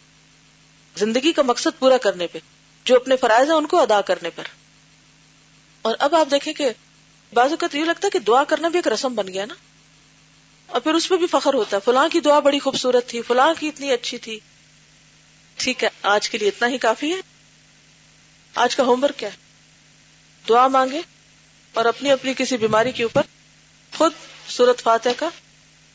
زندگی 0.97 1.33
کا 1.33 1.43
مقصد 1.43 1.79
پورا 1.79 1.97
کرنے 1.97 2.27
پہ، 2.27 2.39
جو 2.85 2.97
اپنے 2.97 3.17
فرائض 3.17 3.51
ہیں 3.51 3.57
ان 3.57 3.67
کو 3.67 3.81
ادا 3.81 4.01
کرنے 4.01 4.31
پر۔ 4.31 4.45
اور 5.83 5.95
اب 5.99 6.15
آپ 6.15 6.29
دیکھیں 6.31 6.53
کہ 6.53 6.71
بعض 7.35 7.51
اوقات 7.51 7.75
یہ 7.75 7.85
لگتا 7.85 8.07
ہے 8.07 8.11
کہ 8.11 8.19
دعا 8.19 8.45
کرنا 8.45 8.69
بھی 8.69 8.79
ایک 8.79 8.89
رسم 8.89 9.15
بن 9.15 9.29
گیا 9.29 9.45
نا۔ 9.45 9.55
اور 10.67 10.81
پھر 10.81 10.95
اس 10.95 11.09
پہ 11.09 11.17
بھی 11.17 11.27
فخر 11.27 11.55
ہوتا 11.55 11.77
ہے۔ 11.77 11.83
فلاں 11.85 12.09
کی 12.09 12.21
دعا 12.21 12.39
بڑی 12.39 12.59
خوبصورت 12.59 13.09
تھی، 13.09 13.23
فلاں 13.23 13.55
کی 13.61 13.69
اتنی 13.69 13.91
اچھی 13.91 14.19
تھی۔ 14.19 14.39
ٹھیک 15.57 15.85
ہے، 15.85 15.89
آج 16.03 16.31
کے 16.31 16.39
لیے 16.39 16.49
اتنا 16.49 16.69
ہی 16.69 16.79
کافی 16.79 17.13
ہے۔ 17.13 17.21
آج 18.55 18.77
کا 18.77 18.83
ہوم 18.83 19.05
ورک 19.05 19.19
کیا 19.19 19.29
ہے؟ 19.29 19.37
دعا 20.49 20.69
مانگے 20.69 21.01
اور 21.75 21.85
اپنی 21.85 22.11
اپنی 22.11 22.35
کسی 22.37 22.57
بیماری 22.57 22.93
کے 22.93 23.03
اوپر 23.03 23.23
خود 23.97 24.13
سورت 24.49 24.83
فاتح 24.83 25.09
کا 25.17 25.29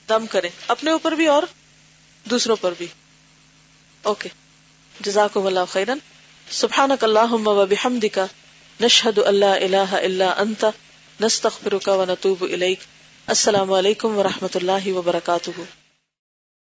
دم 0.09 0.27
کرے۔ 0.27 0.49
اپنے 0.67 0.91
اوپر 0.91 1.11
بھی 1.11 1.27
اور 1.27 1.43
دوسروں 2.25 2.55
پر 2.61 2.73
بھی۔ 2.77 2.87
اوکے۔ 4.01 4.29
جزاکم 4.99 5.45
اللہ 5.45 5.59
خیرن۔ 5.67 5.97
سبحانک 6.49 7.03
اللہم 7.03 7.47
و 7.47 7.65
بحمدک۔ 7.65 8.19
نشہد 8.81 9.17
اللہ 9.17 9.45
الہ 9.45 9.91
الا 9.91 10.33
انت۔ 10.37 10.65
نستغفرک 11.23 11.87
و 11.87 12.05
نتوب 12.05 12.43
الیک. 12.43 12.79
السلام 13.27 13.73
علیکم 13.73 14.17
و 14.17 14.23
رحمۃ 14.23 14.55
اللہ 14.55 14.87
وبرکاتہ. 14.87 15.80